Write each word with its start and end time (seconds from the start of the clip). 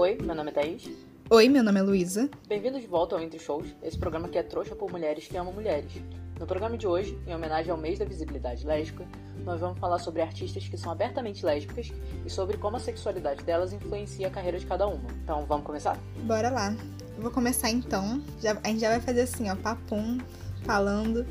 Oi, 0.00 0.16
meu 0.18 0.34
nome 0.34 0.48
é 0.48 0.54
Thaís. 0.54 0.90
Oi, 1.28 1.46
meu 1.50 1.62
nome 1.62 1.78
é 1.78 1.82
Luísa. 1.82 2.30
Bem-vindos 2.48 2.80
de 2.80 2.86
volta 2.86 3.14
ao 3.14 3.20
Entre 3.20 3.38
Shows, 3.38 3.66
esse 3.82 3.98
programa 3.98 4.30
que 4.30 4.38
é 4.38 4.42
trouxa 4.42 4.74
por 4.74 4.90
mulheres 4.90 5.28
que 5.28 5.36
amam 5.36 5.52
mulheres. 5.52 5.92
No 6.38 6.46
programa 6.46 6.78
de 6.78 6.86
hoje, 6.86 7.18
em 7.26 7.34
homenagem 7.34 7.70
ao 7.70 7.76
mês 7.76 7.98
da 7.98 8.06
visibilidade 8.06 8.66
lésbica, 8.66 9.06
nós 9.44 9.60
vamos 9.60 9.78
falar 9.78 9.98
sobre 9.98 10.22
artistas 10.22 10.66
que 10.66 10.78
são 10.78 10.90
abertamente 10.90 11.44
lésbicas 11.44 11.92
e 12.24 12.30
sobre 12.30 12.56
como 12.56 12.78
a 12.78 12.80
sexualidade 12.80 13.44
delas 13.44 13.74
influencia 13.74 14.28
a 14.28 14.30
carreira 14.30 14.58
de 14.58 14.64
cada 14.64 14.86
uma. 14.86 15.06
Então, 15.22 15.44
vamos 15.44 15.66
começar? 15.66 15.98
Bora 16.22 16.48
lá. 16.48 16.74
Eu 17.14 17.22
vou 17.22 17.30
começar 17.30 17.68
então. 17.68 18.22
Já, 18.40 18.58
a 18.64 18.68
gente 18.68 18.80
já 18.80 18.88
vai 18.88 19.00
fazer 19.02 19.20
assim, 19.20 19.50
ó, 19.50 19.54
papum, 19.54 20.16
falando 20.64 21.26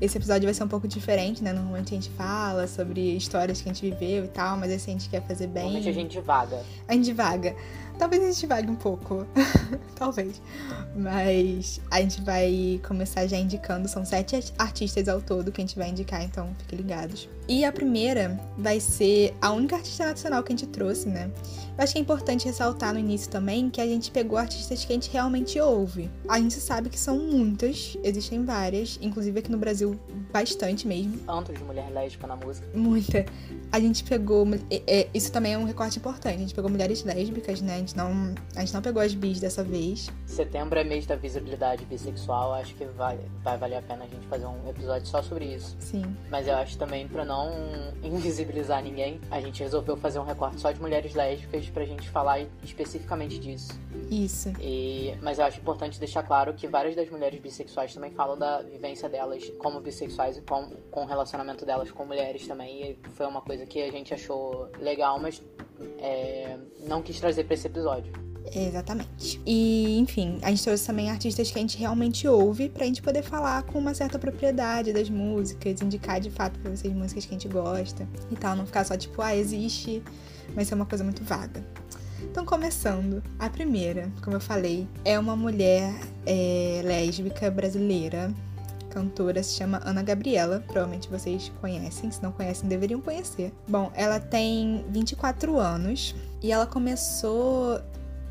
esse 0.00 0.16
episódio 0.16 0.44
vai 0.44 0.54
ser 0.54 0.62
um 0.62 0.68
pouco 0.68 0.86
diferente, 0.86 1.42
né? 1.42 1.52
Normalmente 1.52 1.92
a 1.92 1.96
gente 1.96 2.10
fala 2.10 2.68
sobre 2.68 3.16
histórias 3.16 3.60
que 3.60 3.68
a 3.68 3.72
gente 3.72 3.90
viveu 3.90 4.24
e 4.24 4.28
tal, 4.28 4.56
mas 4.56 4.70
esse 4.70 4.88
a 4.88 4.92
gente 4.92 5.08
quer 5.08 5.20
fazer 5.22 5.48
bem. 5.48 5.64
Normalmente 5.64 5.88
a 5.88 5.92
gente 5.92 6.20
vaga. 6.20 6.62
A 6.86 6.92
gente 6.92 7.12
vaga. 7.12 7.56
Talvez 7.98 8.22
a 8.22 8.26
gente 8.26 8.46
vague 8.46 8.70
um 8.70 8.76
pouco. 8.76 9.26
Talvez. 9.96 10.40
Mas 10.96 11.80
a 11.90 12.00
gente 12.00 12.22
vai 12.22 12.80
começar 12.86 13.26
já 13.26 13.36
indicando. 13.36 13.88
São 13.88 14.04
sete 14.04 14.52
artistas 14.56 15.08
ao 15.08 15.20
todo 15.20 15.50
que 15.50 15.60
a 15.60 15.64
gente 15.64 15.76
vai 15.76 15.90
indicar, 15.90 16.22
então 16.22 16.54
fiquem 16.58 16.78
ligados. 16.78 17.28
E 17.48 17.64
a 17.64 17.72
primeira 17.72 18.38
vai 18.58 18.78
ser 18.78 19.34
a 19.40 19.50
única 19.50 19.76
artista 19.76 20.04
nacional 20.04 20.42
que 20.42 20.52
a 20.52 20.56
gente 20.56 20.66
trouxe, 20.66 21.08
né? 21.08 21.30
Eu 21.78 21.84
acho 21.84 21.92
que 21.92 21.98
é 21.98 22.02
importante 22.02 22.44
ressaltar 22.44 22.92
no 22.92 22.98
início 22.98 23.30
também 23.30 23.70
que 23.70 23.80
a 23.80 23.86
gente 23.86 24.10
pegou 24.10 24.36
artistas 24.36 24.84
que 24.84 24.92
a 24.92 24.94
gente 24.94 25.10
realmente 25.10 25.58
ouve. 25.58 26.10
A 26.28 26.38
gente 26.38 26.54
sabe 26.54 26.90
que 26.90 26.98
são 26.98 27.16
muitas, 27.16 27.96
existem 28.02 28.44
várias, 28.44 28.98
inclusive 29.00 29.38
aqui 29.38 29.50
no 29.50 29.56
Brasil, 29.56 29.98
bastante 30.30 30.86
mesmo. 30.86 31.18
Tanto 31.18 31.52
de 31.52 31.62
mulher 31.64 31.88
lésbica 31.90 32.26
na 32.26 32.36
música. 32.36 32.66
Muita. 32.74 33.24
A 33.72 33.80
gente 33.80 34.04
pegou. 34.04 34.46
É, 34.70 35.08
isso 35.14 35.32
também 35.32 35.54
é 35.54 35.58
um 35.58 35.64
recorte 35.64 35.98
importante. 35.98 36.34
A 36.34 36.38
gente 36.38 36.54
pegou 36.54 36.70
mulheres 36.70 37.02
lésbicas, 37.02 37.62
né? 37.62 37.80
A 37.88 37.90
gente 37.90 37.96
não, 37.96 38.34
a 38.54 38.60
gente 38.60 38.74
não 38.74 38.82
pegou 38.82 39.00
as 39.00 39.14
bis 39.14 39.40
dessa 39.40 39.64
vez. 39.64 40.10
Setembro 40.26 40.78
é 40.78 40.84
mês 40.84 41.06
da 41.06 41.16
visibilidade 41.16 41.86
bissexual. 41.86 42.52
Acho 42.52 42.74
que 42.74 42.84
vai, 42.84 43.18
vai 43.42 43.56
valer 43.56 43.76
a 43.76 43.82
pena 43.82 44.04
a 44.04 44.06
gente 44.06 44.26
fazer 44.26 44.44
um 44.44 44.68
episódio 44.68 45.06
só 45.06 45.22
sobre 45.22 45.46
isso. 45.46 45.74
Sim. 45.80 46.04
Mas 46.30 46.46
eu 46.46 46.54
acho 46.56 46.76
também, 46.76 47.08
pra 47.08 47.24
não 47.24 47.38
não 47.38 47.50
invisibilizar 48.02 48.82
ninguém, 48.82 49.20
a 49.30 49.40
gente 49.40 49.62
resolveu 49.62 49.96
fazer 49.96 50.18
um 50.18 50.24
recorte 50.24 50.60
só 50.60 50.72
de 50.72 50.80
mulheres 50.80 51.14
lésbicas 51.14 51.68
pra 51.70 51.84
gente 51.84 52.08
falar 52.08 52.40
especificamente 52.62 53.38
disso. 53.38 53.78
Isso. 54.10 54.52
E, 54.60 55.14
mas 55.22 55.38
eu 55.38 55.44
acho 55.44 55.58
importante 55.58 55.98
deixar 55.98 56.22
claro 56.22 56.54
que 56.54 56.66
várias 56.66 56.96
das 56.96 57.08
mulheres 57.10 57.40
bissexuais 57.40 57.94
também 57.94 58.10
falam 58.10 58.38
da 58.38 58.62
vivência 58.62 59.08
delas 59.08 59.48
como 59.58 59.80
bissexuais 59.80 60.36
e 60.36 60.42
com, 60.42 60.70
com 60.90 61.04
o 61.04 61.06
relacionamento 61.06 61.64
delas 61.64 61.90
com 61.90 62.04
mulheres 62.04 62.46
também. 62.46 62.90
E 62.90 62.98
foi 63.10 63.26
uma 63.26 63.40
coisa 63.40 63.66
que 63.66 63.82
a 63.82 63.90
gente 63.90 64.12
achou 64.14 64.68
legal, 64.78 65.18
mas 65.20 65.42
é, 65.98 66.56
não 66.86 67.02
quis 67.02 67.18
trazer 67.18 67.44
pra 67.44 67.54
esse 67.54 67.66
episódio. 67.66 68.12
Exatamente. 68.54 69.40
E, 69.44 69.98
enfim, 69.98 70.38
a 70.42 70.50
gente 70.50 70.64
trouxe 70.64 70.86
também 70.86 71.10
artistas 71.10 71.50
que 71.50 71.58
a 71.58 71.60
gente 71.60 71.76
realmente 71.76 72.26
ouve 72.26 72.68
pra 72.68 72.86
gente 72.86 73.02
poder 73.02 73.22
falar 73.22 73.62
com 73.64 73.78
uma 73.78 73.94
certa 73.94 74.18
propriedade 74.18 74.92
das 74.92 75.10
músicas, 75.10 75.82
indicar 75.82 76.20
de 76.20 76.30
fato 76.30 76.58
pra 76.60 76.70
vocês 76.70 76.92
músicas 76.92 77.26
que 77.26 77.34
a 77.34 77.38
gente 77.38 77.48
gosta 77.48 78.08
e 78.30 78.36
tal, 78.36 78.56
não 78.56 78.66
ficar 78.66 78.84
só 78.84 78.96
tipo, 78.96 79.20
ah, 79.20 79.36
existe, 79.36 80.02
mas 80.54 80.68
ser 80.68 80.74
uma 80.74 80.86
coisa 80.86 81.04
muito 81.04 81.22
vaga. 81.24 81.62
Então, 82.22 82.44
começando, 82.44 83.22
a 83.38 83.48
primeira, 83.48 84.10
como 84.22 84.36
eu 84.36 84.40
falei, 84.40 84.88
é 85.04 85.18
uma 85.18 85.36
mulher 85.36 85.94
é, 86.26 86.80
lésbica 86.84 87.50
brasileira, 87.50 88.32
cantora, 88.98 89.42
se 89.42 89.54
chama 89.54 89.80
Ana 89.84 90.02
Gabriela. 90.02 90.62
Provavelmente 90.66 91.08
vocês 91.08 91.52
conhecem, 91.60 92.10
se 92.10 92.20
não 92.20 92.32
conhecem, 92.32 92.68
deveriam 92.68 93.00
conhecer. 93.00 93.52
Bom, 93.68 93.92
ela 93.94 94.18
tem 94.18 94.84
24 94.90 95.56
anos 95.58 96.16
e 96.42 96.50
ela 96.50 96.66
começou 96.66 97.80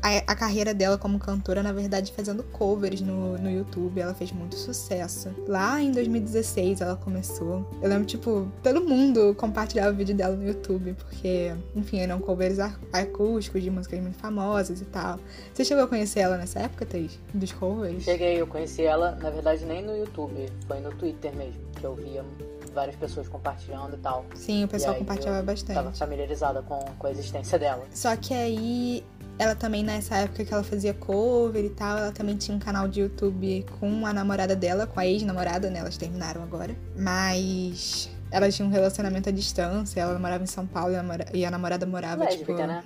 a, 0.02 0.32
a, 0.32 0.36
carreira 0.36 0.72
dela 0.72 0.96
como 0.96 1.18
cantora, 1.18 1.62
na 1.62 1.72
verdade, 1.72 2.12
fazendo 2.12 2.42
covers 2.42 3.00
no, 3.00 3.38
no 3.38 3.50
YouTube. 3.50 4.00
Ela 4.00 4.14
fez 4.14 4.32
muito 4.32 4.56
sucesso. 4.56 5.34
Lá 5.46 5.80
em 5.80 5.90
2016 5.92 6.80
ela 6.80 6.96
começou. 6.96 7.68
Eu 7.82 7.88
lembro, 7.88 8.04
tipo, 8.04 8.50
todo 8.62 8.80
mundo 8.80 9.34
compartilhava 9.34 9.90
o 9.90 9.94
vídeo 9.94 10.14
dela 10.14 10.36
no 10.36 10.46
YouTube, 10.46 10.94
porque, 10.94 11.52
enfim, 11.74 11.98
eram 11.98 12.20
covers 12.20 12.58
acústicos 12.92 13.62
de 13.62 13.70
músicas 13.70 14.00
muito 14.00 14.18
famosas 14.18 14.80
e 14.80 14.84
tal. 14.84 15.18
Você 15.52 15.64
chegou 15.64 15.84
a 15.84 15.88
conhecer 15.88 16.20
ela 16.20 16.36
nessa 16.36 16.60
época, 16.60 16.86
Thaís? 16.86 17.18
Dos 17.34 17.52
covers? 17.52 18.04
Cheguei, 18.04 18.40
eu 18.40 18.46
conheci 18.46 18.82
ela, 18.82 19.12
na 19.12 19.30
verdade, 19.30 19.64
nem 19.64 19.82
no 19.82 19.96
YouTube, 19.96 20.46
foi 20.66 20.80
no 20.80 20.90
Twitter 20.90 21.34
mesmo, 21.34 21.60
que 21.72 21.84
eu 21.84 21.94
via 21.94 22.24
várias 22.72 22.96
pessoas 22.96 23.28
compartilhando 23.28 23.96
e 23.96 23.98
tal. 23.98 24.24
Sim, 24.34 24.64
o 24.64 24.68
pessoal 24.68 24.94
compartilhava 24.94 25.42
bastante. 25.42 25.74
Tava 25.74 25.92
familiarizada 25.92 26.62
com, 26.62 26.78
com 26.98 27.06
a 27.06 27.10
existência 27.10 27.58
dela. 27.58 27.84
Só 27.90 28.14
que 28.16 28.32
aí 28.32 29.04
ela 29.38 29.54
também, 29.54 29.84
nessa 29.84 30.16
época 30.16 30.44
que 30.44 30.52
ela 30.52 30.64
fazia 30.64 30.92
cover 30.92 31.64
e 31.64 31.70
tal, 31.70 31.96
ela 31.96 32.12
também 32.12 32.36
tinha 32.36 32.56
um 32.56 32.60
canal 32.60 32.88
de 32.88 33.00
YouTube 33.00 33.64
com 33.78 34.04
a 34.04 34.12
namorada 34.12 34.56
dela, 34.56 34.86
com 34.86 34.98
a 34.98 35.06
ex-namorada, 35.06 35.70
né? 35.70 35.78
Elas 35.78 35.96
terminaram 35.96 36.42
agora. 36.42 36.74
Mas 36.96 38.10
elas 38.30 38.54
tinham 38.54 38.68
um 38.68 38.72
relacionamento 38.72 39.28
à 39.28 39.32
distância, 39.32 40.00
ela 40.00 40.18
morava 40.18 40.42
em 40.42 40.46
São 40.46 40.66
Paulo 40.66 40.94
e 41.32 41.44
a 41.44 41.50
namorada 41.50 41.86
morava, 41.86 42.24
Lésbica, 42.24 42.52
tipo. 42.52 42.66
Né? 42.66 42.82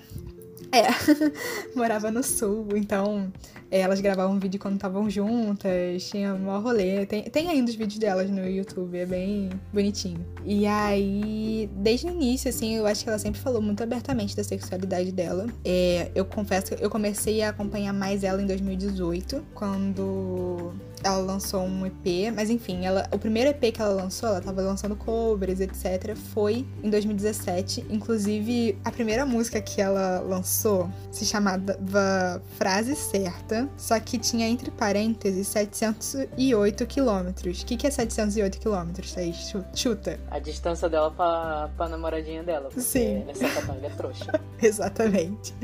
É, 0.73 0.89
morava 1.77 2.11
no 2.11 2.23
sul, 2.23 2.67
então 2.75 3.31
é, 3.71 3.81
elas 3.81 4.01
gravavam 4.01 4.39
vídeo 4.39 4.59
quando 4.59 4.77
estavam 4.77 5.09
juntas, 5.11 6.09
tinha 6.09 6.33
um 6.35 6.61
rolê. 6.61 7.05
Tem, 7.05 7.25
tem 7.25 7.49
ainda 7.49 7.71
os 7.71 7.77
vídeos 7.77 7.99
delas 7.99 8.31
no 8.31 8.47
YouTube, 8.47 8.99
é 8.99 9.05
bem 9.05 9.51
bonitinho. 9.71 10.25
E 10.45 10.67
aí, 10.67 11.69
desde 11.77 12.07
o 12.07 12.11
início, 12.11 12.49
assim, 12.49 12.75
eu 12.75 12.87
acho 12.87 13.05
que 13.05 13.11
ela 13.11 13.19
sempre 13.19 13.39
falou 13.39 13.61
muito 13.61 13.83
abertamente 13.83 14.35
da 14.35 14.43
sexualidade 14.43 15.13
dela. 15.13 15.47
É, 15.63 16.11
eu 16.15 16.25
confesso 16.25 16.75
que 16.75 16.83
eu 16.83 16.89
comecei 16.89 17.43
a 17.43 17.51
acompanhar 17.51 17.93
mais 17.93 18.25
ela 18.25 18.43
em 18.43 18.47
2018, 18.47 19.45
quando 19.55 20.73
ela 21.05 21.19
lançou 21.19 21.63
um 21.63 21.87
EP, 21.87 22.33
mas 22.35 22.51
enfim, 22.51 22.85
ela, 22.85 23.09
o 23.13 23.19
primeiro 23.19 23.51
EP 23.51 23.73
que 23.73 23.81
ela 23.81 23.95
lançou, 23.95 24.29
ela 24.29 24.41
tava 24.41 24.63
lançando 24.63 24.97
covers, 24.97 25.61
etc, 25.61 26.17
foi 26.33 26.67
em 26.83 26.91
2017. 26.91 27.87
Inclusive, 27.91 28.79
a 28.85 28.91
primeira 28.91 29.25
música 29.27 29.61
que 29.61 29.81
ela 29.81 30.21
lançou 30.21 30.91
se 31.11 31.25
chamava 31.25 32.43
Frase 32.57 32.95
Certa, 32.95 33.69
só 33.77 33.99
que 33.99 34.19
tinha 34.19 34.49
entre 34.49 34.71
parênteses 34.71 35.47
708 35.49 36.87
quilômetros. 36.87 37.63
O 37.63 37.67
que, 37.67 37.77
que 37.77 37.87
é 37.87 37.91
708 37.91 38.59
quilômetros, 38.59 39.13
Thaís? 39.13 39.53
Chuta. 39.75 40.19
A 40.31 40.39
distância 40.39 40.89
dela 40.89 41.11
pra, 41.11 41.71
pra 41.77 41.89
namoradinha 41.89 42.43
dela. 42.43 42.71
Sim. 42.77 43.25
Essa 43.29 43.47
é 43.47 43.91
trouxa. 43.91 44.41
Exatamente. 44.63 45.55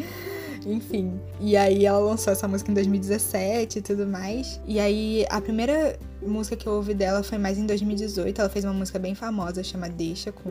Enfim. 0.67 1.21
E 1.41 1.57
aí 1.57 1.87
ela 1.87 1.99
lançou 1.99 2.33
essa 2.33 2.47
música 2.49 2.71
em 2.71 2.75
2017 2.75 3.79
e 3.79 3.83
tudo 3.83 4.07
mais. 4.07 4.61
E 4.67 4.79
aí 4.79 5.27
a 5.31 5.41
primeira 5.41 5.99
música 6.23 6.57
que 6.57 6.67
eu 6.67 6.75
ouvi 6.75 6.95
dela 6.95 7.23
foi 7.23 7.39
mais 7.39 7.59
em 7.59 7.67
2018. 7.67 8.41
Ela 8.41 8.51
fez 8.51 8.65
uma 8.65 8.75
música 8.75 8.99
bem 8.99 9.15
famosa, 9.15 9.63
chama 9.63 9.89
Deixa, 9.89 10.33
com. 10.33 10.51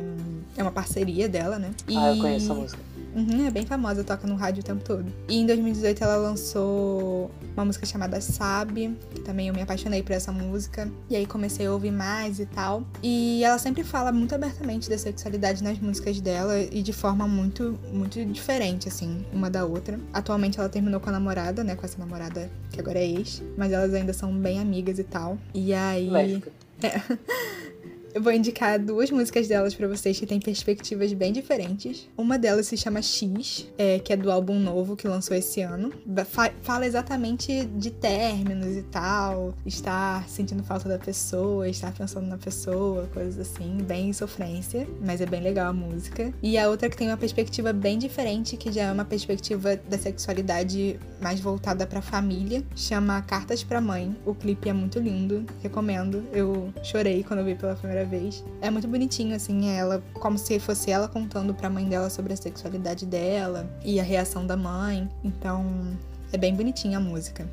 É 0.55 0.61
uma 0.61 0.71
parceria 0.71 1.27
dela, 1.27 1.59
né? 1.59 1.71
E... 1.87 1.97
Ah, 1.97 2.15
eu 2.15 2.21
conheço 2.21 2.51
a 2.51 2.55
música. 2.55 2.79
Uhum, 3.17 3.47
é 3.47 3.49
bem 3.49 3.65
famosa, 3.65 4.03
toca 4.03 4.27
no 4.27 4.35
rádio 4.35 4.61
o 4.61 4.63
tempo 4.63 4.83
todo. 4.83 5.11
E 5.27 5.39
em 5.39 5.45
2018 5.47 6.03
ela 6.03 6.17
lançou 6.17 7.31
uma 7.55 7.65
música 7.65 7.83
chamada 7.83 8.21
Sabe, 8.21 8.95
que 9.09 9.21
também 9.21 9.47
eu 9.47 9.55
me 9.55 9.61
apaixonei 9.63 10.03
por 10.03 10.11
essa 10.11 10.31
música. 10.31 10.87
E 11.09 11.15
aí 11.15 11.25
comecei 11.25 11.65
a 11.65 11.73
ouvir 11.73 11.89
mais 11.89 12.39
e 12.39 12.45
tal. 12.45 12.83
E 13.01 13.43
ela 13.43 13.57
sempre 13.57 13.83
fala 13.83 14.11
muito 14.11 14.35
abertamente 14.35 14.87
da 14.87 14.99
sexualidade 14.99 15.63
nas 15.63 15.79
músicas 15.79 16.21
dela 16.21 16.59
e 16.59 16.83
de 16.83 16.93
forma 16.93 17.27
muito, 17.27 17.79
muito 17.91 18.23
diferente, 18.25 18.87
assim, 18.87 19.25
uma 19.33 19.49
da 19.49 19.65
outra. 19.65 19.99
Atualmente 20.13 20.59
ela 20.59 20.69
terminou 20.69 20.99
com 20.99 21.09
a 21.09 21.13
namorada, 21.13 21.63
né? 21.63 21.75
Com 21.75 21.87
essa 21.87 21.97
namorada 21.97 22.51
que 22.71 22.79
agora 22.79 22.99
é 22.99 23.07
ex. 23.07 23.41
Mas 23.57 23.71
elas 23.71 23.95
ainda 23.95 24.13
são 24.13 24.31
bem 24.31 24.59
amigas 24.59 24.99
e 24.99 25.03
tal. 25.03 25.39
E 25.55 25.73
aí. 25.73 26.07
Lésbica. 26.07 26.51
É. 26.83 27.01
Eu 28.17 28.23
vou 28.23 28.33
indicar 28.33 28.79
duas 28.79 29.11
músicas 29.11 29.47
delas 29.47 29.75
para 29.75 29.87
vocês 29.87 30.19
que 30.19 30.25
têm 30.25 30.39
perspectivas 30.39 31.13
bem 31.13 31.31
diferentes. 31.31 32.09
Uma 32.17 32.39
delas 32.39 32.65
se 32.65 32.75
chama 32.75 32.99
X, 32.99 33.71
é, 33.77 33.99
que 33.99 34.11
é 34.11 34.17
do 34.17 34.31
álbum 34.31 34.59
novo 34.59 34.95
que 34.95 35.07
lançou 35.07 35.37
esse 35.37 35.61
ano. 35.61 35.93
Fala 36.63 36.87
exatamente 36.87 37.65
de 37.65 37.91
términos 37.91 38.75
e 38.75 38.81
tal, 38.81 39.53
estar 39.63 40.27
sentindo 40.27 40.63
falta 40.63 40.89
da 40.89 40.97
pessoa, 40.97 41.69
estar 41.69 41.93
pensando 41.93 42.25
na 42.25 42.39
pessoa, 42.39 43.07
coisas 43.13 43.37
assim, 43.37 43.77
bem 43.83 44.11
sofrência, 44.13 44.87
mas 45.05 45.21
é 45.21 45.27
bem 45.27 45.43
legal 45.43 45.69
a 45.69 45.73
música. 45.73 46.33
E 46.41 46.57
a 46.57 46.69
outra 46.69 46.89
que 46.89 46.97
tem 46.97 47.09
uma 47.09 47.17
perspectiva 47.17 47.71
bem 47.71 47.99
diferente, 47.99 48.57
que 48.57 48.71
já 48.71 48.85
é 48.85 48.91
uma 48.91 49.05
perspectiva 49.05 49.75
da 49.75 49.97
sexualidade 49.99 50.99
mais 51.21 51.39
voltada 51.39 51.85
para 51.85 52.01
família, 52.01 52.63
chama 52.75 53.21
Cartas 53.21 53.63
para 53.63 53.79
Mãe. 53.79 54.15
O 54.25 54.33
clipe 54.33 54.69
é 54.69 54.73
muito 54.73 54.97
lindo, 54.97 55.45
recomendo. 55.61 56.23
Eu 56.33 56.73
chorei 56.81 57.23
quando 57.23 57.41
eu 57.41 57.45
vi 57.45 57.53
pela 57.53 57.75
primeira 57.75 58.06
vez. 58.07 58.43
É 58.61 58.69
muito 58.69 58.87
bonitinho, 58.87 59.35
assim, 59.35 59.69
ela, 59.69 60.01
como 60.15 60.37
se 60.37 60.59
fosse 60.59 60.89
ela 60.91 61.07
contando 61.07 61.53
pra 61.53 61.69
mãe 61.69 61.85
dela 61.85 62.09
sobre 62.09 62.33
a 62.33 62.37
sexualidade 62.37 63.05
dela 63.05 63.69
e 63.83 63.99
a 63.99 64.03
reação 64.03 64.45
da 64.45 64.57
mãe. 64.57 65.09
Então, 65.23 65.65
é 66.31 66.37
bem 66.37 66.55
bonitinha 66.55 66.97
a 66.97 67.01
música. 67.01 67.47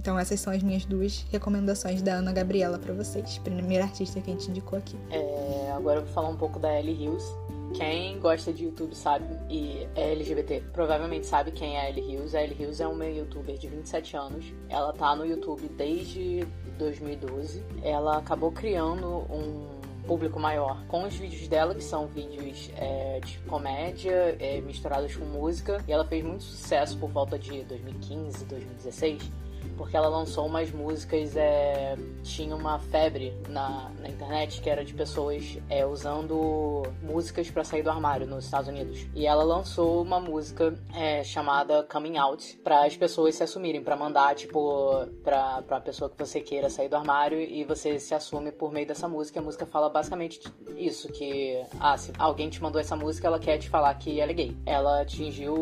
Então 0.00 0.18
essas 0.18 0.40
são 0.40 0.52
as 0.52 0.62
minhas 0.62 0.84
duas 0.84 1.26
recomendações 1.30 2.00
da 2.00 2.14
Ana 2.14 2.32
Gabriela 2.32 2.78
para 2.78 2.94
vocês, 2.94 3.38
primeira 3.38 3.84
artista 3.84 4.20
que 4.20 4.30
a 4.30 4.32
gente 4.32 4.48
indicou 4.48 4.78
aqui. 4.78 4.96
É, 5.10 5.72
agora 5.72 5.98
eu 5.98 6.04
vou 6.04 6.14
falar 6.14 6.28
um 6.28 6.36
pouco 6.36 6.58
da 6.58 6.78
Ellie 6.78 7.04
Hills. 7.04 7.26
Quem 7.74 8.18
gosta 8.18 8.50
de 8.50 8.64
YouTube 8.64 8.94
sabe 8.94 9.26
e 9.50 9.86
é 9.94 10.12
LGBT 10.12 10.62
provavelmente 10.72 11.26
sabe 11.26 11.50
quem 11.50 11.76
é 11.76 11.80
a 11.80 11.90
Ellie 11.90 12.12
Hills. 12.12 12.34
A 12.34 12.42
Ellie 12.42 12.56
Hills 12.58 12.82
é 12.82 12.86
uma 12.86 13.04
youtuber 13.04 13.58
de 13.58 13.68
27 13.68 14.16
anos. 14.16 14.46
Ela 14.70 14.92
tá 14.92 15.14
no 15.14 15.26
YouTube 15.26 15.68
desde 15.76 16.46
2012. 16.78 17.62
Ela 17.82 18.18
acabou 18.18 18.50
criando 18.50 19.26
um 19.30 19.77
público 20.08 20.40
maior 20.40 20.82
com 20.86 21.04
os 21.04 21.14
vídeos 21.14 21.46
dela, 21.46 21.74
que 21.74 21.84
são 21.84 22.06
vídeos 22.06 22.70
é, 22.76 23.20
de 23.20 23.38
comédia 23.40 24.34
é, 24.40 24.58
misturados 24.62 25.14
com 25.14 25.26
música. 25.26 25.84
E 25.86 25.92
ela 25.92 26.04
fez 26.06 26.24
muito 26.24 26.42
sucesso 26.42 26.96
por 26.98 27.10
volta 27.10 27.38
de 27.38 27.62
2015, 27.64 28.46
2016 28.46 29.47
porque 29.76 29.96
ela 29.96 30.08
lançou 30.08 30.46
umas 30.46 30.70
músicas, 30.72 31.36
é, 31.36 31.96
tinha 32.22 32.54
uma 32.54 32.78
febre 32.78 33.32
na, 33.48 33.90
na 34.00 34.08
internet 34.08 34.60
que 34.60 34.68
era 34.68 34.84
de 34.84 34.92
pessoas 34.92 35.58
é, 35.70 35.86
usando 35.86 36.82
músicas 37.02 37.50
para 37.50 37.64
sair 37.64 37.82
do 37.82 37.90
armário 37.90 38.26
nos 38.26 38.44
Estados 38.44 38.68
Unidos. 38.68 39.06
E 39.14 39.26
ela 39.26 39.44
lançou 39.44 40.02
uma 40.02 40.20
música 40.20 40.74
é, 40.94 41.22
chamada 41.22 41.82
Coming 41.84 42.16
Out 42.18 42.58
para 42.62 42.84
as 42.84 42.96
pessoas 42.96 43.36
se 43.36 43.42
assumirem, 43.42 43.82
para 43.82 43.96
mandar, 43.96 44.34
tipo, 44.34 45.06
pra, 45.22 45.62
pra 45.62 45.80
pessoa 45.80 46.10
que 46.10 46.18
você 46.18 46.40
queira 46.40 46.68
sair 46.68 46.88
do 46.88 46.96
armário 46.96 47.40
e 47.40 47.64
você 47.64 47.98
se 47.98 48.14
assume 48.14 48.50
por 48.52 48.72
meio 48.72 48.86
dessa 48.86 49.08
música. 49.08 49.40
A 49.40 49.42
música 49.42 49.64
fala 49.66 49.88
basicamente 49.88 50.40
isso, 50.76 51.08
que, 51.08 51.62
ah, 51.80 51.96
se 51.96 52.12
alguém 52.18 52.50
te 52.50 52.62
mandou 52.62 52.80
essa 52.80 52.96
música, 52.96 53.26
ela 53.26 53.38
quer 53.38 53.58
te 53.58 53.68
falar 53.68 53.94
que 53.94 54.20
ela 54.20 54.30
é 54.30 54.34
gay. 54.34 54.56
Ela 54.66 55.02
atingiu 55.02 55.54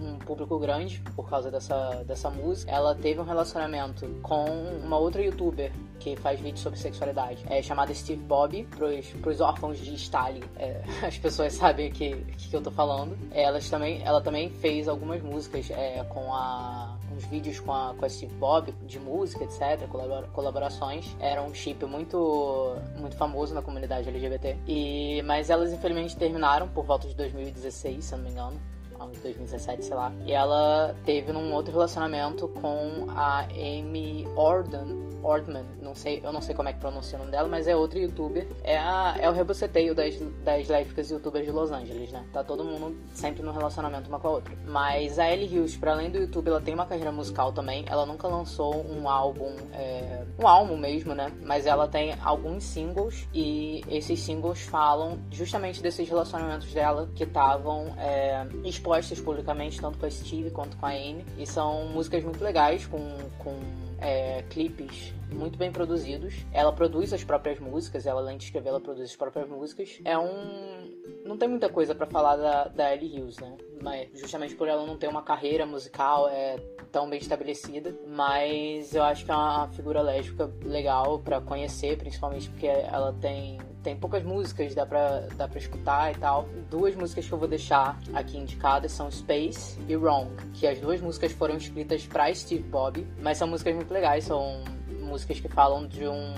um 0.00 0.18
público 0.18 0.58
grande 0.58 1.02
por 1.14 1.28
causa 1.28 1.50
dessa, 1.50 2.04
dessa 2.04 2.30
música. 2.30 2.70
Ela 2.70 2.94
teve 2.94 3.20
um 3.20 3.24
relacionamento 3.28 4.06
com 4.22 4.44
uma 4.84 4.98
outra 4.98 5.22
youtuber 5.22 5.72
que 5.98 6.16
faz 6.16 6.40
vídeos 6.40 6.60
sobre 6.60 6.78
sexualidade, 6.78 7.44
é 7.48 7.60
chamada 7.62 7.92
Steve 7.92 8.22
Bob, 8.22 8.64
pros, 8.64 9.06
pros 9.20 9.40
órfãos 9.40 9.78
de 9.78 9.94
Stalin. 9.94 10.42
É, 10.56 10.80
as 11.06 11.18
pessoas 11.18 11.52
sabem 11.52 11.88
o 11.88 11.92
que, 11.92 12.16
que, 12.36 12.54
eu 12.54 12.62
tô 12.62 12.70
falando. 12.70 13.16
Elas 13.32 13.68
também, 13.68 14.02
ela 14.04 14.20
também 14.20 14.50
fez 14.50 14.88
algumas 14.88 15.22
músicas 15.22 15.70
é, 15.70 16.04
com 16.04 16.32
a 16.32 16.96
uns 17.12 17.24
vídeos 17.24 17.58
com 17.58 17.72
a, 17.72 17.94
com 17.94 18.04
a 18.04 18.08
Steve 18.08 18.34
Bob 18.34 18.72
de 18.86 18.98
música, 19.00 19.44
etc, 19.44 19.88
colaborações. 20.32 21.16
Era 21.18 21.42
um 21.42 21.52
chip 21.52 21.84
muito 21.84 22.76
muito 22.96 23.16
famoso 23.16 23.54
na 23.54 23.62
comunidade 23.62 24.08
LGBT. 24.08 24.56
E 24.66 25.22
mas 25.22 25.50
elas 25.50 25.72
infelizmente 25.72 26.16
terminaram 26.16 26.68
por 26.68 26.84
volta 26.84 27.08
de 27.08 27.14
2016, 27.14 28.04
se 28.04 28.16
não 28.16 28.22
me 28.22 28.30
engano. 28.30 28.60
2017, 29.06 29.84
sei 29.84 29.96
lá. 29.96 30.12
E 30.26 30.32
ela 30.32 30.94
teve 31.04 31.32
num 31.32 31.52
outro 31.52 31.72
relacionamento 31.72 32.48
com 32.48 33.06
a 33.10 33.46
Amy 33.50 34.26
Orden, 34.36 35.06
Ordman, 35.22 35.64
não 35.82 35.94
sei, 35.94 36.20
eu 36.22 36.32
não 36.32 36.40
sei 36.40 36.54
como 36.54 36.68
é 36.68 36.72
que 36.72 36.80
pronuncia 36.80 37.16
o 37.16 37.20
nome 37.20 37.32
dela, 37.32 37.48
mas 37.48 37.66
é 37.66 37.74
outra 37.74 37.98
youtuber. 37.98 38.46
É, 38.62 38.76
a, 38.76 39.16
é 39.18 39.28
o 39.28 39.32
reboceteio 39.32 39.94
das, 39.94 40.18
das 40.44 40.68
lésbicas 40.68 41.10
youtubers 41.10 41.44
de 41.44 41.52
Los 41.52 41.70
Angeles, 41.70 42.12
né? 42.12 42.24
Tá 42.32 42.44
todo 42.44 42.64
mundo 42.64 42.96
sempre 43.12 43.42
no 43.42 43.52
relacionamento 43.52 44.08
uma 44.08 44.18
com 44.18 44.28
a 44.28 44.30
outra. 44.32 44.54
Mas 44.66 45.18
a 45.18 45.30
Ellie 45.30 45.58
Hughes, 45.58 45.76
para 45.76 45.92
além 45.92 46.10
do 46.10 46.18
YouTube, 46.18 46.48
ela 46.48 46.60
tem 46.60 46.74
uma 46.74 46.86
carreira 46.86 47.10
musical 47.10 47.52
também. 47.52 47.84
Ela 47.88 48.06
nunca 48.06 48.28
lançou 48.28 48.84
um 48.86 49.08
álbum, 49.08 49.54
é, 49.72 50.24
um 50.38 50.46
álbum 50.46 50.76
mesmo, 50.76 51.14
né? 51.14 51.32
Mas 51.42 51.66
ela 51.66 51.88
tem 51.88 52.14
alguns 52.22 52.64
singles 52.64 53.28
e 53.34 53.82
esses 53.88 54.20
singles 54.20 54.60
falam 54.62 55.18
justamente 55.30 55.82
desses 55.82 56.08
relacionamentos 56.08 56.72
dela 56.72 57.08
que 57.14 57.24
estavam 57.24 57.94
é, 57.98 58.46
expostos 58.64 58.87
publicamente, 59.20 59.80
tanto 59.80 59.98
com 59.98 60.06
a 60.06 60.10
Steve 60.10 60.50
quanto 60.50 60.76
com 60.76 60.86
a 60.86 60.90
Amy. 60.90 61.24
E 61.36 61.46
são 61.46 61.88
músicas 61.88 62.22
muito 62.24 62.42
legais, 62.42 62.86
com, 62.86 62.98
com 63.38 63.54
é, 64.00 64.42
clipes 64.50 65.12
muito 65.32 65.58
bem 65.58 65.70
produzidos. 65.70 66.34
Ela 66.52 66.72
produz 66.72 67.12
as 67.12 67.22
próprias 67.24 67.58
músicas, 67.58 68.06
ela 68.06 68.20
além 68.20 68.36
de 68.38 68.44
escrever, 68.44 68.70
ela 68.70 68.80
produz 68.80 69.10
as 69.10 69.16
próprias 69.16 69.48
músicas. 69.48 70.00
É 70.04 70.18
um. 70.18 70.98
Não 71.24 71.36
tem 71.36 71.48
muita 71.48 71.68
coisa 71.68 71.94
para 71.94 72.06
falar 72.06 72.36
da, 72.36 72.68
da 72.68 72.94
Ellie 72.94 73.20
Hughes, 73.20 73.38
né? 73.38 73.56
Mas 73.82 74.08
justamente 74.14 74.54
por 74.54 74.68
ela 74.68 74.86
não 74.86 74.96
ter 74.96 75.08
uma 75.08 75.22
carreira 75.22 75.64
musical 75.66 76.28
é 76.28 76.56
tão 76.90 77.08
bem 77.08 77.18
estabelecida. 77.18 77.94
Mas 78.06 78.94
eu 78.94 79.02
acho 79.02 79.24
que 79.24 79.30
é 79.30 79.34
uma 79.34 79.68
figura 79.68 80.00
lésbica 80.02 80.50
legal 80.64 81.18
para 81.20 81.40
conhecer, 81.40 81.96
principalmente 81.96 82.48
porque 82.50 82.66
ela 82.66 83.12
tem 83.20 83.58
tem 83.82 83.96
poucas 83.96 84.22
músicas, 84.22 84.74
dá 84.74 84.84
pra, 84.84 85.20
dá 85.36 85.48
pra 85.48 85.58
escutar 85.58 86.12
e 86.12 86.18
tal. 86.18 86.46
Duas 86.68 86.94
músicas 86.94 87.26
que 87.26 87.32
eu 87.32 87.38
vou 87.38 87.48
deixar 87.48 87.98
aqui 88.12 88.36
indicadas 88.36 88.92
são 88.92 89.10
Space 89.10 89.78
e 89.88 89.96
Wrong, 89.96 90.30
que 90.54 90.66
as 90.66 90.78
duas 90.78 91.00
músicas 91.00 91.32
foram 91.32 91.56
escritas 91.56 92.04
pra 92.04 92.32
Steve 92.34 92.64
Bob, 92.64 93.06
mas 93.22 93.38
são 93.38 93.48
músicas 93.48 93.74
muito 93.74 93.92
legais, 93.92 94.24
são 94.24 94.62
músicas 95.00 95.40
que 95.40 95.48
falam 95.48 95.86
de 95.86 96.06
um, 96.06 96.34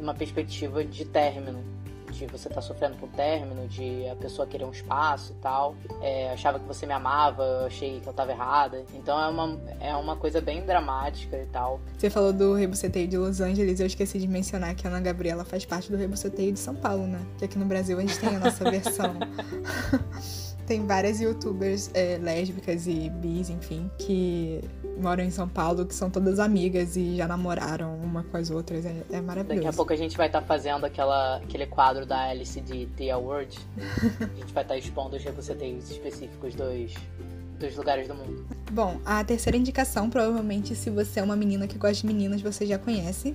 uma 0.00 0.14
perspectiva 0.14 0.84
de 0.84 1.04
término 1.04 1.73
de 2.14 2.26
você 2.26 2.48
estar 2.48 2.60
tá 2.60 2.62
sofrendo 2.62 2.96
com 2.96 3.06
o 3.06 3.08
término, 3.08 3.66
de 3.68 4.08
a 4.08 4.16
pessoa 4.16 4.46
querer 4.46 4.64
um 4.64 4.70
espaço 4.70 5.32
e 5.32 5.42
tal. 5.42 5.74
É, 6.00 6.30
achava 6.32 6.58
que 6.58 6.66
você 6.66 6.86
me 6.86 6.92
amava, 6.92 7.42
eu 7.42 7.66
achei 7.66 8.00
que 8.00 8.08
eu 8.08 8.12
tava 8.12 8.32
errada. 8.32 8.84
Então 8.94 9.20
é 9.20 9.28
uma, 9.28 9.60
é 9.80 9.94
uma 9.94 10.16
coisa 10.16 10.40
bem 10.40 10.64
dramática 10.64 11.36
e 11.36 11.46
tal. 11.46 11.80
Você 11.98 12.10
falou 12.10 12.32
do 12.32 12.54
Rebuceteio 12.54 13.08
de 13.08 13.16
Los 13.16 13.40
Angeles, 13.40 13.80
eu 13.80 13.86
esqueci 13.86 14.18
de 14.18 14.28
mencionar 14.28 14.74
que 14.74 14.86
a 14.86 14.90
Ana 14.90 15.00
Gabriela 15.00 15.44
faz 15.44 15.64
parte 15.64 15.90
do 15.90 15.96
Rebuceteio 15.96 16.52
de 16.52 16.58
São 16.58 16.74
Paulo, 16.74 17.06
né? 17.06 17.20
Que 17.38 17.44
aqui 17.44 17.58
no 17.58 17.64
Brasil 17.64 17.98
a 17.98 18.00
gente 18.00 18.18
tem 18.18 18.36
a 18.36 18.38
nossa 18.38 18.64
versão. 18.70 19.14
tem 20.66 20.86
várias 20.86 21.20
youtubers 21.20 21.90
é, 21.94 22.18
lésbicas 22.18 22.86
e 22.86 23.10
bis, 23.10 23.50
enfim, 23.50 23.90
que 23.98 24.60
moram 24.96 25.24
em 25.24 25.30
São 25.30 25.48
Paulo, 25.48 25.84
que 25.84 25.94
são 25.94 26.10
todas 26.10 26.38
amigas 26.38 26.96
e 26.96 27.16
já 27.16 27.26
namoraram 27.28 27.96
uma 27.96 28.22
com 28.24 28.36
as 28.36 28.50
outras. 28.50 28.84
É, 28.84 28.94
é 29.10 29.20
maravilhoso. 29.20 29.62
Daqui 29.62 29.66
a 29.66 29.72
pouco 29.72 29.92
a 29.92 29.96
gente 29.96 30.16
vai 30.16 30.26
estar 30.26 30.40
tá 30.40 30.46
fazendo 30.46 30.84
aquela, 30.84 31.36
aquele 31.36 31.66
quadro 31.66 32.06
da 32.06 32.30
Alice 32.30 32.60
de 32.60 32.86
The 32.86 33.10
Award. 33.10 33.58
a 33.78 34.36
gente 34.36 34.52
vai 34.52 34.62
estar 34.62 34.74
tá 34.74 34.76
expondo 34.76 35.16
os 35.16 35.22
reboceteios 35.22 35.90
específicos 35.90 36.54
dos, 36.54 36.94
dos 37.58 37.76
lugares 37.76 38.08
do 38.08 38.14
mundo. 38.14 38.46
Bom, 38.70 39.00
a 39.04 39.22
terceira 39.24 39.56
indicação, 39.56 40.10
provavelmente, 40.10 40.74
se 40.74 40.90
você 40.90 41.20
é 41.20 41.22
uma 41.22 41.36
menina 41.36 41.66
que 41.66 41.78
gosta 41.78 41.96
de 41.96 42.06
meninas, 42.06 42.40
você 42.40 42.66
já 42.66 42.78
conhece. 42.78 43.34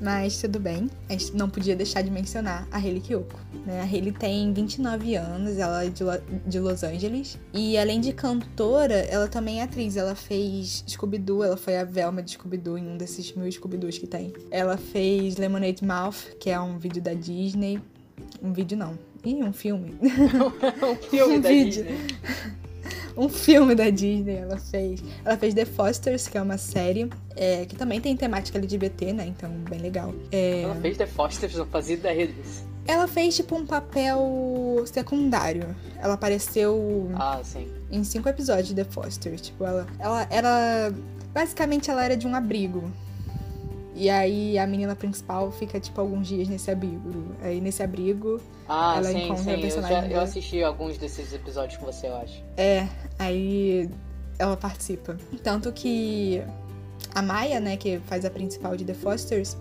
Mas 0.00 0.40
tudo 0.40 0.60
bem, 0.60 0.90
a 1.08 1.12
gente 1.12 1.34
não 1.34 1.48
podia 1.48 1.74
deixar 1.74 2.02
de 2.02 2.10
mencionar 2.10 2.66
a 2.70 2.76
Hayley 2.76 3.00
Kiyoko. 3.00 3.40
Né? 3.64 3.80
A 3.80 3.84
Hayley 3.84 4.12
tem 4.12 4.52
29 4.52 5.16
anos, 5.16 5.58
ela 5.58 5.84
é 5.84 5.88
de, 5.88 6.04
Lo 6.04 6.12
de 6.46 6.60
Los 6.60 6.84
Angeles. 6.84 7.38
E 7.52 7.78
além 7.78 8.00
de 8.00 8.12
cantora, 8.12 8.94
ela 8.94 9.26
também 9.28 9.60
é 9.60 9.62
atriz. 9.62 9.96
Ela 9.96 10.14
fez 10.14 10.84
Scooby-Doo, 10.86 11.42
ela 11.42 11.56
foi 11.56 11.78
a 11.78 11.84
Velma 11.84 12.22
de 12.22 12.32
Scooby-Doo 12.32 12.78
em 12.78 12.86
um 12.86 12.96
desses 12.96 13.32
mil 13.34 13.50
Scooby-Doos 13.50 13.98
que 13.98 14.06
tem. 14.06 14.32
Ela 14.50 14.76
fez 14.76 15.36
Lemonade 15.36 15.84
Mouth, 15.84 16.36
que 16.38 16.50
é 16.50 16.60
um 16.60 16.78
vídeo 16.78 17.02
da 17.02 17.14
Disney. 17.14 17.80
Um 18.42 18.52
vídeo 18.52 18.76
não. 18.76 18.98
Ih, 19.24 19.42
um 19.42 19.52
filme. 19.52 19.96
um 20.02 20.96
filme 21.08 21.38
um 21.38 21.40
da 21.40 21.48
vídeo. 21.48 21.84
Disney. 21.84 22.65
Um 23.16 23.28
filme 23.28 23.74
da 23.74 23.88
Disney 23.90 24.36
ela 24.36 24.58
fez. 24.58 25.02
Ela 25.24 25.36
fez 25.36 25.54
The 25.54 25.64
Fosters, 25.64 26.28
que 26.28 26.36
é 26.36 26.42
uma 26.42 26.58
série 26.58 27.08
é, 27.34 27.64
que 27.64 27.74
também 27.74 28.00
tem 28.00 28.16
temática 28.16 28.58
LGBT, 28.58 29.12
né? 29.12 29.26
Então, 29.26 29.50
bem 29.68 29.78
legal. 29.78 30.14
É... 30.30 30.62
Ela 30.62 30.74
fez 30.76 30.96
The 30.96 31.06
Fosters, 31.06 31.54
não 31.54 31.66
fazia 31.66 31.94
ideia 31.94 32.26
disso. 32.26 32.66
Ela 32.86 33.08
fez, 33.08 33.34
tipo, 33.34 33.56
um 33.56 33.66
papel 33.66 34.82
secundário. 34.86 35.74
Ela 35.98 36.14
apareceu 36.14 37.10
ah, 37.14 37.40
em 37.90 38.04
cinco 38.04 38.28
episódios 38.28 38.68
de 38.68 38.74
The 38.74 38.84
Fosters. 38.84 39.40
Tipo, 39.40 39.64
ela, 39.64 39.86
ela 39.98 40.26
era... 40.30 40.94
Basicamente, 41.34 41.90
ela 41.90 42.04
era 42.04 42.16
de 42.16 42.26
um 42.26 42.34
abrigo. 42.34 42.90
E 43.96 44.10
aí 44.10 44.58
a 44.58 44.66
menina 44.66 44.94
principal 44.94 45.50
fica, 45.50 45.80
tipo, 45.80 45.98
alguns 45.98 46.28
dias 46.28 46.48
nesse 46.48 46.70
abrigo. 46.70 47.34
Aí 47.40 47.62
nesse 47.62 47.82
abrigo 47.82 48.38
ah, 48.68 48.96
ela 48.98 49.10
sim, 49.10 49.24
encontra 49.24 49.44
sim. 49.44 49.54
a 49.54 49.58
personagem. 49.58 49.96
Eu, 49.96 50.02
já, 50.02 50.14
eu 50.16 50.20
assisti 50.20 50.62
alguns 50.62 50.98
desses 50.98 51.32
episódios 51.32 51.78
com 51.78 51.86
você, 51.86 52.08
eu 52.08 52.16
acho. 52.16 52.44
É, 52.58 52.86
aí 53.18 53.88
ela 54.38 54.54
participa. 54.54 55.16
Tanto 55.42 55.72
que 55.72 56.42
a 57.14 57.22
Maya, 57.22 57.58
né, 57.58 57.78
que 57.78 57.98
faz 58.00 58.26
a 58.26 58.30
principal 58.30 58.76
de 58.76 58.84
The 58.84 58.92
Fosters, 58.92 59.56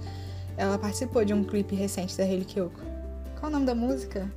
ela 0.58 0.78
participou 0.78 1.24
de 1.24 1.34
um 1.34 1.42
clipe 1.42 1.74
recente 1.74 2.18
da 2.18 2.26
Hayley 2.26 2.44
Kiyoko. 2.44 2.82
Qual 3.40 3.50
o 3.50 3.54
nome 3.54 3.66
da 3.66 3.74
música? 3.74 4.30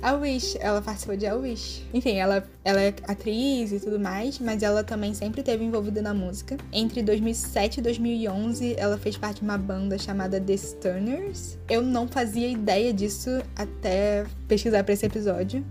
A 0.00 0.12
Wish, 0.14 0.56
ela 0.60 0.80
participou 0.80 1.16
de 1.16 1.26
A 1.26 1.34
Wish. 1.34 1.84
Enfim, 1.92 2.16
ela, 2.16 2.44
ela 2.64 2.80
é 2.80 2.94
atriz 3.08 3.72
e 3.72 3.80
tudo 3.80 3.98
mais, 3.98 4.38
mas 4.38 4.62
ela 4.62 4.84
também 4.84 5.12
sempre 5.12 5.40
esteve 5.40 5.64
envolvida 5.64 6.00
na 6.00 6.14
música. 6.14 6.56
Entre 6.72 7.02
2007 7.02 7.78
e 7.78 7.82
2011, 7.82 8.74
ela 8.78 8.96
fez 8.96 9.16
parte 9.16 9.38
de 9.38 9.44
uma 9.44 9.58
banda 9.58 9.98
chamada 9.98 10.40
The 10.40 10.54
Sturners. 10.54 11.58
Eu 11.68 11.82
não 11.82 12.06
fazia 12.06 12.48
ideia 12.48 12.92
disso 12.92 13.42
até 13.56 14.24
pesquisar 14.46 14.84
para 14.84 14.94
esse 14.94 15.04
episódio 15.04 15.64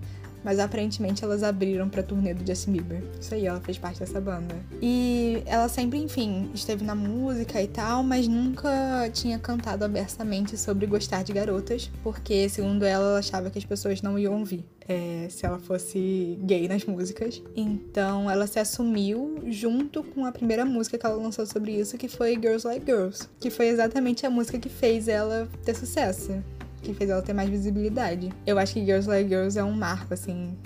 mas 0.48 0.60
aparentemente 0.60 1.26
elas 1.26 1.44
abriram 1.44 1.90
pra 1.90 2.02
turnê 2.02 2.34
do 2.34 2.48
Justin 2.48 2.72
Bieber. 2.72 3.04
Isso 3.20 3.36
aí, 3.36 3.46
ela 3.46 3.60
fez 3.60 3.78
parte 3.78 4.00
dessa 4.00 4.22
banda. 4.22 4.56
E 4.82 5.44
ela 5.46 5.68
sempre, 5.68 6.00
enfim, 6.00 6.50
esteve 6.54 6.86
na 6.86 6.96
música 6.96 7.62
e 7.62 7.68
tal, 7.68 8.02
mas 8.02 8.30
nunca 8.30 9.10
tinha 9.12 9.38
cantado 9.38 9.84
abertamente 9.84 10.58
sobre 10.58 10.86
gostar 10.86 11.22
de 11.22 11.34
garotas, 11.34 11.92
porque, 12.02 12.48
segundo 12.48 12.86
ela, 12.86 13.10
ela 13.10 13.20
achava 13.20 13.50
que 13.50 13.60
as 13.60 13.66
pessoas 13.66 14.02
não 14.02 14.18
iam 14.18 14.40
ouvir. 14.40 14.64
É, 14.88 15.28
se 15.30 15.46
ela 15.46 15.60
fosse 15.60 16.40
gay 16.44 16.66
nas 16.70 16.86
músicas. 16.86 17.44
Então 17.54 18.32
ela 18.32 18.48
se 18.48 18.58
assumiu 18.58 19.38
junto 19.48 20.02
com 20.02 20.26
a 20.26 20.32
primeira 20.32 20.64
música 20.64 20.98
que 20.98 21.06
ela 21.06 21.18
lançou 21.18 21.46
sobre 21.46 21.74
isso, 21.74 21.98
que 21.98 22.08
foi 22.08 22.36
Girls 22.36 22.66
Like 22.66 22.86
Girls, 22.86 23.28
que 23.38 23.50
foi 23.50 23.68
exatamente 23.68 24.26
a 24.26 24.30
música 24.30 24.58
que 24.58 24.70
fez 24.70 25.10
ela 25.10 25.50
ter 25.66 25.76
sucesso 25.76 26.42
que 26.88 26.94
fez 26.94 27.10
ela 27.10 27.22
ter 27.22 27.34
mais 27.34 27.50
visibilidade. 27.50 28.32
Eu 28.46 28.58
acho 28.58 28.74
que 28.74 28.86
Girls 28.86 29.08
Like 29.08 29.30
Girls 29.30 29.58
é 29.58 29.64
um 29.64 29.74
marco, 29.74 30.14
assim, 30.14 30.58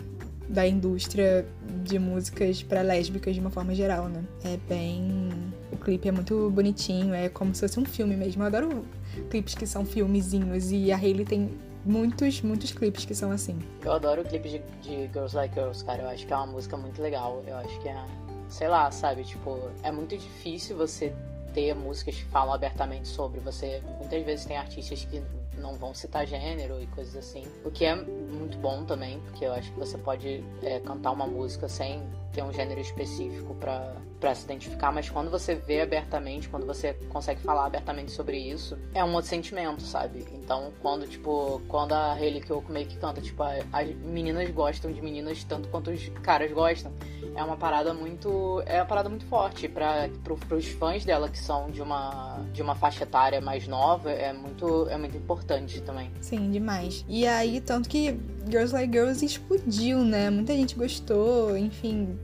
da 0.48 0.68
indústria 0.68 1.46
de 1.84 1.98
músicas 1.98 2.62
para 2.62 2.82
lésbicas 2.82 3.34
de 3.34 3.42
uma 3.42 3.50
forma 3.50 3.74
geral, 3.74 4.08
né? 4.08 4.24
É 4.44 4.58
bem. 4.70 5.30
O 5.72 5.78
clipe 5.78 6.08
é 6.08 6.12
muito 6.12 6.50
bonitinho, 6.52 7.14
é 7.14 7.30
como 7.30 7.56
se 7.56 7.62
fosse 7.62 7.80
um 7.80 7.86
filme 7.86 8.16
mesmo. 8.16 8.44
Eu 8.44 8.48
adoro 8.48 8.86
clipes 9.30 9.56
que 9.56 9.66
são 9.66 9.86
filmezinhos 9.86 10.72
e 10.72 10.92
a 10.92 10.98
Hailey 10.98 11.26
tem 11.26 11.50
muitos, 11.86 12.42
muitos 12.42 12.72
clipes 12.72 13.06
que 13.06 13.16
são 13.16 13.32
assim. 13.32 13.58
Eu 13.84 13.94
adoro 13.94 14.22
o 14.22 14.26
clipe 14.26 14.50
de, 14.50 14.62
de 14.82 15.12
Girls 15.12 15.36
Like 15.36 15.56
Girls, 15.56 15.84
cara. 15.84 16.04
Eu 16.04 16.10
acho 16.10 16.28
que 16.28 16.34
é 16.34 16.36
uma 16.36 16.48
música 16.48 16.78
muito 16.78 17.02
legal. 17.02 17.44
Eu 17.48 17.58
acho 17.58 17.80
que 17.80 17.88
é. 17.88 18.06
Sei 18.50 18.68
lá, 18.68 18.92
sabe? 18.92 19.24
Tipo, 19.24 19.58
é 19.82 19.92
muito 19.92 20.18
difícil 20.18 20.76
você 20.76 21.14
ter 21.54 21.74
músicas 21.74 22.16
que 22.16 22.26
falam 22.26 22.54
abertamente 22.54 23.08
sobre. 23.08 23.40
Você 23.40 23.82
muitas 23.98 24.24
vezes 24.26 24.46
tem 24.46 24.58
artistas 24.58 25.06
que 25.06 25.24
não 25.58 25.76
vão 25.78 25.94
citar 25.94 26.26
gênero 26.26 26.82
e 26.82 26.88
coisas 26.88 27.16
assim. 27.16 27.46
O 27.64 27.72
que 27.72 27.86
é 27.86 27.96
muito 27.96 28.58
bom 28.58 28.86
também, 28.86 29.20
porque 29.22 29.46
eu 29.46 29.54
acho 29.54 29.72
que 29.72 29.80
você 29.80 29.98
pode 29.98 30.44
é, 30.62 30.80
cantar 30.80 31.12
uma 31.12 31.28
música 31.28 31.68
sem 31.68 32.04
ter 32.32 32.44
um 32.44 32.52
gênero 32.52 32.80
específico 32.80 33.56
para 33.56 34.36
se 34.36 34.46
identificar, 34.46 34.92
mas 34.92 35.10
quando 35.10 35.30
você 35.30 35.56
vê 35.56 35.82
abertamente, 35.82 36.50
quando 36.50 36.66
você 36.66 36.94
consegue 37.10 37.42
falar 37.42 37.66
abertamente 37.66 38.12
sobre 38.12 38.38
isso, 38.38 38.78
é 38.94 39.04
um 39.04 39.14
outro 39.14 39.30
sentimento, 39.30 39.82
sabe? 39.82 40.26
Então, 40.34 40.72
quando, 40.82 41.08
tipo, 41.08 41.62
quando 41.68 41.94
a 41.94 42.14
Hayley 42.14 42.42
Kiyoko 42.42 42.72
meio 42.72 42.88
que 42.88 42.98
canta, 42.98 43.22
tipo, 43.22 43.44
as 43.44 43.96
meninas 43.96 44.50
gostam 44.52 44.92
de 44.92 45.02
meninas 45.02 45.44
tanto 45.44 45.68
quanto 45.70 45.92
os 45.92 46.10
caras 46.24 46.52
gostam, 46.52 46.92
é 47.36 47.44
uma 47.44 47.58
parada 47.58 47.94
muito. 47.94 48.62
É 48.66 48.78
uma 48.78 48.86
parada 48.86 49.10
muito 49.10 49.26
forte 49.26 49.68
para 49.68 50.10
pro, 50.24 50.36
pros 50.38 50.68
fãs 50.68 51.06
dela 51.06 51.30
que 51.30 51.38
são 51.38 51.70
de 51.70 51.82
uma, 51.82 52.40
de 52.54 52.62
uma 52.62 52.76
faixa 52.76 53.04
etária 53.04 53.40
mais 53.40 53.68
nova, 53.68 54.12
é 54.12 54.34
muito, 54.34 54.88
é 54.90 54.98
muito 54.98 55.18
importante 55.18 55.82
também. 55.82 56.12
Sim, 56.20 56.52
demais. 56.52 57.06
E 57.08 57.26
aí, 57.26 57.62
tanto 57.62 57.90
que 57.90 58.20
Girls 58.50 58.74
Like 58.74 58.92
Girls 58.92 59.24
explodiu, 59.24 60.04
né? 60.04 60.30
Muita 60.30 60.54
gente 60.54 60.76
gostou, 60.76 61.58
enfim, 61.58 62.18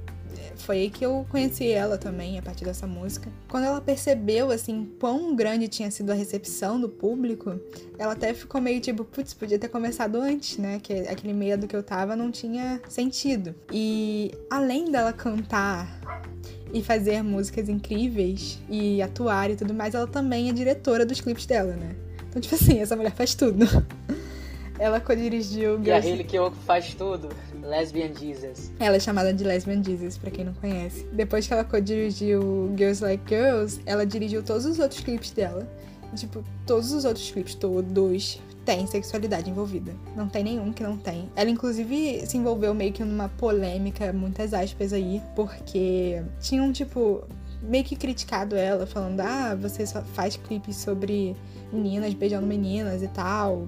foi 0.57 0.77
aí 0.79 0.89
que 0.89 1.05
eu 1.05 1.25
conheci 1.29 1.69
ela 1.71 1.97
também, 1.97 2.37
a 2.37 2.41
partir 2.41 2.65
dessa 2.65 2.87
música. 2.87 3.31
Quando 3.47 3.65
ela 3.65 3.79
percebeu, 3.79 4.51
assim, 4.51 4.89
quão 4.99 5.35
grande 5.35 5.67
tinha 5.67 5.89
sido 5.91 6.11
a 6.11 6.15
recepção 6.15 6.79
do 6.79 6.89
público, 6.89 7.59
ela 7.97 8.13
até 8.13 8.33
ficou 8.33 8.59
meio 8.59 8.81
tipo, 8.81 9.05
putz, 9.05 9.33
podia 9.33 9.59
ter 9.59 9.69
começado 9.69 10.17
antes, 10.17 10.57
né? 10.57 10.79
Que 10.81 10.93
aquele 11.07 11.33
medo 11.33 11.67
que 11.67 11.75
eu 11.75 11.83
tava 11.83 12.15
não 12.15 12.31
tinha 12.31 12.81
sentido. 12.89 13.55
E 13.71 14.31
além 14.49 14.91
dela 14.91 15.13
cantar 15.13 16.01
e 16.73 16.81
fazer 16.83 17.21
músicas 17.23 17.69
incríveis 17.69 18.59
e 18.69 19.01
atuar 19.01 19.49
e 19.51 19.55
tudo 19.55 19.73
mais, 19.73 19.93
ela 19.93 20.07
também 20.07 20.49
é 20.49 20.53
diretora 20.53 21.05
dos 21.05 21.21
clipes 21.21 21.45
dela, 21.45 21.75
né? 21.75 21.95
Então, 22.29 22.41
tipo 22.41 22.55
assim, 22.55 22.79
essa 22.79 22.95
mulher 22.95 23.13
faz 23.13 23.35
tudo. 23.35 23.65
ela 24.79 24.99
co-dirigiu... 24.99 25.79
E 25.83 25.91
a 25.91 25.97
Hayley 25.97 26.23
Kiyoko 26.23 26.55
faz 26.65 26.93
tudo. 26.93 27.29
Lesbian 27.61 28.13
Jesus. 28.13 28.71
Ela 28.79 28.95
é 28.95 28.99
chamada 28.99 29.33
de 29.33 29.43
Lesbian 29.43 29.83
Jesus, 29.83 30.17
pra 30.17 30.31
quem 30.31 30.45
não 30.45 30.53
conhece. 30.53 31.05
Depois 31.11 31.45
que 31.45 31.53
ela 31.53 31.63
co-dirigiu 31.63 32.73
Girls 32.77 33.03
Like 33.03 33.23
Girls, 33.27 33.81
ela 33.85 34.05
dirigiu 34.05 34.41
todos 34.41 34.65
os 34.65 34.79
outros 34.79 35.01
clipes 35.01 35.31
dela. 35.31 35.67
Tipo, 36.15 36.43
todos 36.65 36.91
os 36.93 37.03
outros 37.03 37.29
clipes, 37.29 37.53
todos, 37.55 38.39
tem 38.65 38.87
sexualidade 38.87 39.49
envolvida. 39.49 39.93
Não 40.15 40.27
tem 40.27 40.43
nenhum 40.43 40.71
que 40.71 40.83
não 40.83 40.97
tem. 40.97 41.29
Ela, 41.35 41.49
inclusive, 41.49 42.25
se 42.25 42.37
envolveu 42.37 42.73
meio 42.73 42.93
que 42.93 43.03
numa 43.03 43.29
polêmica, 43.29 44.13
muitas 44.13 44.53
aspas 44.53 44.93
aí, 44.93 45.21
porque 45.35 46.21
tinham, 46.39 46.71
tipo, 46.71 47.23
meio 47.61 47.83
que 47.83 47.95
criticado 47.95 48.55
ela, 48.55 48.87
falando: 48.87 49.19
ah, 49.19 49.55
você 49.55 49.85
só 49.85 50.01
faz 50.01 50.37
clipes 50.37 50.77
sobre 50.77 51.35
meninas 51.71 52.13
beijando 52.13 52.47
meninas 52.47 53.03
e 53.03 53.07
tal 53.09 53.67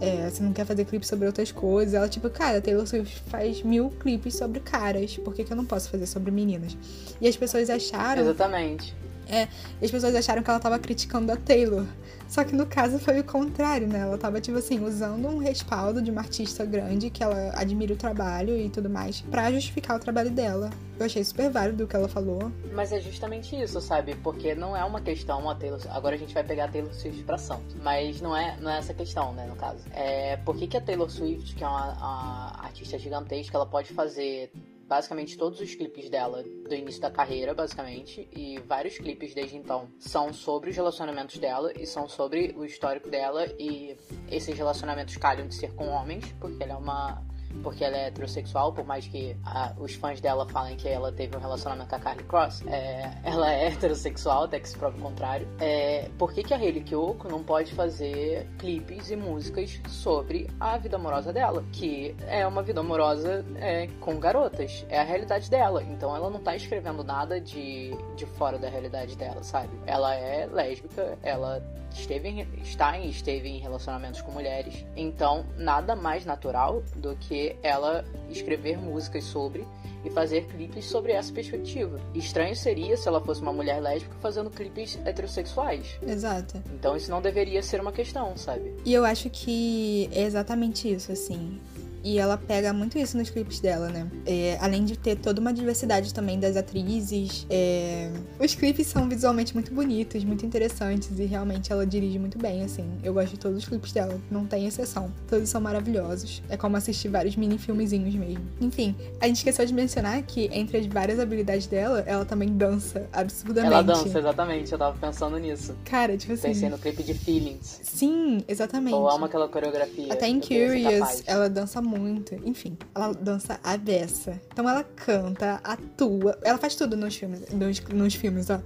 é, 0.00 0.28
você 0.28 0.42
não 0.42 0.52
quer 0.52 0.64
fazer 0.66 0.84
clipe 0.84 1.06
sobre 1.06 1.26
outras 1.26 1.52
coisas. 1.52 1.94
Ela, 1.94 2.08
tipo, 2.08 2.28
cara, 2.30 2.60
Taylor 2.60 2.86
Swift 2.86 3.22
faz 3.28 3.62
mil 3.62 3.90
clipes 3.90 4.36
sobre 4.36 4.60
caras, 4.60 5.16
por 5.18 5.34
que, 5.34 5.44
que 5.44 5.52
eu 5.52 5.56
não 5.56 5.64
posso 5.64 5.90
fazer 5.90 6.06
sobre 6.06 6.30
meninas? 6.30 6.76
E 7.20 7.28
as 7.28 7.36
pessoas 7.36 7.70
acharam. 7.70 8.22
Exatamente. 8.22 8.94
É, 9.28 9.48
as 9.82 9.90
pessoas 9.90 10.14
acharam 10.14 10.42
que 10.42 10.50
ela 10.50 10.60
tava 10.60 10.78
criticando 10.78 11.32
a 11.32 11.36
Taylor. 11.36 11.86
Só 12.32 12.42
que 12.44 12.56
no 12.56 12.64
caso 12.64 12.98
foi 12.98 13.20
o 13.20 13.24
contrário, 13.24 13.86
né? 13.86 13.98
Ela 13.98 14.16
tava, 14.16 14.40
tipo 14.40 14.56
assim, 14.56 14.82
usando 14.82 15.28
um 15.28 15.36
respaldo 15.36 16.00
de 16.00 16.10
uma 16.10 16.22
artista 16.22 16.64
grande, 16.64 17.10
que 17.10 17.22
ela 17.22 17.52
admira 17.54 17.92
o 17.92 17.96
trabalho 17.96 18.56
e 18.56 18.70
tudo 18.70 18.88
mais, 18.88 19.20
para 19.20 19.52
justificar 19.52 19.98
o 19.98 20.00
trabalho 20.00 20.30
dela. 20.30 20.70
Eu 20.98 21.04
achei 21.04 21.22
super 21.22 21.50
válido 21.50 21.84
o 21.84 21.86
que 21.86 21.94
ela 21.94 22.08
falou. 22.08 22.50
Mas 22.72 22.90
é 22.90 23.00
justamente 23.00 23.54
isso, 23.54 23.78
sabe? 23.82 24.14
Porque 24.14 24.54
não 24.54 24.74
é 24.74 24.82
uma 24.82 25.02
questão 25.02 25.50
a 25.50 25.54
Taylor 25.54 25.78
Agora 25.90 26.14
a 26.14 26.18
gente 26.18 26.32
vai 26.32 26.42
pegar 26.42 26.64
a 26.64 26.68
Taylor 26.68 26.94
Swift 26.94 27.22
pra 27.24 27.36
Santos. 27.36 27.76
Mas 27.82 28.22
não 28.22 28.34
é, 28.34 28.56
não 28.58 28.70
é 28.70 28.78
essa 28.78 28.94
questão, 28.94 29.34
né, 29.34 29.44
no 29.46 29.56
caso. 29.56 29.84
É 29.92 30.38
por 30.38 30.56
que, 30.56 30.66
que 30.66 30.76
a 30.78 30.80
Taylor 30.80 31.10
Swift, 31.10 31.54
que 31.54 31.62
é 31.62 31.68
uma, 31.68 31.92
uma 31.92 32.64
artista 32.64 32.98
gigantesca, 32.98 33.58
ela 33.58 33.66
pode 33.66 33.92
fazer 33.92 34.50
basicamente 34.92 35.38
todos 35.38 35.58
os 35.58 35.74
clipes 35.74 36.10
dela 36.10 36.42
do 36.42 36.74
início 36.74 37.00
da 37.00 37.10
carreira, 37.10 37.54
basicamente, 37.54 38.28
e 38.30 38.58
vários 38.68 38.98
clipes 38.98 39.32
desde 39.32 39.56
então 39.56 39.88
são 39.98 40.34
sobre 40.34 40.68
os 40.68 40.76
relacionamentos 40.76 41.38
dela 41.38 41.72
e 41.80 41.86
são 41.86 42.06
sobre 42.06 42.54
o 42.58 42.62
histórico 42.62 43.08
dela 43.08 43.46
e 43.58 43.96
esses 44.30 44.54
relacionamentos 44.54 45.16
calham 45.16 45.48
de 45.48 45.54
ser 45.54 45.72
com 45.72 45.88
homens, 45.88 46.30
porque 46.38 46.62
ela 46.62 46.74
é 46.74 46.76
uma 46.76 47.24
porque 47.62 47.84
ela 47.84 47.96
é 47.96 48.06
heterossexual, 48.06 48.72
por 48.72 48.84
mais 48.84 49.06
que 49.06 49.36
a, 49.44 49.72
os 49.78 49.94
fãs 49.94 50.20
dela 50.20 50.48
falem 50.48 50.76
que 50.76 50.88
ela 50.88 51.12
teve 51.12 51.36
um 51.36 51.40
relacionamento 51.40 51.88
com 51.88 51.96
a 51.96 51.98
Carly 51.98 52.24
Cross, 52.24 52.64
é, 52.66 53.10
ela 53.24 53.52
é 53.52 53.68
heterossexual, 53.68 54.44
até 54.44 54.60
que 54.60 54.68
se 54.68 54.76
prove 54.76 54.98
o 54.98 55.02
contrário. 55.02 55.48
É, 55.60 56.08
por 56.18 56.32
que, 56.32 56.42
que 56.42 56.54
a 56.54 56.56
Hayley 56.56 56.82
Kiyoko 56.82 57.28
não 57.28 57.42
pode 57.42 57.74
fazer 57.74 58.48
clipes 58.58 59.10
e 59.10 59.16
músicas 59.16 59.80
sobre 59.88 60.48
a 60.58 60.76
vida 60.78 60.96
amorosa 60.96 61.32
dela? 61.32 61.64
Que 61.72 62.14
é 62.26 62.46
uma 62.46 62.62
vida 62.62 62.80
amorosa 62.80 63.44
é, 63.56 63.88
com 64.00 64.18
garotas, 64.18 64.86
é 64.88 64.98
a 64.98 65.04
realidade 65.04 65.50
dela. 65.50 65.82
Então 65.82 66.14
ela 66.14 66.30
não 66.30 66.40
tá 66.40 66.54
escrevendo 66.56 67.04
nada 67.04 67.40
de, 67.40 67.90
de 68.16 68.26
fora 68.26 68.58
da 68.58 68.68
realidade 68.68 69.16
dela, 69.16 69.42
sabe? 69.42 69.70
Ela 69.86 70.14
é 70.14 70.46
lésbica, 70.46 71.18
ela 71.22 71.62
esteve 72.00 72.28
em, 72.28 72.40
e 72.40 73.10
esteve 73.10 73.48
em 73.48 73.58
relacionamentos 73.58 74.20
com 74.20 74.32
mulheres. 74.32 74.84
Então, 74.96 75.44
nada 75.56 75.94
mais 75.94 76.24
natural 76.24 76.82
do 76.96 77.14
que 77.16 77.56
ela 77.62 78.04
escrever 78.30 78.78
músicas 78.78 79.24
sobre 79.24 79.66
e 80.04 80.10
fazer 80.10 80.46
clipes 80.46 80.84
sobre 80.86 81.12
essa 81.12 81.32
perspectiva. 81.32 82.00
Estranho 82.14 82.56
seria 82.56 82.96
se 82.96 83.06
ela 83.06 83.20
fosse 83.20 83.40
uma 83.40 83.52
mulher 83.52 83.80
lésbica 83.80 84.14
fazendo 84.20 84.50
clipes 84.50 84.98
heterossexuais. 85.04 85.98
Exato. 86.02 86.62
Então 86.74 86.96
isso 86.96 87.10
não 87.10 87.22
deveria 87.22 87.62
ser 87.62 87.80
uma 87.80 87.92
questão, 87.92 88.36
sabe? 88.36 88.74
E 88.84 88.92
eu 88.92 89.04
acho 89.04 89.30
que 89.30 90.08
é 90.12 90.22
exatamente 90.22 90.92
isso, 90.92 91.12
assim. 91.12 91.60
E 92.04 92.18
ela 92.18 92.36
pega 92.36 92.72
muito 92.72 92.98
isso 92.98 93.16
nos 93.16 93.30
clipes 93.30 93.60
dela, 93.60 93.88
né? 93.88 94.10
É, 94.26 94.58
além 94.60 94.84
de 94.84 94.96
ter 94.96 95.16
toda 95.16 95.40
uma 95.40 95.52
diversidade 95.52 96.12
também 96.12 96.38
das 96.38 96.56
atrizes. 96.56 97.46
É... 97.48 98.10
Os 98.40 98.54
clipes 98.54 98.88
são 98.88 99.08
visualmente 99.08 99.54
muito 99.54 99.72
bonitos, 99.72 100.24
muito 100.24 100.44
interessantes 100.44 101.18
e 101.18 101.24
realmente 101.24 101.72
ela 101.72 101.86
dirige 101.86 102.18
muito 102.18 102.38
bem, 102.38 102.64
assim. 102.64 102.84
Eu 103.04 103.14
gosto 103.14 103.30
de 103.30 103.38
todos 103.38 103.58
os 103.58 103.68
clipes 103.68 103.92
dela, 103.92 104.20
não 104.30 104.44
tem 104.44 104.66
exceção. 104.66 105.12
Todos 105.28 105.48
são 105.48 105.60
maravilhosos. 105.60 106.42
É 106.48 106.56
como 106.56 106.76
assistir 106.76 107.08
vários 107.08 107.36
mini 107.36 107.56
filmezinhos 107.56 108.14
mesmo. 108.14 108.44
Enfim, 108.60 108.96
a 109.20 109.26
gente 109.26 109.36
esqueceu 109.36 109.64
de 109.64 109.72
mencionar 109.72 110.22
que 110.22 110.50
entre 110.52 110.78
as 110.78 110.86
várias 110.86 111.20
habilidades 111.20 111.66
dela, 111.66 112.02
ela 112.06 112.24
também 112.24 112.48
dança 112.48 113.08
absurdamente. 113.12 113.74
Ela 113.74 113.82
dança, 113.82 114.18
exatamente. 114.18 114.72
Eu 114.72 114.78
tava 114.78 114.96
pensando 114.98 115.38
nisso. 115.38 115.74
Cara, 115.84 116.16
tipo 116.16 116.32
assim. 116.32 116.48
Pensei 116.48 116.68
no 116.68 116.78
clipe 116.78 117.02
de 117.02 117.14
Feelings. 117.14 117.80
Sim, 117.82 118.42
exatamente. 118.48 118.94
Eu 118.94 119.08
amo 119.08 119.26
aquela 119.26 119.48
coreografia. 119.48 120.12
Até 120.12 120.28
em 120.28 120.40
Curious, 120.40 121.22
ela 121.26 121.48
dança 121.48 121.80
muito 121.80 121.91
muito. 121.98 122.34
Enfim, 122.44 122.76
ela 122.94 123.12
dança 123.12 123.58
a 123.62 123.76
beça. 123.76 124.40
Então 124.52 124.68
ela 124.68 124.84
canta, 124.84 125.60
atua. 125.62 126.38
Ela 126.42 126.58
faz 126.58 126.74
tudo 126.74 126.96
nos 126.96 127.16
filmes, 127.16 127.48
nos, 127.50 127.80
nos 127.80 128.14
filmes, 128.14 128.50
ó. 128.50 128.60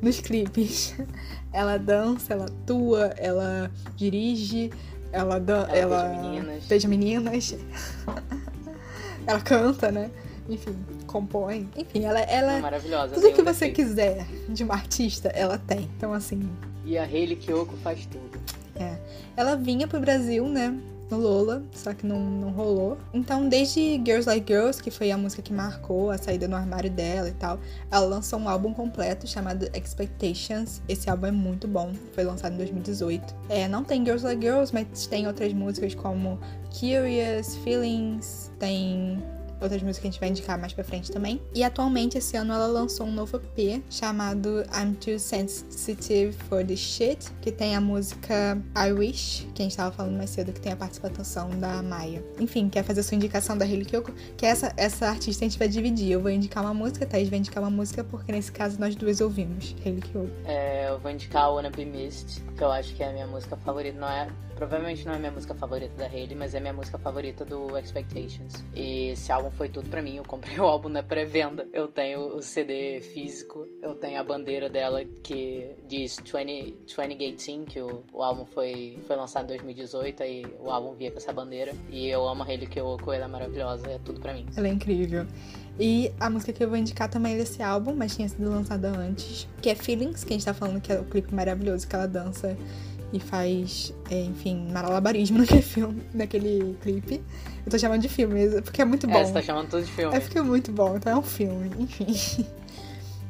Nos 0.00 0.20
clipes. 0.20 0.94
Ela 1.52 1.78
dança, 1.78 2.34
ela 2.34 2.44
atua, 2.44 3.14
ela 3.16 3.70
dirige, 3.96 4.70
ela 5.10 5.38
dan 5.40 5.66
ela, 5.70 6.04
ela 6.04 6.20
meninas. 6.20 6.66
Beija 6.66 6.86
meninas. 6.86 7.56
ela 9.26 9.40
canta, 9.40 9.90
né? 9.90 10.10
Enfim, 10.50 10.76
compõe. 11.06 11.66
Enfim, 11.74 12.04
ela, 12.04 12.20
ela 12.20 12.52
é 12.52 12.60
maravilhosa. 12.60 13.14
Tudo 13.14 13.32
que 13.32 13.42
você 13.42 13.70
quiser 13.70 14.26
de 14.48 14.64
uma 14.64 14.74
artista, 14.74 15.28
ela 15.30 15.56
tem. 15.56 15.88
Então, 15.96 16.12
assim. 16.12 16.46
E 16.84 16.98
a 16.98 17.04
Hayley 17.04 17.36
Kiyoko 17.36 17.74
faz 17.78 18.04
tudo. 18.04 18.38
É. 18.74 18.98
Ela 19.36 19.56
vinha 19.56 19.88
pro 19.88 19.98
Brasil, 19.98 20.46
né? 20.46 20.78
No 21.10 21.18
Lola, 21.18 21.62
só 21.72 21.94
que 21.94 22.06
não, 22.06 22.18
não 22.18 22.50
rolou. 22.50 22.98
Então, 23.12 23.48
desde 23.48 24.00
Girls 24.04 24.28
Like 24.28 24.52
Girls, 24.52 24.82
que 24.82 24.90
foi 24.90 25.10
a 25.10 25.18
música 25.18 25.42
que 25.42 25.52
marcou 25.52 26.10
a 26.10 26.18
saída 26.18 26.48
no 26.48 26.56
armário 26.56 26.90
dela 26.90 27.28
e 27.28 27.34
tal, 27.34 27.58
ela 27.90 28.06
lançou 28.06 28.38
um 28.38 28.48
álbum 28.48 28.72
completo 28.72 29.26
chamado 29.26 29.68
Expectations. 29.74 30.82
Esse 30.88 31.08
álbum 31.08 31.26
é 31.26 31.32
muito 31.32 31.68
bom, 31.68 31.92
foi 32.12 32.24
lançado 32.24 32.54
em 32.54 32.58
2018. 32.58 33.34
É, 33.48 33.68
não 33.68 33.84
tem 33.84 34.04
Girls 34.04 34.24
Like 34.24 34.42
Girls, 34.42 34.72
mas 34.74 35.06
tem 35.06 35.26
outras 35.26 35.52
músicas 35.52 35.94
como 35.94 36.38
Curious, 36.70 37.56
Feelings, 37.56 38.50
tem 38.58 39.22
outras 39.60 39.82
músicas 39.82 39.98
que 39.98 40.06
a 40.06 40.10
gente 40.10 40.20
vai 40.20 40.28
indicar 40.28 40.58
mais 40.58 40.72
pra 40.72 40.84
frente 40.84 41.10
também. 41.10 41.40
E 41.54 41.64
atualmente, 41.64 42.18
esse 42.18 42.36
ano, 42.36 42.52
ela 42.52 42.66
lançou 42.66 43.06
um 43.06 43.12
novo 43.12 43.40
EP 43.56 43.82
chamado 43.90 44.62
I'm 44.74 44.94
Too 44.94 45.18
Sensitive 45.18 46.32
for 46.48 46.64
This 46.64 46.80
Shit, 46.80 47.30
que 47.40 47.50
tem 47.50 47.74
a 47.76 47.80
música 47.80 48.58
I 48.76 48.92
Wish, 48.92 49.48
que 49.54 49.62
a 49.62 49.64
gente 49.64 49.76
tava 49.76 49.92
falando 49.92 50.16
mais 50.16 50.30
cedo, 50.30 50.52
que 50.52 50.60
tem 50.60 50.72
a 50.72 50.76
participação 50.76 51.50
da 51.58 51.82
Maia. 51.82 52.24
Enfim, 52.38 52.68
quer 52.68 52.82
fazer 52.82 53.02
sua 53.02 53.16
indicação 53.16 53.56
da 53.56 53.64
Hayley 53.64 53.84
Kyoko? 53.84 54.12
Que 54.36 54.46
essa, 54.46 54.72
essa 54.76 55.08
artista 55.08 55.44
a 55.44 55.48
gente 55.48 55.58
vai 55.58 55.68
dividir. 55.68 56.12
Eu 56.12 56.20
vou 56.20 56.30
indicar 56.30 56.62
uma 56.62 56.74
música, 56.74 57.04
a 57.04 57.08
Thaís 57.08 57.28
vai 57.28 57.38
indicar 57.38 57.62
uma 57.62 57.70
música, 57.70 58.04
porque 58.04 58.32
nesse 58.32 58.52
caso 58.52 58.78
nós 58.78 58.94
duas 58.94 59.20
ouvimos 59.20 59.74
Hayley 59.84 60.02
Kyoko. 60.02 60.30
É, 60.44 60.88
eu 60.90 60.98
vou 60.98 61.10
indicar 61.10 61.52
Wanna 61.52 61.70
Be 61.70 61.84
Missed, 61.84 62.42
que 62.56 62.62
eu 62.62 62.70
acho 62.70 62.94
que 62.94 63.02
é 63.02 63.08
a 63.08 63.12
minha 63.12 63.26
música 63.26 63.56
favorita. 63.56 63.98
Não 63.98 64.08
é 64.08 64.28
Provavelmente 64.56 65.04
não 65.04 65.12
é 65.12 65.18
minha 65.18 65.30
música 65.30 65.54
favorita 65.54 65.94
da 65.96 66.06
Hayley, 66.06 66.34
mas 66.34 66.54
é 66.54 66.60
minha 66.60 66.72
música 66.72 66.96
favorita 66.96 67.44
do 67.44 67.76
Expectations. 67.76 68.64
E 68.74 69.08
esse 69.08 69.30
álbum 69.46 69.56
foi 69.56 69.68
tudo 69.68 69.88
para 69.88 70.02
mim. 70.02 70.16
Eu 70.16 70.24
comprei 70.24 70.58
o 70.60 70.64
álbum 70.64 70.88
na 70.88 71.02
pré-venda. 71.02 71.66
Eu 71.72 71.88
tenho 71.88 72.36
o 72.36 72.42
CD 72.42 73.00
físico, 73.00 73.66
eu 73.82 73.94
tenho 73.94 74.20
a 74.20 74.24
bandeira 74.24 74.68
dela 74.68 75.04
que 75.22 75.74
diz 75.88 76.16
20, 76.16 76.74
2018, 76.86 77.64
que 77.66 77.80
o, 77.80 78.04
o 78.12 78.22
álbum 78.22 78.44
foi, 78.44 78.98
foi 79.06 79.16
lançado 79.16 79.44
em 79.44 79.48
2018, 79.48 80.22
aí 80.22 80.46
o 80.60 80.70
álbum 80.70 80.94
via 80.94 81.10
com 81.10 81.18
essa 81.18 81.32
bandeira. 81.32 81.72
E 81.90 82.08
eu 82.08 82.28
amo 82.28 82.42
a 82.42 82.46
Hayley 82.46 82.66
Kiyoko, 82.66 83.12
ela 83.12 83.24
é 83.24 83.28
maravilhosa, 83.28 83.88
é 83.88 83.98
tudo 83.98 84.20
para 84.20 84.34
mim. 84.34 84.46
Ela 84.56 84.68
é 84.68 84.70
incrível. 84.70 85.26
E 85.78 86.10
a 86.18 86.30
música 86.30 86.54
que 86.54 86.64
eu 86.64 86.68
vou 86.68 86.78
indicar 86.78 87.08
também 87.08 87.34
é 87.34 87.36
desse 87.36 87.62
álbum, 87.62 87.94
mas 87.94 88.16
tinha 88.16 88.28
sido 88.28 88.48
lançada 88.48 88.88
antes, 88.88 89.46
que 89.60 89.68
é 89.68 89.74
Feelings, 89.74 90.24
que 90.24 90.32
a 90.32 90.36
gente 90.36 90.46
tá 90.46 90.54
falando 90.54 90.80
que 90.80 90.90
é 90.90 90.98
o 90.98 91.04
clipe 91.04 91.34
maravilhoso 91.34 91.86
que 91.86 91.94
ela 91.94 92.06
dança 92.06 92.56
e 93.16 93.20
faz, 93.20 93.92
é, 94.10 94.22
enfim, 94.22 94.68
malabarismo 94.70 95.38
naquele 95.40 95.62
filme, 95.62 96.02
naquele 96.12 96.76
clipe. 96.82 97.22
Eu 97.64 97.70
tô 97.70 97.78
chamando 97.78 98.02
de 98.02 98.08
filme, 98.08 98.60
porque 98.62 98.82
é 98.82 98.84
muito 98.84 99.06
bom. 99.06 99.18
É, 99.18 99.24
você 99.24 99.32
tá 99.32 99.42
chamando 99.42 99.68
tudo 99.68 99.84
de 99.84 99.90
filme. 99.90 100.16
É 100.16 100.20
porque 100.20 100.38
é 100.38 100.42
muito 100.42 100.70
bom, 100.70 100.96
então 100.96 101.12
é 101.12 101.16
um 101.16 101.22
filme, 101.22 101.70
enfim. 101.78 102.46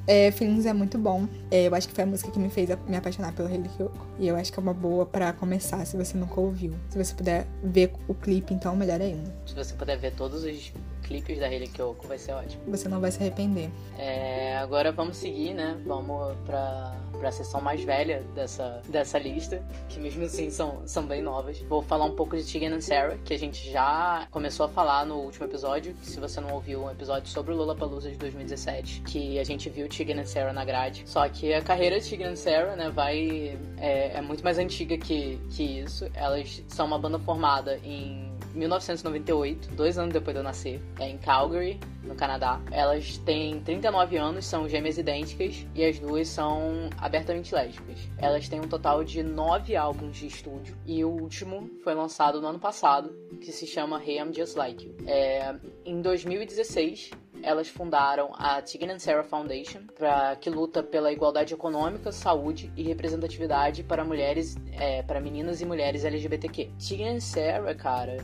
É, 0.09 0.31
Feelings 0.31 0.66
é 0.66 0.73
muito 0.73 0.97
bom. 0.99 1.26
É, 1.50 1.66
eu 1.66 1.75
acho 1.75 1.88
que 1.88 1.95
foi 1.95 2.05
a 2.05 2.07
música 2.07 2.31
que 2.31 2.38
me 2.38 2.49
fez 2.49 2.71
me 2.87 2.97
apaixonar 2.97 3.33
pelo 3.33 3.49
Hayley 3.49 3.69
Kyoko. 3.76 4.07
E 4.21 4.28
eu 4.28 4.37
acho 4.37 4.52
que 4.52 4.59
é 4.59 4.62
uma 4.62 4.73
boa 4.73 5.05
para 5.05 5.33
começar, 5.33 5.85
se 5.85 5.97
você 5.97 6.16
nunca 6.16 6.40
ouviu. 6.40 6.75
Se 6.88 6.97
você 6.97 7.12
puder 7.12 7.47
ver 7.62 7.93
o 8.07 8.14
clipe, 8.14 8.55
então 8.55 8.76
melhor 8.76 9.00
ainda. 9.00 9.35
Se 9.45 9.55
você 9.55 9.75
puder 9.75 9.99
ver 9.99 10.12
todos 10.12 10.45
os 10.45 10.73
clipes 11.07 11.39
da 11.39 11.47
Hayley 11.47 11.69
Kyoko, 11.69 12.07
vai 12.07 12.19
ser 12.19 12.33
ótimo. 12.33 12.63
Você 12.67 12.89
não 12.89 13.01
vai 13.01 13.11
se 13.11 13.21
arrepender. 13.21 13.71
É, 13.99 14.57
agora 14.59 14.93
vamos 14.93 15.17
seguir, 15.17 15.55
né? 15.55 15.81
Vamos 15.85 16.37
pra 16.45 16.97
para 17.17 17.29
a 17.29 17.33
sessão 17.33 17.61
mais 17.61 17.83
velha 17.83 18.23
dessa, 18.35 18.83
dessa 18.89 19.19
lista, 19.19 19.63
que 19.89 19.99
mesmo 19.99 20.25
assim 20.25 20.51
são, 20.51 20.87
são 20.87 21.05
bem 21.07 21.23
novas. 21.23 21.61
Vou 21.63 21.83
falar 21.83 22.05
um 22.05 22.15
pouco 22.15 22.37
de 22.37 22.45
Tegan 22.45 22.75
and 22.75 22.81
Sarah, 22.81 23.17
que 23.25 23.35
a 23.35 23.39
gente 23.39 23.71
já 23.71 24.27
começou 24.31 24.67
a 24.67 24.69
falar 24.69 25.05
no 25.07 25.17
último 25.17 25.47
episódio, 25.47 25.97
se 26.03 26.21
você 26.21 26.41
não 26.41 26.53
ouviu 26.53 26.85
um 26.85 26.91
episódio 26.91 27.29
sobre 27.29 27.53
o 27.53 27.57
Lollapalooza 27.57 28.11
de 28.11 28.17
2017, 28.17 29.03
que 29.03 29.39
a 29.39 29.45
gente 29.45 29.69
viu 29.71 29.89
Tegan 29.89 30.21
and 30.21 30.27
Sarah 30.27 30.53
na 30.53 30.65
grade. 30.65 31.05
Só 31.07 31.29
que 31.29 31.53
a 31.53 31.63
carreira 31.63 31.99
de 31.99 32.09
Tegan 32.09 32.31
and 32.31 32.37
Sarah, 32.37 32.77
né, 32.77 32.91
vai... 32.91 33.59
É, 33.79 34.19
é 34.19 34.21
muito 34.21 34.45
mais 34.45 34.59
antiga 34.59 34.97
que, 34.97 35.39
que 35.51 35.63
isso. 35.63 36.09
Elas 36.15 36.63
são 36.69 36.87
uma 36.87 36.99
banda 36.99 37.19
formada 37.19 37.79
em 37.83 38.36
1998, 38.57 39.71
dois 39.73 39.99
anos 39.99 40.13
depois 40.13 40.35
de 40.35 40.41
eu 40.41 40.45
nascer, 40.45 40.81
é 40.99 41.09
em 41.09 41.19
Calgary, 41.19 41.79
no 42.03 42.15
Canadá. 42.15 42.61
Elas 42.71 43.19
têm 43.19 43.61
39 43.61 44.17
anos, 44.17 44.47
são 44.47 44.69
gêmeas 44.69 44.97
idênticas 44.97 45.67
e 45.75 45.85
as 45.85 45.99
duas 45.99 46.29
são 46.29 46.89
abertamente 46.99 47.55
lésbicas. 47.55 47.99
Elas 48.19 48.49
têm 48.49 48.61
um 48.61 48.69
total 48.69 49.05
de 49.05 49.23
nove 49.23 49.77
álbuns 49.77 50.17
de 50.17 50.27
estúdio 50.27 50.77
e 50.87 51.05
o 51.05 51.11
último 51.11 51.71
foi 51.83 51.95
lançado 51.95 52.41
no 52.41 52.49
ano 52.49 52.59
passado, 52.59 53.11
que 53.41 53.53
se 53.53 53.67
chama 53.67 54.03
Hey 54.03 54.19
I'm 54.19 54.33
Just 54.33 54.57
Like 54.57 54.85
You. 54.85 54.97
É, 55.07 55.55
em 55.85 56.01
2016, 56.01 57.11
elas 57.43 57.69
fundaram 57.69 58.33
a 58.35 58.61
Tegan 58.63 58.95
and 58.95 58.99
Sarah 58.99 59.25
Foundation, 59.25 59.81
pra, 59.95 60.37
que 60.37 60.51
luta 60.51 60.83
pela 60.83 61.13
igualdade 61.13 61.55
econômica, 61.55 62.11
saúde 62.11 62.73
e 62.77 62.83
representatividade 62.83 63.83
para 63.83 64.05
mulheres, 64.05 64.57
é, 64.73 65.03
para 65.03 65.21
meninas 65.21 65.61
e 65.61 65.67
mulheres 65.67 66.05
LGBTQ. 66.05 66.73
Tegan 66.79 67.17
and 67.17 67.21
Sarah, 67.21 67.75
cara, 67.75 68.17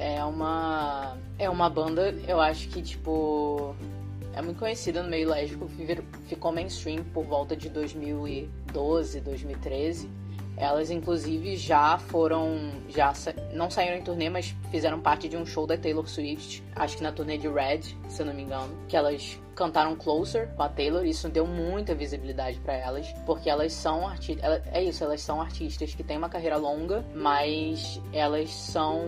é 0.00 0.24
uma 0.24 1.16
é 1.38 1.48
uma 1.48 1.68
banda, 1.68 2.14
eu 2.26 2.40
acho 2.40 2.68
que 2.68 2.80
tipo 2.80 3.74
é 4.32 4.40
muito 4.40 4.58
conhecida 4.58 5.02
no 5.02 5.10
meio 5.10 5.28
lésbico, 5.28 5.68
ficou 6.26 6.52
mainstream 6.52 7.04
por 7.12 7.24
volta 7.24 7.56
de 7.56 7.68
2012, 7.68 9.20
2013. 9.20 10.08
Elas 10.56 10.90
inclusive 10.90 11.56
já 11.56 11.96
foram, 11.98 12.70
já 12.88 13.12
não 13.54 13.70
saíram 13.70 13.96
em 13.96 14.02
turnê, 14.02 14.28
mas 14.28 14.54
fizeram 14.70 15.00
parte 15.00 15.28
de 15.28 15.36
um 15.36 15.46
show 15.46 15.66
da 15.66 15.76
Taylor 15.76 16.06
Swift, 16.06 16.62
acho 16.76 16.98
que 16.98 17.02
na 17.02 17.10
turnê 17.10 17.38
de 17.38 17.48
Red, 17.48 17.80
se 18.08 18.20
eu 18.20 18.26
não 18.26 18.34
me 18.34 18.42
engano, 18.42 18.76
que 18.86 18.94
elas 18.94 19.40
cantaram 19.54 19.96
Closer 19.96 20.48
com 20.54 20.62
a 20.62 20.68
Taylor, 20.68 21.04
isso 21.04 21.28
deu 21.28 21.46
muita 21.46 21.94
visibilidade 21.94 22.58
para 22.60 22.74
elas, 22.74 23.10
porque 23.24 23.48
elas 23.48 23.72
são 23.72 24.06
artistas, 24.06 24.62
é 24.70 24.82
isso, 24.82 25.02
elas 25.02 25.22
são 25.22 25.40
artistas 25.40 25.94
que 25.94 26.02
têm 26.02 26.18
uma 26.18 26.28
carreira 26.28 26.56
longa, 26.56 27.04
mas 27.14 28.00
elas 28.12 28.50
são 28.50 29.02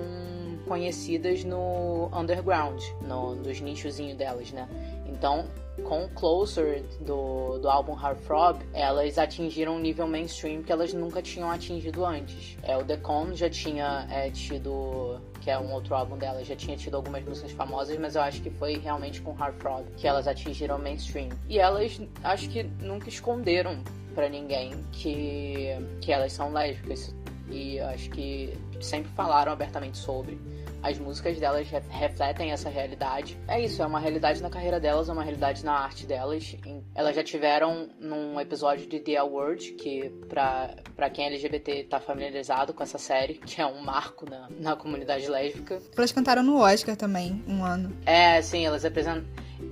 conhecidas 0.73 1.45
no 1.45 2.09
underground, 2.15 2.83
no, 3.03 3.35
nos 3.35 3.61
nichozinhos 3.61 4.17
delas, 4.17 4.51
né? 4.53 4.67
Então, 5.05 5.45
com 5.85 6.09
Closer 6.09 6.83
do, 6.99 7.59
do 7.59 7.69
álbum 7.69 7.93
Heartthrob, 7.93 8.65
elas 8.73 9.19
atingiram 9.19 9.77
um 9.77 9.79
nível 9.79 10.07
mainstream 10.07 10.63
que 10.63 10.73
elas 10.73 10.95
nunca 10.95 11.21
tinham 11.21 11.51
atingido 11.51 12.07
antes. 12.07 12.57
É, 12.63 12.75
o 12.75 12.83
The 12.83 12.97
Con 12.97 13.35
já 13.35 13.51
tinha 13.51 14.07
é, 14.11 14.31
tido, 14.31 15.21
que 15.43 15.51
é 15.51 15.59
um 15.59 15.71
outro 15.75 15.95
álbum 15.95 16.17
dela, 16.17 16.43
já 16.43 16.57
tinha 16.57 16.75
tido 16.75 16.97
algumas 16.97 17.23
músicas 17.23 17.53
famosas, 17.53 17.99
mas 17.99 18.17
eu 18.17 18.23
acho 18.23 18.41
que 18.41 18.49
foi 18.49 18.79
realmente 18.79 19.21
com 19.21 19.39
Heartthrob 19.39 19.85
que 19.99 20.09
elas 20.09 20.27
atingiram 20.27 20.79
mainstream. 20.79 21.29
E 21.51 21.59
elas, 21.59 22.01
acho 22.25 22.49
que 22.49 22.63
nunca 22.81 23.11
esconderam 23.11 23.79
para 24.15 24.27
ninguém 24.27 24.73
que, 24.91 25.67
que 26.01 26.11
elas 26.11 26.33
são 26.33 26.51
lésbicas. 26.51 27.15
E 27.53 27.79
acho 27.79 28.11
que 28.11 28.59
sempre 28.81 29.11
falaram 29.13 29.53
abertamente 29.53 29.99
sobre. 29.99 30.41
As 30.83 30.99
músicas 30.99 31.39
delas 31.39 31.69
refletem 31.91 32.51
essa 32.51 32.69
realidade. 32.69 33.39
É 33.47 33.61
isso, 33.63 33.81
é 33.83 33.87
uma 33.87 34.01
realidade 34.01 34.43
na 34.43 34.51
carreira 34.51 34.81
delas, 34.81 35.09
é 35.09 35.13
uma 35.13 35.23
realidade 35.23 35.65
na 35.65 35.73
arte 35.73 36.07
delas. 36.07 36.57
Elas 36.95 37.15
já 37.15 37.23
tiveram 37.23 37.89
num 38.01 38.41
episódio 38.41 38.89
de 38.89 38.99
The 38.99 39.17
Award, 39.19 39.73
que 39.75 40.09
pra, 40.29 40.75
pra 40.97 41.09
quem 41.09 41.27
é 41.27 41.29
LGBT 41.29 41.85
tá 41.85 42.01
familiarizado 42.01 42.75
com 42.75 42.83
essa 42.83 42.99
série, 42.99 43.35
que 43.35 43.61
é 43.61 43.67
um 43.67 43.81
marco 43.81 44.29
na, 44.29 44.49
na 44.59 44.75
comunidade 44.75 45.29
lésbica. 45.29 45.81
Elas 45.97 46.11
cantaram 46.11 46.43
no 46.43 46.59
Oscar 46.59 46.97
também, 46.97 47.45
um 47.47 47.65
ano. 47.65 47.97
É, 48.05 48.43
sim, 48.43 48.67
elas 48.67 48.85
apresentam. 48.85 49.25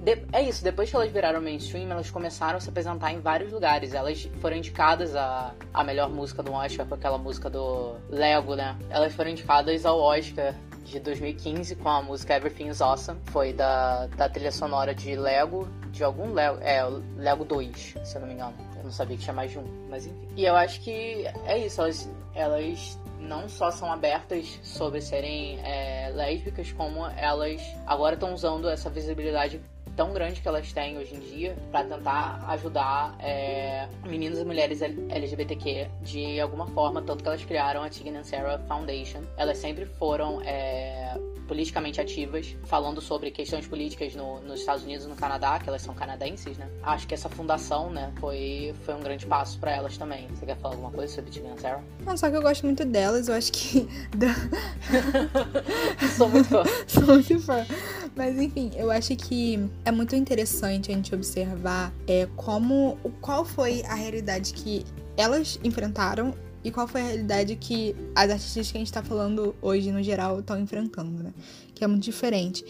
De... 0.03 0.23
é 0.33 0.43
isso, 0.43 0.63
depois 0.65 0.91
que 0.91 0.97
elas 0.97 1.11
viraram 1.11 1.41
mainstream, 1.41 1.91
elas 1.91 2.11
começaram 2.11 2.57
a 2.57 2.61
se 2.61 2.69
apresentar 2.69 3.13
em 3.13 3.21
vários 3.21 3.53
lugares. 3.53 3.95
Elas 3.95 4.29
foram 4.41 4.57
indicadas 4.57 5.15
a, 5.15 5.55
a 5.73 5.85
melhor 5.85 6.09
música 6.09 6.43
do 6.43 6.53
Oscar 6.53 6.87
com 6.87 6.95
aquela 6.95 7.19
música 7.19 7.51
do 7.51 7.97
Lego, 8.09 8.55
né? 8.55 8.77
Elas 8.89 9.13
foram 9.15 9.31
indicadas 9.31 9.85
ao 9.85 10.01
Oscar 10.01 10.55
de 10.85 10.99
2015 10.99 11.77
com 11.77 11.89
a 11.89 12.03
música 12.03 12.35
Everything's 12.35 12.81
Awesome. 12.81 13.21
Foi 13.27 13.53
da, 13.53 14.07
da 14.07 14.29
trilha 14.29 14.53
sonora 14.53 14.95
de 14.95 15.15
Lego, 15.15 15.69
de 15.91 16.03
algum 16.03 16.33
Lego, 16.33 16.59
é, 16.61 16.83
Lego 17.17 17.45
2, 17.45 17.97
se 18.03 18.17
eu 18.17 18.21
não 18.21 18.29
me 18.29 18.35
engano. 18.35 18.55
Eu 18.77 18.85
não 18.85 18.91
sabia 18.91 19.17
que 19.17 19.23
tinha 19.23 19.35
mais 19.35 19.51
de 19.51 19.59
um, 19.59 19.89
mas 19.89 20.07
enfim. 20.07 20.29
E 20.37 20.45
eu 20.45 20.57
acho 20.57 20.81
que 20.81 21.27
é 21.45 21.59
isso, 21.59 21.81
elas, 21.81 22.11
elas 22.35 22.99
não 23.21 23.49
só 23.49 23.71
são 23.71 23.93
abertas 23.93 24.59
sobre 24.63 25.01
serem 25.01 25.61
é, 25.61 26.11
lésbicas, 26.15 26.73
como 26.73 27.07
elas 27.07 27.61
agora 27.87 28.15
estão 28.15 28.33
usando 28.33 28.69
essa 28.69 28.89
visibilidade 28.89 29.61
tão 30.01 30.15
grande 30.15 30.41
que 30.41 30.49
elas 30.49 30.73
têm 30.73 30.97
hoje 30.97 31.15
em 31.15 31.21
dia 31.21 31.55
para 31.71 31.85
tentar 31.85 32.43
ajudar 32.49 33.15
é, 33.19 33.87
meninos 34.07 34.39
e 34.39 34.45
mulheres 34.47 34.81
LGBTQ 34.81 35.91
de 36.01 36.41
alguma 36.41 36.67
forma, 36.69 37.03
tanto 37.03 37.23
que 37.23 37.29
elas 37.29 37.45
criaram 37.45 37.83
a 37.83 37.91
Tignan 37.91 38.25
Sarah 38.25 38.59
Foundation. 38.61 39.21
Elas 39.37 39.59
sempre 39.59 39.85
foram 39.85 40.41
é, 40.41 41.21
politicamente 41.47 42.01
ativas, 42.01 42.57
falando 42.65 42.99
sobre 43.03 43.31
questões 43.31 43.67
políticas 43.67 44.15
no, 44.15 44.41
nos 44.41 44.61
Estados 44.61 44.85
Unidos 44.85 45.05
e 45.05 45.09
no 45.11 45.17
Canadá, 45.17 45.59
que 45.59 45.69
elas 45.69 45.83
são 45.83 45.93
canadenses, 45.93 46.57
né? 46.57 46.71
Acho 46.83 47.07
que 47.07 47.13
essa 47.13 47.29
fundação, 47.29 47.91
né, 47.91 48.11
foi, 48.21 48.73
foi 48.87 48.95
um 48.95 49.01
grande 49.01 49.27
passo 49.27 49.59
para 49.59 49.73
elas 49.73 49.99
também. 49.99 50.29
Você 50.29 50.47
quer 50.47 50.57
falar 50.57 50.77
alguma 50.77 50.93
coisa 50.93 51.13
sobre 51.13 51.31
Tignan 51.31 51.59
Sarah? 51.59 51.83
Não, 52.07 52.17
só 52.17 52.31
que 52.31 52.37
eu 52.37 52.43
gosto 52.43 52.65
muito 52.65 52.87
delas, 52.87 53.29
eu 53.29 53.35
acho 53.35 53.53
que. 53.53 53.87
Sou 56.17 56.29
muito 56.29 56.49
fã. 56.49 56.63
Sou 56.87 57.05
muito 57.05 57.41
fã. 57.41 57.67
Mas 58.17 58.39
enfim, 58.39 58.71
eu 58.77 58.91
acho 58.91 59.15
que 59.17 59.59
é 59.85 59.91
muito 59.91 60.17
interessante 60.17 60.91
a 60.91 60.95
gente 60.95 61.15
observar 61.15 61.93
é, 62.07 62.27
como, 62.37 62.99
qual 63.21 63.45
foi 63.45 63.83
a 63.85 63.95
realidade 63.95 64.53
que 64.53 64.85
elas 65.17 65.59
enfrentaram 65.63 66.35
e 66.63 66.71
qual 66.71 66.87
foi 66.87 67.01
a 67.01 67.05
realidade 67.05 67.57
que 67.57 67.95
as 68.15 68.31
artistas 68.31 68.71
que 68.71 68.77
a 68.77 68.81
gente 68.81 68.93
tá 68.93 69.03
falando 69.03 69.55
hoje, 69.63 69.91
no 69.91 70.03
geral, 70.03 70.41
estão 70.41 70.61
enfrentando, 70.61 71.23
né? 71.23 71.33
Que 71.75 71.85
é 71.85 71.87
muito 71.87 72.03
diferente. 72.03 72.65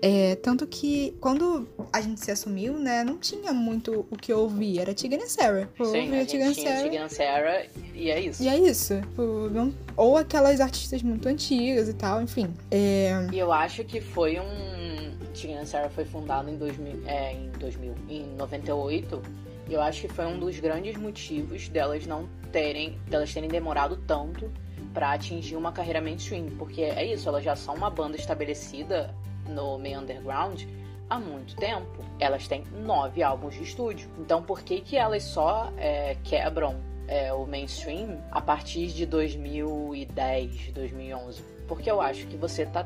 É, 0.00 0.36
tanto 0.36 0.66
que 0.66 1.14
quando 1.20 1.68
a 1.92 2.00
gente 2.00 2.24
se 2.24 2.30
assumiu, 2.30 2.78
né, 2.78 3.04
não 3.04 3.18
tinha 3.18 3.52
muito 3.52 4.06
o 4.10 4.16
que 4.16 4.32
ouvir. 4.32 4.78
Era 4.78 4.94
Tigran 4.94 5.26
Sarah. 5.26 5.68
Sim, 5.76 5.84
ouvia 5.84 6.22
a 6.22 6.26
Tigran 6.26 6.54
Sarah. 6.54 7.08
Sarah 7.08 7.66
e 7.94 8.10
é 8.10 8.20
isso. 8.20 8.42
E 8.42 8.48
é 8.48 8.58
isso. 8.58 8.94
Ou 9.96 10.16
aquelas 10.16 10.60
artistas 10.60 11.02
muito 11.02 11.28
antigas 11.28 11.88
e 11.88 11.94
tal, 11.94 12.22
enfim. 12.22 12.52
É... 12.70 13.28
E 13.32 13.38
eu 13.38 13.52
acho 13.52 13.84
que 13.84 14.00
foi 14.00 14.40
um 14.40 14.74
Tina 15.34 15.60
and 15.60 15.66
Sarah 15.66 15.90
foi 15.90 16.04
fundada 16.04 16.50
em 16.50 16.56
2000, 16.56 17.02
é, 17.06 17.34
em 17.34 17.50
2000, 17.58 17.94
em 18.08 18.26
98. 18.36 19.20
Eu 19.68 19.80
acho 19.80 20.02
que 20.02 20.08
foi 20.08 20.26
um 20.26 20.38
dos 20.38 20.58
grandes 20.58 20.96
motivos 20.96 21.68
delas 21.68 22.06
não 22.06 22.28
terem, 22.52 22.98
delas 23.08 23.32
terem 23.32 23.48
demorado 23.48 23.96
tanto 24.06 24.52
para 24.92 25.12
atingir 25.12 25.56
uma 25.56 25.72
carreira 25.72 26.00
mainstream, 26.00 26.50
porque 26.58 26.82
é 26.82 27.04
isso, 27.04 27.28
elas 27.28 27.42
já 27.42 27.56
são 27.56 27.74
uma 27.74 27.90
banda 27.90 28.16
estabelecida 28.16 29.14
no 29.48 29.78
meio 29.78 30.00
underground 30.00 30.62
há 31.08 31.18
muito 31.18 31.56
tempo. 31.56 32.04
Elas 32.18 32.46
têm 32.46 32.64
nove 32.84 33.22
álbuns 33.22 33.54
de 33.54 33.62
estúdio. 33.62 34.08
Então 34.18 34.42
por 34.42 34.62
que 34.62 34.80
que 34.80 34.96
elas 34.96 35.22
só 35.22 35.72
é, 35.76 36.16
quebram 36.22 36.76
é, 37.08 37.32
o 37.32 37.46
mainstream 37.46 38.18
a 38.30 38.40
partir 38.40 38.88
de 38.88 39.06
2010, 39.06 40.72
2011? 40.72 41.42
Porque 41.66 41.90
eu 41.90 42.00
acho 42.00 42.26
que 42.26 42.36
você 42.36 42.66
tá 42.66 42.84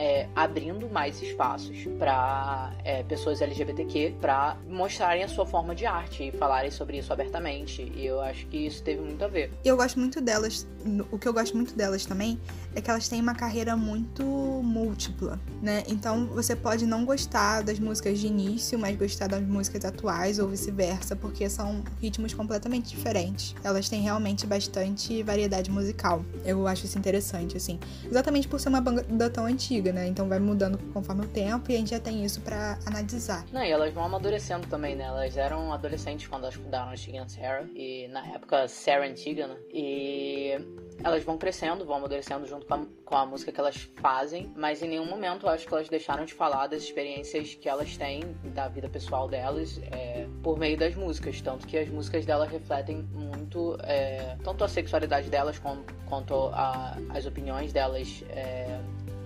é, 0.00 0.26
abrindo 0.34 0.88
mais 0.88 1.20
espaços 1.20 1.84
para 1.98 2.72
é, 2.82 3.02
pessoas 3.02 3.42
LGBTQ 3.42 4.14
para 4.18 4.56
mostrarem 4.66 5.22
a 5.22 5.28
sua 5.28 5.44
forma 5.44 5.74
de 5.74 5.84
arte 5.84 6.28
e 6.28 6.32
falarem 6.32 6.70
sobre 6.70 6.96
isso 6.96 7.12
abertamente. 7.12 7.92
E 7.94 8.06
eu 8.06 8.18
acho 8.18 8.46
que 8.46 8.56
isso 8.56 8.82
teve 8.82 9.02
muito 9.02 9.22
a 9.22 9.28
ver. 9.28 9.52
Eu 9.62 9.76
gosto 9.76 10.00
muito 10.00 10.18
delas. 10.18 10.66
O 11.12 11.18
que 11.18 11.28
eu 11.28 11.34
gosto 11.34 11.54
muito 11.54 11.74
delas 11.74 12.06
também 12.06 12.40
é 12.74 12.80
que 12.80 12.90
elas 12.90 13.08
têm 13.08 13.20
uma 13.20 13.34
carreira 13.34 13.76
muito 13.76 14.22
múltipla, 14.24 15.38
né? 15.60 15.82
Então 15.86 16.26
você 16.28 16.56
pode 16.56 16.86
não 16.86 17.04
gostar 17.04 17.62
das 17.62 17.78
músicas 17.78 18.18
de 18.18 18.26
início, 18.26 18.78
mas 18.78 18.96
gostar 18.96 19.26
das 19.26 19.42
músicas 19.42 19.84
atuais 19.84 20.38
ou 20.38 20.48
vice-versa, 20.48 21.14
porque 21.14 21.50
são 21.50 21.82
ritmos 22.00 22.32
completamente 22.32 22.88
diferentes. 22.88 23.54
Elas 23.62 23.88
têm 23.88 24.00
realmente 24.00 24.46
bastante 24.46 25.22
variedade 25.22 25.70
musical. 25.70 26.24
Eu 26.42 26.66
acho 26.66 26.86
isso 26.86 26.96
interessante, 26.96 27.56
assim. 27.56 27.78
Exatamente 28.06 28.48
por 28.48 28.58
ser 28.58 28.70
uma 28.70 28.80
banda 28.80 29.28
tão 29.28 29.44
antiga, 29.44 29.89
né? 29.92 30.06
Então 30.06 30.28
vai 30.28 30.38
mudando 30.38 30.78
conforme 30.92 31.24
o 31.24 31.28
tempo 31.28 31.70
e 31.70 31.74
a 31.74 31.78
gente 31.78 31.90
já 31.90 32.00
tem 32.00 32.24
isso 32.24 32.40
para 32.40 32.78
analisar. 32.86 33.44
Não, 33.52 33.62
e 33.62 33.70
elas 33.70 33.92
vão 33.92 34.04
amadurecendo 34.04 34.66
também, 34.66 34.96
né? 34.96 35.04
Elas 35.04 35.36
eram 35.36 35.72
adolescentes 35.72 36.26
quando 36.26 36.44
elas 36.44 36.54
fundaram 36.54 36.92
a 36.92 36.94
Tegan 36.94 37.28
Sarah, 37.28 37.66
e 37.74 38.08
na 38.08 38.24
época 38.26 38.68
Sarah 38.68 39.06
antiga, 39.06 39.46
né? 39.46 39.56
E 39.72 40.54
elas 41.02 41.22
vão 41.24 41.38
crescendo, 41.38 41.84
vão 41.84 41.96
amadurecendo 41.96 42.46
junto 42.46 42.66
com 42.66 42.74
a, 42.74 42.86
com 43.04 43.16
a 43.16 43.26
música 43.26 43.50
que 43.50 43.58
elas 43.58 43.76
fazem, 43.96 44.52
mas 44.56 44.82
em 44.82 44.88
nenhum 44.88 45.06
momento 45.06 45.46
eu 45.46 45.50
acho 45.50 45.66
que 45.66 45.72
elas 45.72 45.88
deixaram 45.88 46.24
de 46.24 46.34
falar 46.34 46.66
das 46.66 46.82
experiências 46.82 47.54
que 47.54 47.68
elas 47.68 47.96
têm 47.96 48.20
da 48.54 48.68
vida 48.68 48.88
pessoal 48.88 49.28
delas 49.28 49.80
é, 49.90 50.26
por 50.42 50.58
meio 50.58 50.76
das 50.76 50.94
músicas. 50.94 51.40
Tanto 51.40 51.66
que 51.66 51.78
as 51.78 51.88
músicas 51.88 52.26
delas 52.26 52.50
refletem 52.50 53.02
muito 53.12 53.76
é, 53.82 54.36
tanto 54.44 54.64
a 54.64 54.68
sexualidade 54.68 55.30
delas 55.30 55.58
como, 55.58 55.84
quanto 56.06 56.50
a, 56.52 56.96
as 57.10 57.26
opiniões 57.26 57.72
delas. 57.72 58.22
É, 58.30 58.80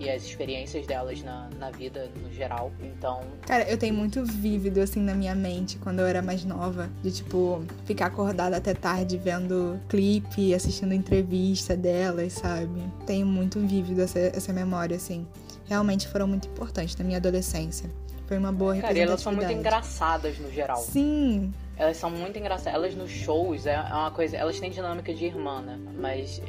e 0.05 0.11
as 0.11 0.25
experiências 0.25 0.87
delas 0.87 1.23
na, 1.23 1.49
na 1.59 1.71
vida 1.71 2.11
no 2.23 2.33
geral. 2.33 2.71
Então. 2.81 3.23
Cara, 3.47 3.69
eu 3.71 3.79
tenho 3.79 3.95
muito 3.95 4.25
vívido 4.25 4.81
assim 4.81 5.01
na 5.01 5.15
minha 5.15 5.35
mente 5.35 5.79
quando 5.79 6.01
eu 6.01 6.07
era 6.07 6.23
mais 6.23 6.45
nova. 6.45 6.91
De 7.03 7.11
tipo, 7.11 7.65
ficar 7.85 8.07
acordada 8.07 8.57
até 8.57 8.75
tarde 8.75 9.17
vendo 9.17 9.81
clipe, 9.89 10.55
assistindo 10.55 10.93
entrevista 10.93 11.77
delas, 11.77 12.35
sabe? 12.35 12.83
Tenho 13.07 13.27
muito 13.27 13.59
vívido 13.61 14.03
essa, 14.03 14.19
essa 14.19 14.53
memória, 14.53 14.97
assim. 14.97 15.27
Realmente 15.67 16.07
foram 16.09 16.27
muito 16.27 16.49
importantes 16.49 16.97
na 16.97 17.05
minha 17.05 17.19
adolescência. 17.19 17.91
Foi 18.27 18.39
uma 18.39 18.53
boa 18.53 18.77
Cara, 18.77 18.99
elas 18.99 19.21
são 19.21 19.33
muito 19.33 19.53
engraçadas 19.53 20.39
no 20.39 20.51
geral. 20.51 20.79
Sim, 20.79 21.53
elas 21.77 21.97
são 21.97 22.11
muito 22.11 22.39
engraçadas. 22.39 22.75
Elas 22.75 22.95
nos 22.95 23.11
shows 23.11 23.67
é, 23.67 23.75
é 23.75 23.95
uma 23.95 24.11
coisa. 24.11 24.37
Elas 24.37 24.59
têm 24.61 24.71
dinâmica 24.71 25.13
de 25.13 25.25
irmã, 25.25 25.61
né? 25.61 25.79
Mas 25.99 26.41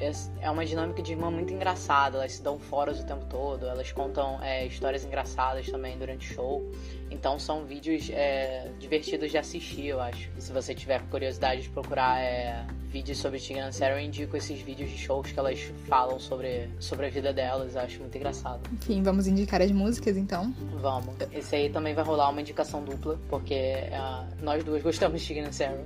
é 0.42 0.50
uma 0.50 0.66
dinâmica 0.66 1.02
de 1.02 1.14
irmã 1.14 1.32
muito 1.32 1.54
engraçada. 1.54 2.18
Elas 2.18 2.34
se 2.34 2.44
dão 2.44 2.60
foras 2.60 3.00
o 3.00 3.06
tempo 3.06 3.26
todo. 3.26 3.66
Elas 3.66 3.92
contam 3.92 4.42
é, 4.44 4.66
histórias 4.66 5.04
engraçadas 5.04 5.68
também 5.70 5.98
durante 5.98 6.32
o 6.32 6.34
show. 6.34 6.72
Então 7.10 7.40
são 7.40 7.66
vídeos 7.66 8.10
é, 8.12 8.72
divertidos 8.80 9.32
de 9.32 9.38
assistir, 9.38 9.88
eu 9.88 10.00
acho. 10.00 10.30
E 10.38 10.42
se 10.42 10.52
você 10.52 10.74
tiver 10.74 11.02
curiosidade 11.10 11.64
de 11.64 11.70
procurar 11.70 12.20
é, 12.20 12.66
vídeos 12.90 13.18
sobre 13.18 13.40
Tina 13.40 13.72
Sarah, 13.72 13.96
eu 13.96 14.06
indico 14.06 14.36
esses 14.38 14.60
vídeos 14.62 14.90
de 14.90 14.98
shows 14.98 15.32
que 15.32 15.40
elas 15.40 15.60
falam 15.88 16.20
sobre, 16.20 16.70
sobre 16.80 17.06
a 17.06 17.10
vida 17.10 17.32
delas. 17.34 17.76
Eu 17.76 17.82
acho 17.82 18.00
muito 18.00 18.16
engraçado. 18.16 18.62
Enfim, 18.74 19.04
vamos 19.04 19.28
indicar 19.28 19.62
as 19.62 19.72
músicas 19.72 20.18
então? 20.18 20.54
Vamos. 20.82 21.16
Esse 21.32 21.56
aí 21.56 21.70
também 21.70 21.94
vai 21.94 22.04
rolar 22.04 22.30
uma 22.30 22.42
indicação 22.42 22.84
dupla, 22.84 23.20
porque 23.30 23.54
é, 23.54 23.92
nós 24.42 24.64
duas 24.64 24.82
gostamos 24.82 25.15
Tina 25.18 25.52
Sarah. 25.52 25.84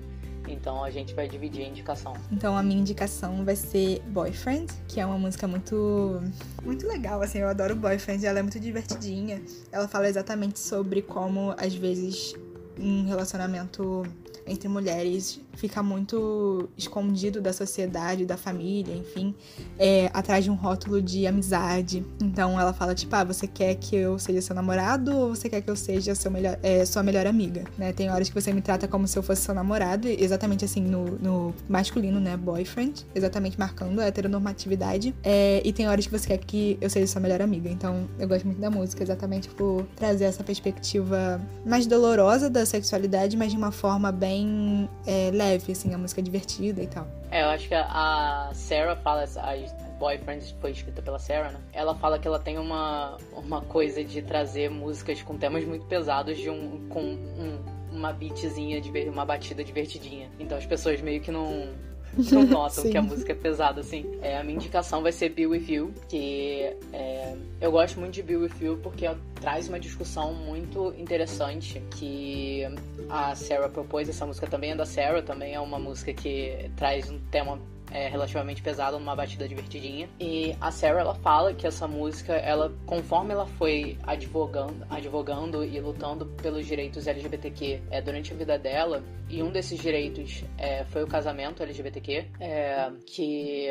Então 0.48 0.84
a 0.84 0.90
gente 0.90 1.14
vai 1.14 1.28
dividir 1.28 1.66
a 1.66 1.68
indicação. 1.68 2.14
Então 2.32 2.58
a 2.58 2.64
minha 2.64 2.80
indicação 2.80 3.44
vai 3.46 3.56
ser 3.56 4.02
Boyfriend, 4.08 4.72
que 4.88 5.00
é 5.00 5.06
uma 5.06 5.18
música 5.18 5.48
muito 5.48 6.22
muito 6.64 6.88
legal, 6.88 7.22
assim, 7.22 7.40
eu 7.40 7.48
adoro 7.48 7.76
Boyfriend, 7.76 8.26
ela 8.26 8.40
é 8.40 8.42
muito 8.42 8.60
divertidinha. 8.60 9.42
Ela 9.72 9.88
fala 9.88 10.08
exatamente 10.08 10.60
sobre 10.60 11.02
como 11.02 11.54
às 11.58 11.74
vezes 11.74 12.34
um 12.80 13.06
relacionamento 13.06 14.04
entre 14.48 14.68
mulheres 14.68 15.40
fica 15.60 15.84
muito 15.84 16.70
escondido 16.78 17.42
da 17.42 17.52
sociedade, 17.52 18.26
da 18.26 18.38
família, 18.38 18.96
enfim, 18.96 19.36
é, 19.78 20.10
atrás 20.14 20.44
de 20.44 20.50
um 20.50 20.56
rótulo 20.56 21.02
de 21.02 21.28
amizade. 21.28 22.06
Então 22.22 22.60
ela 22.60 22.72
fala, 22.72 22.96
tipo, 22.96 23.14
ah, 23.16 23.24
você 23.24 23.46
quer 23.46 23.76
que 23.76 23.96
eu 23.96 24.18
seja 24.18 24.42
seu 24.42 24.56
namorado 24.56 25.16
ou 25.16 25.36
você 25.36 25.50
quer 25.50 25.62
que 25.62 25.70
eu 25.70 25.76
seja 25.76 26.16
seu 26.16 26.32
melhor, 26.32 26.58
é, 26.64 26.86
sua 26.86 27.04
melhor 27.04 27.28
amiga? 27.28 27.66
Né? 27.78 27.92
Tem 27.92 28.10
horas 28.10 28.30
que 28.30 28.36
você 28.36 28.54
me 28.54 28.62
trata 28.62 28.88
como 28.88 29.08
se 29.08 29.18
eu 29.18 29.24
fosse 29.24 29.42
seu 29.42 29.54
namorado, 29.54 30.08
exatamente 30.08 30.64
assim, 30.64 30.82
no, 30.82 31.06
no 31.20 31.54
masculino, 31.68 32.20
né? 32.20 32.38
Boyfriend, 32.38 33.06
exatamente 33.14 33.60
marcando 33.60 34.00
a 34.00 34.06
heteronormatividade. 34.06 35.14
É, 35.24 35.62
e 35.66 35.74
tem 35.74 35.88
horas 35.90 36.06
que 36.06 36.12
você 36.12 36.28
quer 36.28 36.38
que 36.38 36.78
eu 36.80 36.90
seja 36.90 37.08
sua 37.08 37.22
melhor 37.22 37.42
amiga. 37.42 37.70
Então 37.70 38.08
eu 38.18 38.28
gosto 38.28 38.46
muito 38.46 38.60
da 38.60 38.70
música, 38.70 39.04
exatamente 39.04 39.50
por 39.50 39.86
trazer 39.96 40.26
essa 40.26 40.44
perspectiva 40.44 41.42
mais 41.66 41.86
dolorosa 41.86 42.50
da 42.50 42.66
sexualidade, 42.66 43.36
mas 43.36 43.52
de 43.52 43.58
uma 43.58 43.72
forma 43.72 44.12
bem 44.12 44.90
é, 45.06 45.32
leve, 45.34 45.49
assim, 45.56 45.94
a 45.94 45.98
música 45.98 46.22
é 46.22 46.24
divertida 46.24 46.82
e 46.82 46.88
tal. 46.88 47.08
É, 47.32 47.44
eu 47.44 47.48
acho 47.48 47.68
que 47.68 47.76
a 47.76 48.52
Sarah 48.54 48.96
fala, 48.98 49.24
a 49.24 50.00
Boyfriend 50.00 50.56
foi 50.62 50.72
escrita 50.72 51.02
pela 51.02 51.20
Sarah, 51.20 51.52
né? 51.52 51.60
Ela 51.74 51.94
fala 51.96 52.18
que 52.18 52.28
ela 52.28 52.40
tem 52.40 52.58
uma, 52.58 53.18
uma 53.34 53.62
coisa 53.62 54.04
de 54.04 54.22
trazer 54.22 54.70
músicas 54.70 55.22
com 55.22 55.38
temas 55.38 55.66
muito 55.66 55.86
pesados 55.86 56.38
de 56.38 56.50
um, 56.50 56.88
com 56.88 57.02
um, 57.02 57.60
uma 57.92 58.14
beatzinha, 58.14 58.82
uma 59.12 59.26
batida 59.26 59.64
divertidinha. 59.64 60.30
Então 60.40 60.58
as 60.58 60.66
pessoas 60.66 61.02
meio 61.02 61.22
que 61.22 61.32
não 61.32 61.70
não 62.18 62.44
notam 62.48 62.90
que 62.90 62.98
a 62.98 63.02
música 63.02 63.32
é 63.32 63.36
pesada, 63.36 63.82
assim. 63.82 64.06
É, 64.22 64.38
a 64.38 64.44
minha 64.44 64.56
indicação 64.56 65.02
vai 65.02 65.12
ser 65.12 65.30
Be 65.30 65.46
With 65.46 65.66
You, 65.68 65.94
que 66.08 66.74
é, 66.94 67.36
eu 67.62 67.72
gosto 67.72 68.00
muito 68.00 68.14
de 68.14 68.24
Be 68.24 68.36
With 68.36 68.54
You 68.62 68.80
porque 68.82 69.10
traz 69.36 69.68
uma 69.68 69.80
discussão 69.80 70.34
muito 70.34 70.94
interessante 70.98 71.82
que 71.92 72.64
a 73.10 73.36
Sarah 73.36 73.70
propôs. 73.70 74.10
Essa 74.10 74.26
música 74.26 74.48
também 74.48 74.72
é 74.72 74.76
da 74.76 74.86
Sarah, 74.86 75.22
também 75.22 75.54
é 75.54 75.60
uma 75.60 75.80
música 75.80 76.14
que 76.14 76.70
traz 76.76 77.10
um 77.10 77.20
tema 77.32 77.60
é, 77.92 78.08
relativamente 78.08 78.62
pesada, 78.62 78.98
numa 78.98 79.16
batida 79.16 79.48
divertidinha. 79.48 80.10
E 80.20 80.56
a 80.60 80.72
Sarah 80.72 81.02
ela 81.02 81.16
fala 81.16 81.54
que 81.54 81.68
essa 81.68 81.88
música, 81.88 82.34
ela 82.34 82.74
conforme 82.86 83.34
ela 83.34 83.46
foi 83.46 83.98
advogando, 84.04 84.86
advogando 84.90 85.64
e 85.64 85.80
lutando 85.80 86.26
pelos 86.42 86.66
direitos 86.66 87.08
LGBTQ 87.08 87.82
é, 87.90 88.02
durante 88.02 88.34
a 88.34 88.36
vida 88.36 88.58
dela, 88.58 89.04
e 89.30 89.44
um 89.44 89.52
desses 89.52 89.80
direitos 89.80 90.44
é, 90.58 90.84
foi 90.86 91.04
o 91.04 91.08
casamento 91.08 91.62
LGBTQ, 91.62 92.26
é, 92.40 92.92
que 93.06 93.68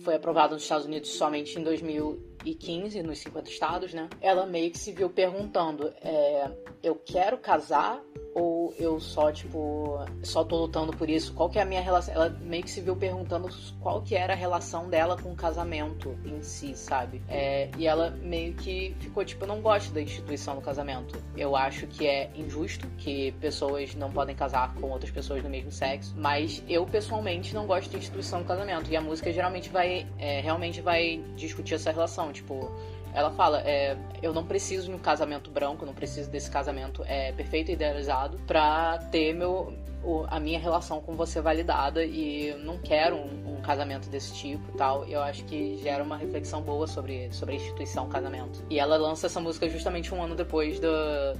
foi 0.00 0.14
aprovado 0.14 0.54
nos 0.54 0.62
Estados 0.62 0.86
Unidos 0.86 1.10
somente 1.10 1.58
em 1.58 1.62
2015, 1.62 3.02
nos 3.02 3.18
50 3.18 3.50
estados, 3.50 3.92
né? 3.92 4.08
Ela 4.22 4.46
meio 4.46 4.70
que 4.70 4.78
se 4.78 4.90
viu 4.92 5.10
perguntando: 5.10 5.92
é, 6.00 6.50
eu 6.82 6.94
quero 6.94 7.36
casar 7.36 8.02
ou 8.34 8.74
eu 8.78 8.98
só, 8.98 9.30
tipo, 9.30 9.98
só 10.22 10.44
tô 10.44 10.56
lutando 10.60 10.92
por 10.92 11.08
isso? 11.08 11.34
Qual 11.34 11.50
que 11.50 11.58
é 11.58 11.62
a 11.62 11.64
minha 11.64 11.80
relação? 11.80 12.14
Ela 12.14 12.30
meio 12.30 12.62
que 12.62 12.70
se 12.70 12.80
viu 12.80 12.96
perguntando 12.96 13.48
qual 13.80 14.00
que 14.02 14.14
era 14.14 14.32
a 14.32 14.36
relação 14.36 14.88
dela 14.88 15.16
com 15.20 15.32
o 15.32 15.36
casamento 15.36 16.16
em 16.24 16.42
si, 16.42 16.74
sabe? 16.74 17.22
É, 17.28 17.70
e 17.76 17.86
ela 17.86 18.10
meio 18.10 18.54
que 18.54 18.94
ficou, 19.00 19.24
tipo, 19.24 19.44
eu 19.44 19.48
não 19.48 19.60
gosto 19.60 19.92
da 19.92 20.00
instituição 20.00 20.54
do 20.54 20.60
casamento. 20.60 21.18
Eu 21.36 21.54
acho 21.54 21.86
que 21.86 22.06
é 22.06 22.30
injusto 22.34 22.86
que 22.98 23.32
pessoas 23.32 23.94
não 23.94 24.10
podem 24.10 24.34
casar 24.34 24.74
com 24.74 24.90
outras 24.90 25.10
pessoas 25.10 25.42
do 25.42 25.48
mesmo 25.48 25.70
sexo, 25.70 26.14
mas 26.16 26.62
eu, 26.68 26.86
pessoalmente, 26.86 27.54
não 27.54 27.66
gosto 27.66 27.90
da 27.90 27.98
instituição 27.98 28.40
do 28.40 28.46
casamento. 28.46 28.90
E 28.90 28.96
a 28.96 29.00
música 29.00 29.32
geralmente 29.32 29.68
vai, 29.68 30.06
é, 30.18 30.40
realmente 30.40 30.80
vai 30.80 31.22
discutir 31.36 31.74
essa 31.74 31.90
relação, 31.90 32.32
tipo 32.32 32.70
ela 33.14 33.30
fala, 33.30 33.60
é, 33.60 33.96
eu 34.22 34.32
não 34.32 34.44
preciso 34.44 34.88
de 34.88 34.94
um 34.94 34.98
casamento 34.98 35.50
branco, 35.50 35.84
não 35.84 35.94
preciso 35.94 36.30
desse 36.30 36.50
casamento 36.50 37.02
é, 37.06 37.32
perfeito 37.32 37.70
e 37.70 37.74
idealizado 37.74 38.38
pra 38.46 38.98
ter 39.10 39.34
meu, 39.34 39.72
o, 40.02 40.24
a 40.28 40.40
minha 40.40 40.58
relação 40.58 41.00
com 41.00 41.14
você 41.14 41.40
validada 41.40 42.04
e 42.04 42.54
não 42.64 42.78
quero 42.78 43.16
um, 43.16 43.58
um 43.58 43.60
casamento 43.60 44.08
desse 44.08 44.34
tipo 44.34 44.76
tal. 44.76 45.04
Eu 45.06 45.22
acho 45.22 45.44
que 45.44 45.78
gera 45.82 46.02
uma 46.02 46.16
reflexão 46.16 46.62
boa 46.62 46.86
sobre, 46.86 47.30
sobre 47.32 47.54
a 47.54 47.56
instituição 47.56 48.08
casamento. 48.08 48.64
E 48.70 48.78
ela 48.78 48.96
lança 48.96 49.26
essa 49.26 49.40
música 49.40 49.68
justamente 49.68 50.14
um 50.14 50.22
ano 50.22 50.34
depois 50.34 50.80
do, 50.80 50.88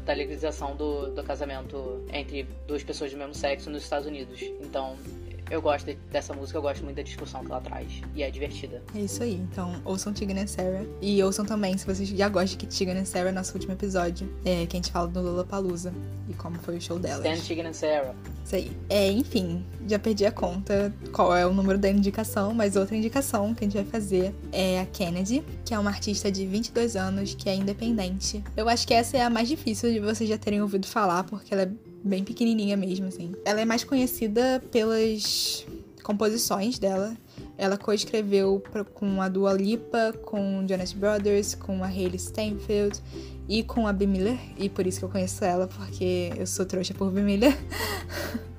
da 0.05 0.13
legalização 0.13 0.77
do, 0.77 1.11
do 1.11 1.23
casamento 1.23 2.05
entre 2.13 2.45
duas 2.67 2.83
pessoas 2.83 3.11
do 3.11 3.19
mesmo 3.19 3.35
sexo 3.35 3.71
nos 3.71 3.83
Estados 3.83 4.07
Unidos. 4.07 4.41
Então, 4.61 4.97
eu 5.51 5.61
gosto 5.61 5.87
de, 5.87 5.95
dessa 6.11 6.33
música, 6.33 6.59
eu 6.59 6.63
gosto 6.63 6.83
muito 6.83 6.97
da 6.97 7.03
discussão 7.03 7.45
que 7.45 7.51
ela 7.51 7.61
traz. 7.61 8.01
E 8.15 8.23
é 8.23 8.31
divertida. 8.31 8.83
É 8.95 9.01
isso 9.01 9.23
aí. 9.23 9.35
Então, 9.35 9.81
ouçam 9.85 10.13
Tegan 10.13 10.41
and 10.41 10.47
Sarah. 10.47 10.85
E 11.01 11.23
ouçam 11.23 11.45
também, 11.45 11.77
se 11.77 11.87
vocês 11.87 12.09
já 12.09 12.29
gostam 12.29 12.59
de 12.59 12.67
Tegan 12.67 12.99
and 12.99 13.05
Sarah, 13.05 13.33
nosso 13.33 13.53
último 13.55 13.73
episódio, 13.73 14.33
é, 14.45 14.67
que 14.67 14.77
a 14.77 14.79
gente 14.79 14.91
fala 14.91 15.09
do 15.09 15.21
Lollapalooza 15.21 15.93
e 16.29 16.35
como 16.35 16.59
foi 16.59 16.79
o 16.79 16.81
show 16.81 16.99
delas. 16.99 17.25
Stand 17.25 17.47
Tegan 17.47 17.69
and 17.69 17.73
Sarah. 17.73 18.15
Isso 18.45 18.57
aí. 18.57 18.77
É, 18.89 19.11
enfim, 19.11 19.65
já 19.89 19.99
perdi 19.99 20.25
a 20.25 20.33
conta 20.33 20.93
qual 21.13 21.37
é 21.37 21.47
o 21.47 21.53
número 21.53 21.79
da 21.79 21.91
indicação, 21.91 22.55
mas 22.55 22.77
outra 22.77 22.97
indicação 22.97 23.55
que 23.55 23.65
a 23.65 23.69
gente 23.69 23.75
vai 23.75 23.85
fazer 23.85 24.35
é 24.53 24.81
a 24.81 24.87
Kennedy, 24.87 25.45
que 25.65 25.75
é 25.75 25.79
uma 25.79 25.91
artista 25.91 26.31
de 26.31 26.47
22 26.47 26.97
anos 26.97 27.35
que 27.35 27.49
é 27.49 27.55
independente. 27.55 28.43
Eu 28.57 28.69
acho 28.69 28.87
que 28.87 28.95
essa 28.95 29.17
é 29.17 29.23
a 29.23 29.31
mais 29.31 29.49
difícil 29.49 29.93
de 29.93 30.01
vocês 30.01 30.29
já 30.29 30.39
terem 30.39 30.63
ouvido 30.63 30.87
falar, 30.87 31.25
porque 31.25 31.53
ela 31.53 31.65
é 31.65 31.71
bem 32.05 32.25
pequenininha 32.25 32.77
mesmo, 32.77 33.07
assim. 33.07 33.33
Ela 33.45 33.61
é 33.61 33.65
mais 33.65 33.85
conhecida 33.85 34.63
pelas 34.71 35.67
composições 36.03 36.79
dela. 36.79 37.17
Ela 37.57 37.77
coescreveu 37.77 38.63
com 38.95 39.23
a 39.23 39.29
Dua 39.29 39.53
Lipa, 39.53 40.13
com 40.25 40.67
Jonas 40.69 40.93
Brothers, 40.93 41.55
com 41.55 41.83
a 41.83 41.87
Hailey 41.87 42.19
Steinfeld 42.19 43.01
e 43.49 43.63
com 43.63 43.87
a 43.87 43.93
B. 43.93 44.07
Miller. 44.07 44.39
E 44.57 44.69
por 44.69 44.87
isso 44.87 44.99
que 44.99 45.05
eu 45.05 45.09
conheço 45.09 45.45
ela, 45.45 45.67
porque 45.69 46.33
eu 46.37 46.47
sou 46.47 46.67
trouxa 46.67 46.95
por 46.95 47.11
B. 47.11 47.23
Miller. 47.23 47.57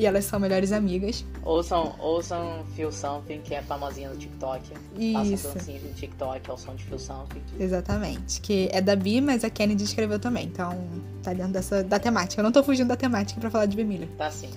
e 0.00 0.06
elas 0.06 0.24
são 0.24 0.40
melhores 0.40 0.72
amigas. 0.72 1.26
Ouçam, 1.44 1.94
ouçam 1.98 2.64
Feel 2.74 2.90
Something, 2.90 3.42
que 3.42 3.54
é 3.54 3.60
famosinha 3.60 4.08
no 4.08 4.16
TikTok. 4.16 4.72
Isso. 4.96 5.42
Façam 5.42 5.54
dancinhas 5.54 5.82
no 5.82 5.92
TikTok 5.92 6.50
ao 6.50 6.56
som 6.56 6.74
de 6.74 6.84
Feel 6.84 6.98
Something. 6.98 7.42
Exatamente. 7.58 8.40
Que 8.40 8.70
é 8.72 8.80
da 8.80 8.96
Bi, 8.96 9.20
mas 9.20 9.44
a 9.44 9.50
Kennedy 9.50 9.84
escreveu 9.84 10.18
também. 10.18 10.46
Então, 10.46 10.74
tá 11.22 11.34
dentro 11.34 11.52
dessa, 11.52 11.84
da 11.84 11.98
temática. 11.98 12.40
Eu 12.40 12.44
não 12.44 12.50
tô 12.50 12.62
fugindo 12.64 12.88
da 12.88 12.96
temática 12.96 13.38
pra 13.38 13.50
falar 13.50 13.66
de 13.66 13.76
B. 13.76 13.84
Miller. 13.84 14.08
Tá 14.16 14.30
sim. 14.30 14.48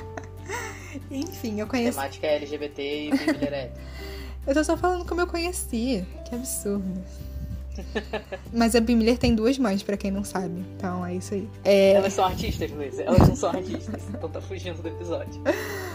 Enfim, 1.10 1.60
eu 1.60 1.66
A 1.66 1.68
conheci. 1.68 1.90
temática 1.96 2.26
é 2.26 2.36
LGBT 2.36 2.82
e 2.82 3.10
B. 3.10 3.32
Miller 3.32 3.52
é. 3.52 3.72
Eu 4.46 4.54
tô 4.54 4.62
só 4.62 4.76
falando 4.76 5.04
como 5.04 5.20
eu 5.20 5.26
conheci. 5.26 6.06
Que 6.24 6.36
absurdo. 6.36 7.02
Mas 8.52 8.74
a 8.74 8.80
B. 8.80 8.94
Miller 8.94 9.18
tem 9.18 9.34
duas 9.34 9.58
mães, 9.58 9.82
pra 9.82 9.96
quem 9.96 10.10
não 10.10 10.24
sabe. 10.24 10.64
Então 10.76 11.04
é 11.04 11.14
isso 11.14 11.34
aí. 11.34 11.48
É, 11.64 11.92
Elas 11.92 12.12
são 12.12 12.24
artistas, 12.24 12.70
Luiz. 12.70 12.98
Elas 12.98 13.28
não 13.28 13.36
são 13.36 13.50
artistas. 13.50 14.02
Então 14.08 14.28
tá 14.28 14.40
fugindo 14.40 14.82
do 14.82 14.88
episódio. 14.88 15.40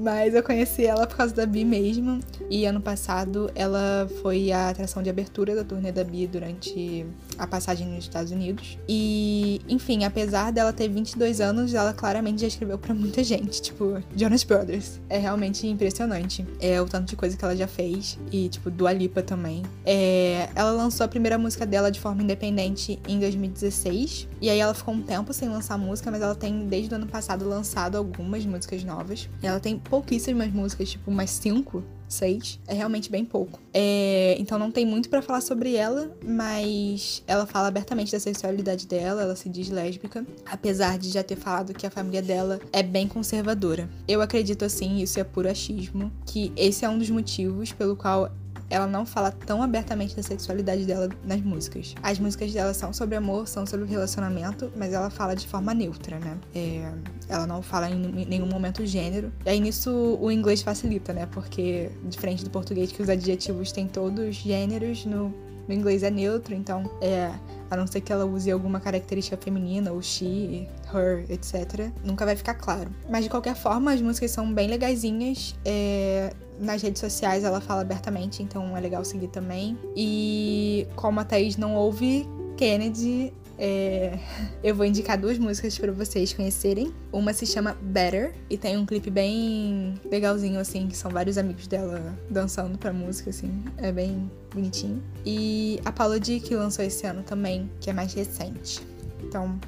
Mas 0.00 0.34
eu 0.34 0.42
conheci 0.42 0.86
ela 0.86 1.06
por 1.06 1.16
causa 1.16 1.34
da 1.34 1.46
Bi 1.46 1.64
mesmo. 1.64 2.20
E 2.48 2.64
ano 2.64 2.80
passado 2.80 3.50
ela 3.54 4.08
foi 4.22 4.52
a 4.52 4.70
atração 4.70 5.02
de 5.02 5.10
abertura 5.10 5.54
da 5.54 5.64
turnê 5.64 5.90
da 5.90 6.04
Bi 6.04 6.26
durante 6.26 7.06
a 7.36 7.46
passagem 7.46 7.86
nos 7.88 8.04
Estados 8.04 8.32
Unidos. 8.32 8.78
E, 8.88 9.60
enfim, 9.68 10.04
apesar 10.04 10.52
dela 10.52 10.72
ter 10.72 10.88
22 10.88 11.40
anos, 11.40 11.74
ela 11.74 11.92
claramente 11.92 12.42
já 12.42 12.48
escreveu 12.48 12.78
pra 12.78 12.94
muita 12.94 13.22
gente, 13.22 13.60
tipo, 13.60 14.02
Jonas 14.16 14.44
Brothers. 14.44 15.00
É 15.08 15.18
realmente 15.18 15.66
impressionante. 15.66 16.46
É 16.60 16.80
o 16.80 16.86
tanto 16.86 17.08
de 17.08 17.16
coisa 17.16 17.36
que 17.36 17.44
ela 17.44 17.56
já 17.56 17.66
fez. 17.66 18.18
E, 18.30 18.48
tipo, 18.48 18.70
Dua 18.70 18.92
Lipa 18.92 19.22
também. 19.22 19.62
É, 19.84 20.48
ela 20.54 20.70
lançou 20.70 21.04
a 21.04 21.08
primeira 21.08 21.38
música 21.38 21.66
dela 21.66 21.90
de 21.90 22.00
forma 22.00 22.22
independente 22.22 22.98
em 23.06 23.18
2016. 23.18 24.28
E 24.40 24.50
aí 24.50 24.58
ela 24.58 24.74
ficou 24.74 24.94
um 24.94 25.02
tempo 25.02 25.32
sem 25.32 25.48
lançar 25.48 25.76
música, 25.76 26.10
mas 26.10 26.22
ela 26.22 26.34
tem, 26.34 26.66
desde 26.66 26.92
o 26.92 26.96
ano 26.96 27.06
passado, 27.06 27.48
lançado 27.48 27.96
algumas 27.96 28.44
músicas 28.44 28.84
novas. 28.84 29.28
Ela 29.42 29.60
tem 29.60 29.78
pouquíssimas 29.88 30.52
músicas, 30.52 30.90
tipo 30.90 31.10
umas 31.10 31.30
cinco, 31.30 31.82
seis. 32.08 32.58
É 32.66 32.74
realmente 32.74 33.10
bem 33.10 33.24
pouco. 33.24 33.60
É, 33.72 34.36
então 34.38 34.58
não 34.58 34.70
tem 34.70 34.86
muito 34.86 35.08
pra 35.08 35.22
falar 35.22 35.40
sobre 35.40 35.74
ela, 35.74 36.10
mas 36.24 37.22
ela 37.26 37.46
fala 37.46 37.68
abertamente 37.68 38.12
da 38.12 38.20
sexualidade 38.20 38.86
dela, 38.86 39.22
ela 39.22 39.36
se 39.36 39.48
diz 39.48 39.68
lésbica, 39.68 40.26
apesar 40.46 40.98
de 40.98 41.10
já 41.10 41.22
ter 41.22 41.36
falado 41.36 41.74
que 41.74 41.86
a 41.86 41.90
família 41.90 42.22
dela 42.22 42.60
é 42.72 42.82
bem 42.82 43.06
conservadora. 43.06 43.88
Eu 44.06 44.22
acredito 44.22 44.64
assim, 44.64 44.98
isso 44.98 45.20
é 45.20 45.24
puro 45.24 45.48
achismo, 45.48 46.10
que 46.26 46.52
esse 46.56 46.84
é 46.84 46.88
um 46.88 46.98
dos 46.98 47.10
motivos 47.10 47.72
pelo 47.72 47.96
qual 47.96 48.30
ela 48.70 48.86
não 48.86 49.06
fala 49.06 49.30
tão 49.30 49.62
abertamente 49.62 50.14
da 50.14 50.22
sexualidade 50.22 50.84
dela 50.84 51.08
nas 51.24 51.40
músicas. 51.40 51.94
As 52.02 52.18
músicas 52.18 52.52
dela 52.52 52.74
são 52.74 52.92
sobre 52.92 53.16
amor, 53.16 53.48
são 53.48 53.66
sobre 53.66 53.86
relacionamento, 53.86 54.70
mas 54.76 54.92
ela 54.92 55.10
fala 55.10 55.34
de 55.34 55.46
forma 55.46 55.72
neutra, 55.72 56.18
né? 56.18 56.38
É, 56.54 56.92
ela 57.28 57.46
não 57.46 57.62
fala 57.62 57.88
em 57.88 58.26
nenhum 58.26 58.46
momento 58.46 58.84
gênero. 58.84 59.32
E 59.44 59.50
aí 59.50 59.60
nisso 59.60 60.18
o 60.20 60.30
inglês 60.30 60.62
facilita, 60.62 61.12
né? 61.12 61.26
Porque, 61.26 61.90
diferente 62.04 62.44
do 62.44 62.50
português, 62.50 62.92
que 62.92 63.02
os 63.02 63.08
adjetivos 63.08 63.72
têm 63.72 63.86
todos 63.86 64.36
gêneros, 64.36 65.04
no, 65.06 65.32
no 65.66 65.74
inglês 65.74 66.02
é 66.02 66.10
neutro, 66.10 66.54
então 66.54 66.90
é. 67.00 67.32
A 67.70 67.76
não 67.76 67.86
ser 67.86 68.00
que 68.00 68.10
ela 68.10 68.24
use 68.24 68.50
alguma 68.50 68.80
característica 68.80 69.36
feminina, 69.36 69.92
ou 69.92 70.00
she, 70.00 70.66
her, 70.94 71.26
etc. 71.30 71.90
Nunca 72.02 72.24
vai 72.24 72.34
ficar 72.34 72.54
claro. 72.54 72.90
Mas 73.10 73.24
de 73.24 73.30
qualquer 73.30 73.54
forma, 73.54 73.92
as 73.92 74.00
músicas 74.00 74.30
são 74.30 74.50
bem 74.52 74.68
legaisinhas. 74.68 75.54
É, 75.66 76.32
nas 76.60 76.82
redes 76.82 77.00
sociais 77.00 77.44
ela 77.44 77.60
fala 77.60 77.82
abertamente, 77.82 78.42
então 78.42 78.76
é 78.76 78.80
legal 78.80 79.04
seguir 79.04 79.28
também. 79.28 79.78
E 79.96 80.86
como 80.96 81.20
a 81.20 81.24
Thaís 81.24 81.56
não 81.56 81.74
ouve 81.74 82.28
Kennedy, 82.56 83.32
é, 83.58 84.18
eu 84.62 84.74
vou 84.74 84.86
indicar 84.86 85.18
duas 85.18 85.38
músicas 85.38 85.76
para 85.76 85.90
vocês 85.92 86.32
conhecerem. 86.32 86.94
Uma 87.12 87.32
se 87.32 87.44
chama 87.44 87.76
Better 87.80 88.34
e 88.48 88.56
tem 88.56 88.76
um 88.76 88.86
clipe 88.86 89.10
bem 89.10 89.94
legalzinho, 90.10 90.60
assim, 90.60 90.86
que 90.86 90.96
são 90.96 91.10
vários 91.10 91.36
amigos 91.36 91.66
dela 91.66 92.16
dançando 92.30 92.78
pra 92.78 92.92
música, 92.92 93.30
assim. 93.30 93.62
É 93.76 93.90
bem 93.90 94.30
bonitinho. 94.54 95.02
E 95.26 95.80
Apology, 95.84 96.40
que 96.40 96.54
lançou 96.54 96.84
esse 96.84 97.06
ano 97.06 97.22
também, 97.22 97.68
que 97.80 97.90
é 97.90 97.92
mais 97.92 98.14
recente. 98.14 98.80
Então, 99.22 99.58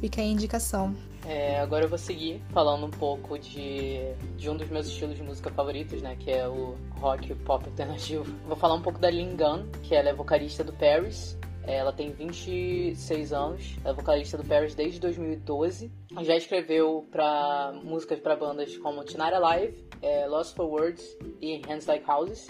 fica 0.00 0.20
aí 0.20 0.28
a 0.28 0.32
indicação. 0.32 0.94
É, 1.28 1.60
agora 1.60 1.84
eu 1.84 1.88
vou 1.90 1.98
seguir 1.98 2.42
falando 2.54 2.86
um 2.86 2.90
pouco 2.90 3.38
de, 3.38 3.98
de 4.38 4.48
um 4.48 4.56
dos 4.56 4.70
meus 4.70 4.86
estilos 4.86 5.14
de 5.14 5.22
música 5.22 5.50
favoritos, 5.50 6.00
né? 6.00 6.16
Que 6.18 6.30
é 6.30 6.48
o 6.48 6.74
rock 7.00 7.34
pop 7.34 7.62
alternativo. 7.66 8.24
Vou 8.48 8.56
falar 8.56 8.74
um 8.74 8.80
pouco 8.80 8.98
da 8.98 9.10
Lin 9.10 9.36
Gun, 9.36 9.68
que 9.82 9.94
ela 9.94 10.08
é 10.08 10.14
vocalista 10.14 10.64
do 10.64 10.72
Paris. 10.72 11.38
Ela 11.64 11.92
tem 11.92 12.10
26 12.10 13.30
anos, 13.34 13.76
é 13.84 13.92
vocalista 13.92 14.38
do 14.38 14.44
Paris 14.44 14.74
desde 14.74 14.98
2012. 15.00 15.92
Já 16.22 16.34
escreveu 16.34 17.06
para 17.10 17.78
músicas 17.84 18.18
para 18.20 18.34
bandas 18.34 18.74
como 18.78 19.04
Tonight 19.04 19.34
Alive, 19.34 19.86
é, 20.00 20.26
Lost 20.26 20.56
for 20.56 20.64
Words 20.64 21.18
e 21.42 21.60
Hands 21.68 21.84
Like 21.84 22.10
Houses. 22.10 22.48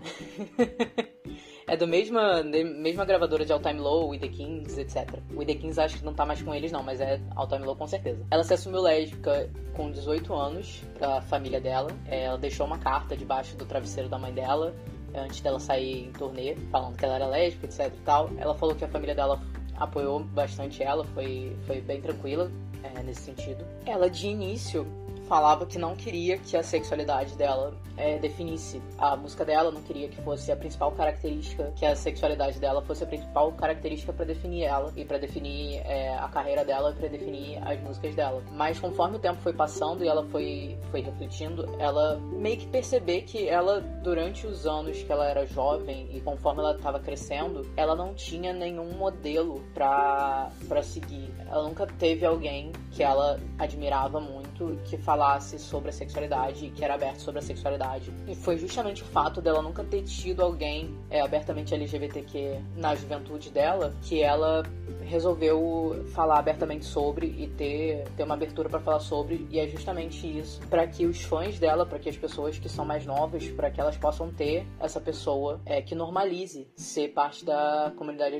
é 1.66 1.76
do 1.76 1.86
mesma, 1.86 2.42
da 2.42 2.64
mesma 2.64 3.04
gravadora 3.04 3.44
de 3.44 3.52
All 3.52 3.60
Time 3.60 3.80
Low, 3.80 4.10
We 4.10 4.18
The 4.18 4.28
Kings, 4.28 4.80
etc. 4.80 5.20
We 5.34 5.44
The 5.44 5.54
Kings 5.54 5.80
acho 5.80 5.98
que 5.98 6.04
não 6.04 6.14
tá 6.14 6.26
mais 6.26 6.42
com 6.42 6.54
eles 6.54 6.72
não, 6.72 6.82
mas 6.82 7.00
é 7.00 7.20
All 7.34 7.46
Time 7.46 7.64
Low 7.64 7.76
com 7.76 7.86
certeza. 7.86 8.24
Ela 8.30 8.44
se 8.44 8.54
assumiu 8.54 8.80
lésbica 8.80 9.50
com 9.74 9.90
18 9.90 10.34
anos 10.34 10.82
pra 10.98 11.20
família 11.22 11.60
dela. 11.60 11.90
É, 12.06 12.24
ela 12.24 12.38
deixou 12.38 12.66
uma 12.66 12.78
carta 12.78 13.16
debaixo 13.16 13.56
do 13.56 13.64
travesseiro 13.64 14.08
da 14.08 14.18
mãe 14.18 14.32
dela 14.32 14.74
antes 15.14 15.40
dela 15.40 15.60
sair 15.60 16.06
em 16.06 16.12
turnê, 16.12 16.56
falando 16.70 16.96
que 16.96 17.04
ela 17.04 17.16
era 17.16 17.26
lésbica, 17.26 17.66
etc 17.66 17.92
e 17.94 18.00
tal. 18.02 18.30
Ela 18.38 18.54
falou 18.54 18.74
que 18.74 18.84
a 18.84 18.88
família 18.88 19.14
dela 19.14 19.40
apoiou 19.76 20.20
bastante 20.20 20.82
ela, 20.82 21.04
foi, 21.04 21.56
foi 21.66 21.80
bem 21.80 22.00
tranquila 22.00 22.50
é, 22.82 23.02
nesse 23.02 23.22
sentido. 23.22 23.64
Ela, 23.86 24.08
de 24.08 24.28
início, 24.28 24.86
falava 25.32 25.64
que 25.64 25.78
não 25.78 25.96
queria 25.96 26.36
que 26.36 26.58
a 26.58 26.62
sexualidade 26.62 27.34
dela 27.38 27.72
é, 27.96 28.18
definisse 28.18 28.82
a 28.98 29.16
música 29.16 29.46
dela, 29.46 29.70
não 29.70 29.80
queria 29.80 30.06
que 30.06 30.20
fosse 30.20 30.52
a 30.52 30.56
principal 30.56 30.92
característica, 30.92 31.72
que 31.74 31.86
a 31.86 31.96
sexualidade 31.96 32.60
dela 32.60 32.82
fosse 32.82 33.02
a 33.02 33.06
principal 33.06 33.50
característica 33.52 34.12
para 34.12 34.26
definir 34.26 34.64
ela 34.64 34.92
e 34.94 35.06
para 35.06 35.16
definir 35.16 35.78
é, 35.86 36.18
a 36.18 36.28
carreira 36.28 36.66
dela 36.66 36.92
para 36.92 37.08
definir 37.08 37.56
as 37.66 37.80
músicas 37.80 38.14
dela. 38.14 38.42
Mas 38.52 38.78
conforme 38.78 39.16
o 39.16 39.18
tempo 39.18 39.40
foi 39.40 39.54
passando 39.54 40.04
e 40.04 40.08
ela 40.08 40.22
foi, 40.26 40.76
foi 40.90 41.00
refletindo, 41.00 41.66
ela 41.78 42.18
meio 42.32 42.58
que 42.58 42.66
perceber 42.66 43.22
que 43.22 43.48
ela, 43.48 43.80
durante 43.80 44.46
os 44.46 44.66
anos 44.66 45.02
que 45.02 45.10
ela 45.10 45.26
era 45.26 45.46
jovem 45.46 46.10
e 46.12 46.20
conforme 46.20 46.60
ela 46.60 46.76
estava 46.76 47.00
crescendo, 47.00 47.66
ela 47.74 47.96
não 47.96 48.12
tinha 48.12 48.52
nenhum 48.52 48.92
modelo 48.98 49.64
para 49.72 50.50
seguir. 50.82 51.32
Ela 51.50 51.62
nunca 51.62 51.86
teve 51.86 52.26
alguém 52.26 52.70
que 52.90 53.02
ela 53.02 53.40
admirava 53.58 54.20
muito 54.20 54.51
que 54.84 54.96
falasse 54.96 55.58
sobre 55.58 55.90
a 55.90 55.92
sexualidade 55.92 56.70
que 56.70 56.84
era 56.84 56.94
aberto 56.94 57.20
sobre 57.20 57.40
a 57.40 57.42
sexualidade. 57.42 58.12
E 58.26 58.34
foi 58.34 58.56
justamente 58.58 59.02
o 59.02 59.06
fato 59.06 59.40
dela 59.40 59.62
nunca 59.62 59.84
ter 59.84 60.02
tido 60.02 60.42
alguém 60.42 60.94
é, 61.10 61.20
abertamente 61.20 61.74
LGBTQ 61.74 62.60
na 62.76 62.94
juventude 62.94 63.50
dela 63.50 63.94
que 64.02 64.22
ela 64.22 64.62
resolveu 65.04 66.04
falar 66.14 66.38
abertamente 66.38 66.84
sobre 66.84 67.26
e 67.26 67.48
ter, 67.48 68.04
ter 68.16 68.22
uma 68.22 68.34
abertura 68.34 68.68
para 68.68 68.80
falar 68.80 69.00
sobre. 69.00 69.46
E 69.50 69.58
é 69.58 69.68
justamente 69.68 70.26
isso 70.26 70.60
para 70.68 70.86
que 70.86 71.06
os 71.06 71.22
fãs 71.22 71.58
dela, 71.58 71.84
para 71.84 71.98
que 71.98 72.08
as 72.08 72.16
pessoas 72.16 72.58
que 72.58 72.68
são 72.68 72.84
mais 72.84 73.04
novas, 73.04 73.48
para 73.48 73.70
que 73.70 73.80
elas 73.80 73.96
possam 73.96 74.30
ter 74.30 74.66
essa 74.80 75.00
pessoa 75.00 75.60
é, 75.66 75.82
que 75.82 75.94
normalize 75.94 76.68
ser 76.76 77.08
parte 77.08 77.44
da 77.44 77.92
comunidade 77.96 78.36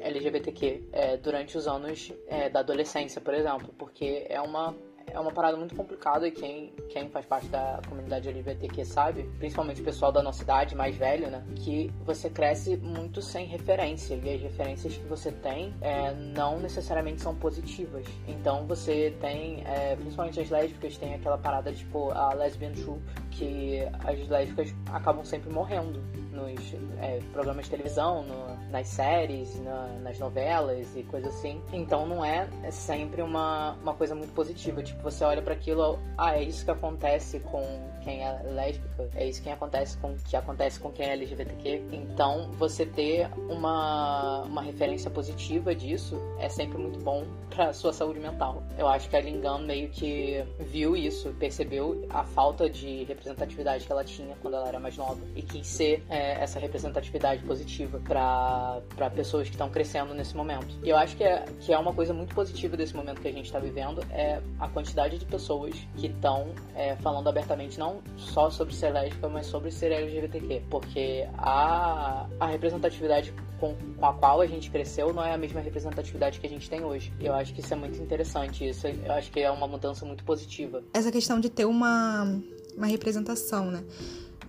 LGBTQ 0.00 0.88
é, 0.92 1.16
durante 1.16 1.56
os 1.56 1.66
anos 1.66 2.12
é, 2.28 2.48
da 2.48 2.60
adolescência, 2.60 3.20
por 3.20 3.34
exemplo, 3.34 3.74
porque 3.78 4.26
é 4.28 4.40
uma 4.40 4.74
é 5.12 5.20
uma 5.20 5.32
parada 5.32 5.56
muito 5.56 5.74
complicada 5.74 6.26
e 6.26 6.30
quem, 6.30 6.72
quem 6.88 7.08
faz 7.08 7.26
parte 7.26 7.46
da 7.48 7.80
comunidade 7.88 8.28
LGBTQ 8.28 8.84
sabe, 8.84 9.22
principalmente 9.38 9.80
o 9.80 9.84
pessoal 9.84 10.12
da 10.12 10.22
nossa 10.22 10.42
idade, 10.42 10.74
mais 10.74 10.96
velho, 10.96 11.30
né? 11.30 11.44
Que 11.56 11.90
você 12.04 12.30
cresce 12.30 12.76
muito 12.76 13.20
sem 13.20 13.46
referência 13.46 14.14
e 14.14 14.34
as 14.34 14.40
referências 14.40 14.96
que 14.96 15.06
você 15.06 15.32
tem 15.32 15.74
é, 15.80 16.12
não 16.12 16.58
necessariamente 16.58 17.20
são 17.20 17.34
positivas. 17.34 18.06
Então 18.26 18.66
você 18.66 19.14
tem, 19.20 19.62
é, 19.66 19.96
principalmente 19.96 20.40
as 20.40 20.50
lésbicas, 20.50 20.96
tem 20.96 21.14
aquela 21.14 21.38
parada 21.38 21.72
tipo 21.72 22.10
a 22.10 22.32
lesbian 22.34 22.72
troop, 22.72 23.00
que 23.30 23.80
as 24.04 24.28
lésbicas 24.28 24.74
acabam 24.92 25.24
sempre 25.24 25.50
morrendo 25.52 26.00
nos 26.32 26.74
é, 27.00 27.20
programas 27.32 27.64
de 27.64 27.70
televisão, 27.70 28.22
no, 28.22 28.70
nas 28.70 28.88
séries, 28.88 29.60
na, 29.60 29.86
nas 30.00 30.18
novelas 30.18 30.94
e 30.96 31.02
coisas 31.02 31.34
assim. 31.34 31.60
Então 31.72 32.06
não 32.06 32.24
é 32.24 32.48
sempre 32.70 33.22
uma, 33.22 33.72
uma 33.82 33.94
coisa 33.94 34.14
muito 34.14 34.32
positiva. 34.32 34.82
Tipo, 34.82 34.99
você 35.02 35.24
olha 35.24 35.42
para 35.42 35.54
aquilo, 35.54 35.98
ah, 36.16 36.36
é 36.36 36.42
isso 36.42 36.64
que 36.64 36.70
acontece 36.70 37.40
com 37.40 37.90
quem 38.02 38.22
é 38.22 38.42
lésbica, 38.42 39.08
é 39.14 39.28
isso 39.28 39.42
que 39.42 39.50
acontece 39.50 39.96
com 39.98 40.16
que 40.16 40.36
acontece 40.36 40.80
com 40.80 40.90
quem 40.90 41.06
é 41.06 41.12
LGBTQ. 41.12 41.82
Então, 41.92 42.50
você 42.52 42.86
ter 42.86 43.28
uma, 43.48 44.42
uma 44.42 44.62
referência 44.62 45.10
positiva 45.10 45.74
disso 45.74 46.18
é 46.38 46.48
sempre 46.48 46.78
muito 46.78 46.98
bom 47.00 47.26
para 47.50 47.72
sua 47.72 47.92
saúde 47.92 48.20
mental. 48.20 48.62
Eu 48.78 48.88
acho 48.88 49.08
que 49.08 49.16
a 49.16 49.20
Lingan 49.20 49.58
meio 49.58 49.90
que 49.90 50.44
viu 50.58 50.96
isso, 50.96 51.30
percebeu 51.38 52.06
a 52.10 52.24
falta 52.24 52.68
de 52.68 53.04
representatividade 53.04 53.84
que 53.86 53.92
ela 53.92 54.04
tinha 54.04 54.34
quando 54.40 54.54
ela 54.54 54.68
era 54.68 54.80
mais 54.80 54.96
nova 54.96 55.20
e 55.34 55.42
quis 55.42 55.66
ser 55.66 56.04
é, 56.08 56.42
essa 56.42 56.58
representatividade 56.58 57.42
positiva 57.44 58.00
para 58.00 59.10
pessoas 59.14 59.48
que 59.48 59.54
estão 59.54 59.68
crescendo 59.68 60.14
nesse 60.14 60.36
momento. 60.36 60.68
E 60.82 60.88
eu 60.88 60.96
acho 60.96 61.16
que 61.16 61.24
é, 61.24 61.44
que 61.60 61.72
é 61.72 61.78
uma 61.78 61.92
coisa 61.92 62.14
muito 62.14 62.34
positiva 62.34 62.76
desse 62.76 62.94
momento 62.94 63.20
que 63.20 63.28
a 63.28 63.32
gente 63.32 63.46
está 63.46 63.58
vivendo 63.58 64.02
é 64.10 64.40
a 64.58 64.68
quantidade 64.68 64.89
de 65.18 65.24
pessoas 65.26 65.74
que 65.96 66.06
estão 66.06 66.48
é, 66.74 66.96
falando 66.96 67.28
abertamente 67.28 67.78
não 67.78 67.90
não 67.90 68.02
só 68.16 68.50
sobre 68.50 68.74
ser 68.74 68.92
lésbica, 68.92 69.28
mas 69.28 69.46
sobre 69.46 69.70
ser 69.70 69.90
LGBTQ. 69.90 70.62
Porque 70.70 71.26
a, 71.36 72.26
a 72.38 72.46
representatividade 72.46 73.34
com, 73.58 73.74
com, 73.98 74.06
a 74.06 74.12
qual 74.14 74.40
a 74.40 74.46
gente 74.46 74.70
cresceu 74.70 75.12
não 75.12 75.24
é 75.24 75.32
a 75.32 75.38
mesma 75.38 75.60
representatividade 75.60 76.38
que 76.40 76.46
a 76.46 76.50
gente 76.50 76.68
tem 76.68 76.84
hoje. 76.84 77.12
Eu 77.20 77.34
acho 77.34 77.52
que 77.52 77.60
isso 77.60 77.72
é 77.72 77.76
muito 77.76 78.00
interessante. 78.00 78.68
Isso 78.68 78.86
eu 78.86 79.12
acho 79.12 79.30
que 79.30 79.40
é 79.40 79.50
uma 79.50 79.66
mudança 79.66 80.04
muito 80.06 80.24
positiva. 80.24 80.82
Essa 80.94 81.10
questão 81.10 81.40
de 81.40 81.50
ter 81.50 81.64
uma, 81.64 82.40
uma 82.76 82.86
representação, 82.86 83.70
né? 83.70 83.84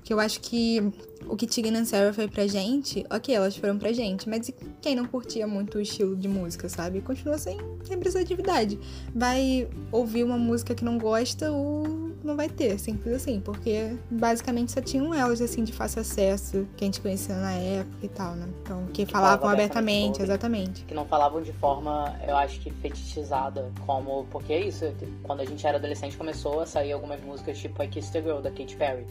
Porque 0.01 0.13
eu 0.13 0.19
acho 0.19 0.41
que 0.41 0.81
o 1.27 1.35
que 1.35 1.45
Tegan 1.45 1.79
e 1.79 1.85
Sarah 1.85 2.11
foi 2.11 2.27
pra 2.27 2.47
gente, 2.47 3.05
ok, 3.07 3.35
elas 3.35 3.55
foram 3.55 3.77
pra 3.77 3.93
gente, 3.93 4.27
mas 4.27 4.49
e 4.49 4.55
quem 4.81 4.95
não 4.95 5.05
curtia 5.05 5.45
muito 5.45 5.77
o 5.77 5.81
estilo 5.81 6.15
de 6.15 6.27
música, 6.27 6.67
sabe? 6.67 7.01
Continua 7.01 7.37
sem 7.37 7.55
representatividade. 7.87 8.79
Vai 9.13 9.69
ouvir 9.91 10.23
uma 10.23 10.39
música 10.39 10.73
que 10.73 10.83
não 10.83 10.97
gosta 10.97 11.51
ou 11.51 12.11
não 12.23 12.35
vai 12.35 12.49
ter, 12.49 12.79
simples 12.79 13.15
assim, 13.15 13.39
porque 13.39 13.95
basicamente 14.09 14.71
só 14.71 14.81
tinham 14.81 15.13
elas, 15.13 15.39
assim, 15.39 15.63
de 15.63 15.71
fácil 15.71 16.01
acesso, 16.01 16.67
que 16.75 16.83
a 16.83 16.87
gente 16.87 16.99
conhecia 16.99 17.35
na 17.35 17.53
época 17.53 18.03
e 18.03 18.09
tal, 18.09 18.35
né? 18.35 18.47
Então, 18.63 18.85
que, 18.87 19.05
que 19.05 19.11
falavam 19.11 19.49
abertamente, 19.49 20.17
sobre, 20.17 20.23
exatamente. 20.23 20.83
Que 20.85 20.95
não 20.95 21.05
falavam 21.05 21.43
de 21.43 21.53
forma, 21.53 22.19
eu 22.27 22.35
acho 22.35 22.59
que 22.59 22.71
fetichizada, 22.71 23.71
como, 23.85 24.25
porque 24.31 24.51
é 24.51 24.61
isso, 24.61 24.91
quando 25.21 25.41
a 25.41 25.45
gente 25.45 25.65
era 25.65 25.77
adolescente 25.77 26.17
começou 26.17 26.59
a 26.59 26.65
sair 26.65 26.91
algumas 26.91 27.21
músicas 27.21 27.59
tipo 27.59 27.83
I 27.83 27.87
Kissed 27.87 28.17
a 28.17 28.21
Girl, 28.21 28.39
da 28.39 28.49
Katy 28.49 28.75
Perry. 28.75 29.05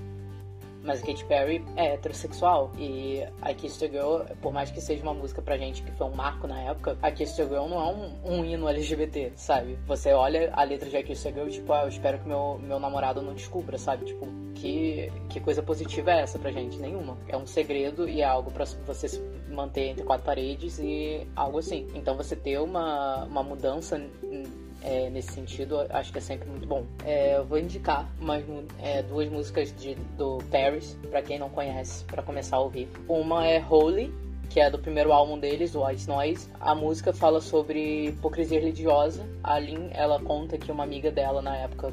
Mas 0.83 1.03
a 1.03 1.07
Katy 1.07 1.25
Perry 1.27 1.65
é 1.77 1.95
heterossexual. 1.95 2.73
E 2.79 3.21
I 3.47 3.55
Kissed 3.55 3.85
a 3.85 3.89
Girl, 3.89 4.23
por 4.41 4.53
mais 4.53 4.71
que 4.71 4.81
seja 4.81 5.03
uma 5.03 5.15
música 5.15 5.43
pra 5.43 5.57
gente 5.57 5.83
que 5.83 5.93
foi 5.93 6.07
um 6.07 6.15
marco 6.15 6.47
na 6.47 6.61
época, 6.63 6.97
I 7.03 7.13
Kissed 7.13 7.43
a 7.43 7.45
Girl 7.45 7.67
não 7.67 7.81
é 7.81 7.93
um, 7.93 8.39
um 8.39 8.45
hino 8.45 8.69
LGBT, 8.69 9.33
sabe? 9.37 9.79
Você 9.87 10.13
olha 10.13 10.51
a 10.53 10.63
letra 10.65 10.89
de 10.89 10.97
I 10.97 11.03
Kissed 11.03 11.29
a 11.29 11.33
Girl, 11.33 11.49
tipo, 11.49 11.73
ah, 11.73 11.83
eu 11.83 11.89
espero 11.89 12.19
que 12.19 12.29
meu, 12.29 12.59
meu 12.59 12.79
namorado 12.81 13.23
não 13.23 13.35
descubra, 13.35 13.79
sabe? 13.79 14.07
Tipo, 14.07 14.27
que, 14.55 15.13
que 15.29 15.41
coisa 15.41 15.63
positiva 15.63 16.11
é 16.13 16.21
essa 16.21 16.39
pra 16.39 16.51
gente? 16.51 16.79
Nenhuma. 16.79 17.17
É 17.29 17.37
um 17.37 17.47
segredo 17.47 18.09
e 18.09 18.21
é 18.21 18.25
algo 18.25 18.51
para 18.51 18.65
você 18.65 19.09
se 19.09 19.21
manter 19.51 19.89
entre 19.89 20.05
quatro 20.05 20.25
paredes 20.25 20.79
e 20.79 21.27
algo 21.35 21.59
assim. 21.59 21.87
Então 21.95 22.17
você 22.17 22.37
ter 22.37 22.59
uma, 22.59 23.25
uma 23.25 23.43
mudança 23.43 24.01
é, 24.83 25.11
nesse 25.11 25.33
sentido, 25.33 25.87
acho 25.91 26.13
que 26.13 26.19
é 26.19 26.21
sempre 26.21 26.49
muito 26.49 26.67
bom. 26.67 26.85
É, 27.05 27.37
eu 27.37 27.45
vou 27.45 27.59
indicar 27.59 28.11
mais 28.21 28.45
é, 28.79 29.03
duas 29.03 29.29
músicas 29.29 29.75
de, 29.77 29.95
do 30.17 30.39
Paris, 30.51 30.97
para 31.11 31.23
quem 31.23 31.39
não 31.39 31.49
conhece, 31.49 32.05
para 32.05 32.23
começar 32.23 32.57
a 32.57 32.61
ouvir. 32.61 32.89
Uma 33.09 33.47
é 33.47 33.65
Holy, 33.69 34.13
que 34.49 34.61
é 34.61 34.69
do 34.69 34.79
primeiro 34.79 35.13
álbum 35.13 35.39
deles, 35.39 35.75
o 35.75 35.87
White 35.87 36.09
Noise. 36.09 36.49
A 36.61 36.75
música 36.75 37.13
fala 37.13 37.41
sobre 37.41 38.09
hipocrisia 38.09 38.59
religiosa. 38.59 39.25
A 39.43 39.59
Lin, 39.59 39.91
ela 39.93 40.21
conta 40.21 40.59
que 40.59 40.73
uma 40.73 40.83
amiga 40.83 41.11
dela 41.11 41.41
na 41.41 41.57
época 41.57 41.93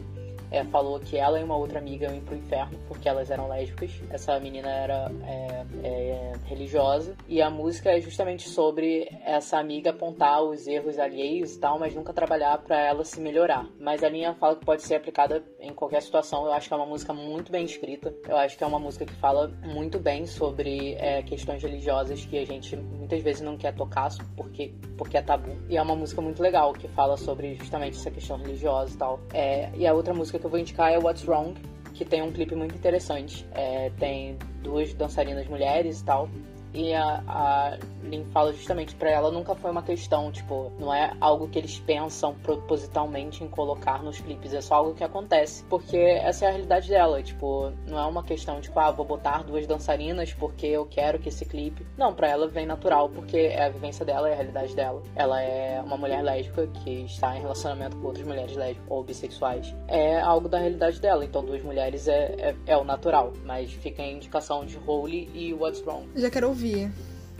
é, 0.51 0.63
falou 0.65 0.99
que 0.99 1.17
ela 1.17 1.39
e 1.39 1.43
uma 1.43 1.55
outra 1.55 1.79
amiga 1.79 2.07
iam 2.07 2.21
pro 2.21 2.35
inferno 2.35 2.77
porque 2.87 3.07
elas 3.07 3.29
eram 3.29 3.47
lésbicas. 3.47 3.91
Essa 4.09 4.39
menina 4.39 4.69
era 4.69 5.11
é, 5.25 5.65
é, 5.83 6.33
religiosa. 6.45 7.15
E 7.27 7.41
a 7.41 7.49
música 7.49 7.91
é 7.91 7.99
justamente 7.99 8.49
sobre 8.49 9.09
essa 9.25 9.57
amiga 9.57 9.89
apontar 9.91 10.41
os 10.43 10.67
erros 10.67 10.97
alheios 10.97 11.55
e 11.55 11.59
tal, 11.59 11.79
mas 11.79 11.95
nunca 11.95 12.13
trabalhar 12.13 12.57
para 12.59 12.79
ela 12.79 13.03
se 13.03 13.19
melhorar. 13.19 13.67
Mas 13.79 14.03
a 14.03 14.09
linha 14.09 14.33
fala 14.33 14.55
que 14.55 14.65
pode 14.65 14.81
ser 14.81 14.95
aplicada 14.95 15.43
em 15.59 15.73
qualquer 15.73 16.01
situação. 16.01 16.45
Eu 16.45 16.53
acho 16.53 16.67
que 16.67 16.73
é 16.73 16.77
uma 16.77 16.85
música 16.85 17.13
muito 17.13 17.51
bem 17.51 17.65
escrita. 17.65 18.13
Eu 18.27 18.37
acho 18.37 18.57
que 18.57 18.63
é 18.63 18.67
uma 18.67 18.79
música 18.79 19.05
que 19.05 19.13
fala 19.13 19.51
muito 19.63 19.99
bem 19.99 20.25
sobre 20.25 20.93
é, 20.95 21.21
questões 21.23 21.61
religiosas 21.61 22.25
que 22.25 22.37
a 22.37 22.45
gente 22.45 22.75
muitas 22.75 23.21
vezes 23.21 23.41
não 23.41 23.57
quer 23.57 23.73
tocar 23.73 24.07
porque, 24.35 24.73
porque 24.97 25.17
é 25.17 25.21
tabu. 25.21 25.57
E 25.69 25.77
é 25.77 25.81
uma 25.81 25.95
música 25.95 26.21
muito 26.21 26.41
legal 26.41 26.73
que 26.73 26.87
fala 26.89 27.17
sobre 27.17 27.55
justamente 27.55 27.97
essa 27.97 28.11
questão 28.11 28.37
religiosa 28.37 28.93
e 28.93 28.97
tal. 28.97 29.19
É, 29.33 29.69
e 29.75 29.85
a 29.85 29.93
outra 29.93 30.13
música 30.13 30.36
música 30.37 30.39
que 30.39 30.45
eu 30.45 30.49
vou 30.49 30.59
indicar 30.59 30.91
é 30.91 30.97
What's 30.97 31.27
Wrong, 31.27 31.53
que 31.93 32.05
tem 32.05 32.21
um 32.21 32.31
clipe 32.31 32.55
muito 32.55 32.75
interessante. 32.75 33.45
É, 33.53 33.91
tem 33.99 34.37
duas 34.61 34.93
dançarinas 34.93 35.47
mulheres 35.47 36.01
e 36.01 36.05
tal. 36.05 36.29
E 36.73 36.93
a, 36.93 37.23
a 37.27 37.77
Lin 38.03 38.25
fala 38.25 38.53
justamente 38.53 38.95
para 38.95 39.09
ela 39.09 39.31
nunca 39.31 39.55
foi 39.55 39.71
uma 39.71 39.83
questão, 39.83 40.31
tipo, 40.31 40.71
não 40.79 40.93
é 40.93 41.13
algo 41.19 41.47
que 41.47 41.59
eles 41.59 41.79
pensam 41.79 42.35
propositalmente 42.43 43.43
em 43.43 43.47
colocar 43.47 44.03
nos 44.03 44.19
clipes, 44.19 44.53
é 44.53 44.61
só 44.61 44.75
algo 44.75 44.93
que 44.93 45.03
acontece, 45.03 45.63
porque 45.65 45.97
essa 45.97 46.45
é 46.45 46.47
a 46.47 46.51
realidade 46.51 46.89
dela, 46.89 47.21
tipo, 47.21 47.71
não 47.85 47.99
é 47.99 48.05
uma 48.05 48.23
questão 48.23 48.61
tipo, 48.61 48.79
ah, 48.79 48.91
vou 48.91 49.05
botar 49.05 49.43
duas 49.43 49.65
dançarinas 49.65 50.33
porque 50.33 50.67
eu 50.67 50.85
quero 50.85 51.19
que 51.19 51.29
esse 51.29 51.45
clipe. 51.45 51.85
Não, 51.97 52.13
para 52.13 52.27
ela 52.27 52.47
vem 52.47 52.65
natural, 52.65 53.09
porque 53.09 53.37
é 53.37 53.65
a 53.65 53.69
vivência 53.69 54.05
dela, 54.05 54.29
é 54.29 54.33
a 54.33 54.35
realidade 54.35 54.75
dela. 54.75 55.01
Ela 55.15 55.41
é 55.41 55.81
uma 55.81 55.97
mulher 55.97 56.21
lésbica 56.21 56.67
que 56.67 57.05
está 57.05 57.35
em 57.35 57.41
relacionamento 57.41 57.97
com 57.97 58.07
outras 58.07 58.25
mulheres 58.25 58.55
lésbicas 58.55 58.85
ou 58.89 59.03
bissexuais. 59.03 59.75
É 59.87 60.19
algo 60.19 60.47
da 60.47 60.59
realidade 60.59 60.99
dela, 60.99 61.23
então 61.25 61.43
duas 61.43 61.61
mulheres 61.63 62.07
é, 62.07 62.35
é, 62.37 62.55
é 62.65 62.77
o 62.77 62.83
natural, 62.83 63.33
mas 63.43 63.71
fica 63.71 64.01
a 64.01 64.07
indicação 64.07 64.65
de 64.65 64.77
Holy 64.85 65.29
e 65.33 65.53
What's 65.53 65.81
Wrong. 65.85 66.07
Já 66.15 66.29
quero 66.29 66.49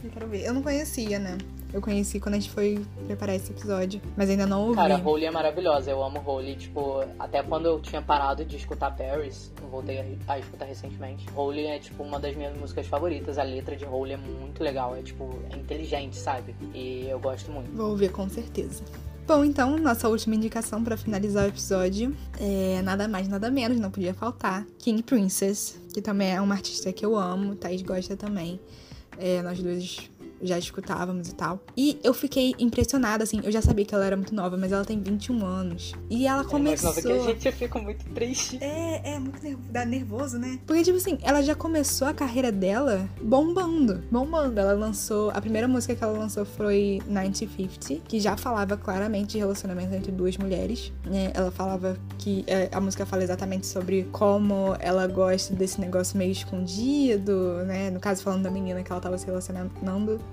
Eu 0.02 0.10
quero 0.10 0.28
ver. 0.28 0.44
Eu 0.44 0.54
não 0.54 0.62
conhecia, 0.62 1.18
né? 1.18 1.36
Eu 1.72 1.82
conheci 1.82 2.18
quando 2.18 2.36
a 2.36 2.38
gente 2.38 2.50
foi 2.50 2.82
preparar 3.06 3.36
esse 3.36 3.50
episódio, 3.50 4.00
mas 4.16 4.30
ainda 4.30 4.46
não 4.46 4.62
ouvi. 4.62 4.76
Cara, 4.76 4.96
Holy 4.96 5.26
é 5.26 5.30
maravilhosa. 5.30 5.90
Eu 5.90 6.02
amo 6.02 6.22
Holy. 6.24 6.56
Tipo, 6.56 7.04
até 7.18 7.42
quando 7.42 7.66
eu 7.66 7.78
tinha 7.80 8.00
parado 8.00 8.44
de 8.44 8.56
escutar 8.56 8.90
Paris, 8.96 9.52
eu 9.60 9.68
voltei 9.68 10.18
a, 10.26 10.38
escutar 10.38 10.64
recentemente. 10.64 11.26
Holy 11.36 11.66
é, 11.66 11.78
tipo, 11.78 12.02
uma 12.02 12.18
das 12.18 12.34
minhas 12.34 12.56
músicas 12.56 12.86
favoritas. 12.86 13.36
A 13.36 13.42
letra 13.42 13.76
de 13.76 13.84
Holy 13.84 14.12
é 14.12 14.16
muito 14.16 14.62
legal. 14.62 14.96
É, 14.96 15.02
tipo, 15.02 15.38
é 15.50 15.56
inteligente, 15.56 16.16
sabe? 16.16 16.54
E 16.72 17.06
eu 17.08 17.18
gosto 17.18 17.50
muito. 17.50 17.70
Vou 17.76 17.90
ouvir 17.90 18.10
com 18.10 18.28
certeza. 18.30 18.82
Bom, 19.26 19.44
então, 19.44 19.76
nossa 19.76 20.08
última 20.08 20.34
indicação 20.36 20.82
para 20.82 20.96
finalizar 20.96 21.44
o 21.44 21.48
episódio 21.48 22.16
é 22.40 22.80
nada 22.80 23.06
mais, 23.06 23.28
nada 23.28 23.50
menos, 23.50 23.78
não 23.78 23.90
podia 23.90 24.14
faltar. 24.14 24.64
King 24.78 25.02
Princess, 25.02 25.78
que 25.92 26.00
também 26.00 26.30
é 26.30 26.40
uma 26.40 26.54
artista 26.54 26.90
que 26.94 27.04
eu 27.04 27.14
amo, 27.14 27.54
Thaís 27.54 27.82
gosta 27.82 28.16
também. 28.16 28.58
É, 29.18 29.42
nós 29.42 29.60
dois 29.60 30.08
já 30.42 30.58
escutávamos 30.58 31.28
e 31.28 31.34
tal. 31.34 31.60
E 31.76 31.98
eu 32.02 32.14
fiquei 32.14 32.54
impressionada, 32.58 33.24
assim, 33.24 33.40
eu 33.42 33.50
já 33.50 33.62
sabia 33.62 33.84
que 33.84 33.94
ela 33.94 34.04
era 34.04 34.16
muito 34.16 34.34
nova, 34.34 34.56
mas 34.56 34.72
ela 34.72 34.84
tem 34.84 35.00
21 35.00 35.44
anos. 35.44 35.92
E 36.10 36.26
ela 36.26 36.44
começou. 36.44 36.90
É 36.90 36.92
mais 36.92 37.04
nova 37.04 37.22
que 37.22 37.28
a 37.28 37.32
gente, 37.32 37.46
eu 37.46 37.52
fico 37.52 37.78
muito 37.78 38.04
triste. 38.10 38.58
É, 38.60 39.14
é 39.14 39.18
muito 39.18 39.42
nerv... 39.42 39.58
dá 39.70 39.84
nervoso, 39.84 40.38
né? 40.38 40.58
Porque, 40.66 40.82
tipo 40.82 40.96
assim, 40.96 41.18
ela 41.22 41.42
já 41.42 41.54
começou 41.54 42.08
a 42.08 42.14
carreira 42.14 42.52
dela 42.52 43.08
bombando. 43.20 44.02
Bombando. 44.10 44.58
Ela 44.58 44.72
lançou. 44.72 45.30
A 45.30 45.40
primeira 45.40 45.68
música 45.68 45.94
que 45.94 46.02
ela 46.02 46.16
lançou 46.16 46.44
foi 46.44 47.00
1950, 47.06 48.02
que 48.06 48.20
já 48.20 48.36
falava 48.36 48.76
claramente 48.76 49.32
de 49.32 49.38
relacionamento 49.38 49.94
entre 49.94 50.12
duas 50.12 50.36
mulheres. 50.36 50.92
Né? 51.04 51.30
Ela 51.34 51.50
falava 51.50 51.96
que. 52.18 52.44
É, 52.46 52.68
a 52.72 52.80
música 52.80 53.04
fala 53.06 53.22
exatamente 53.22 53.66
sobre 53.66 54.04
como 54.12 54.76
ela 54.78 55.06
gosta 55.06 55.54
desse 55.54 55.80
negócio 55.80 56.16
meio 56.16 56.32
escondido, 56.32 57.64
né? 57.66 57.90
No 57.90 58.00
caso, 58.00 58.22
falando 58.22 58.42
da 58.42 58.50
menina 58.50 58.82
que 58.82 58.90
ela 58.90 59.00
tava 59.00 59.18
se 59.18 59.26
relacionando 59.26 59.70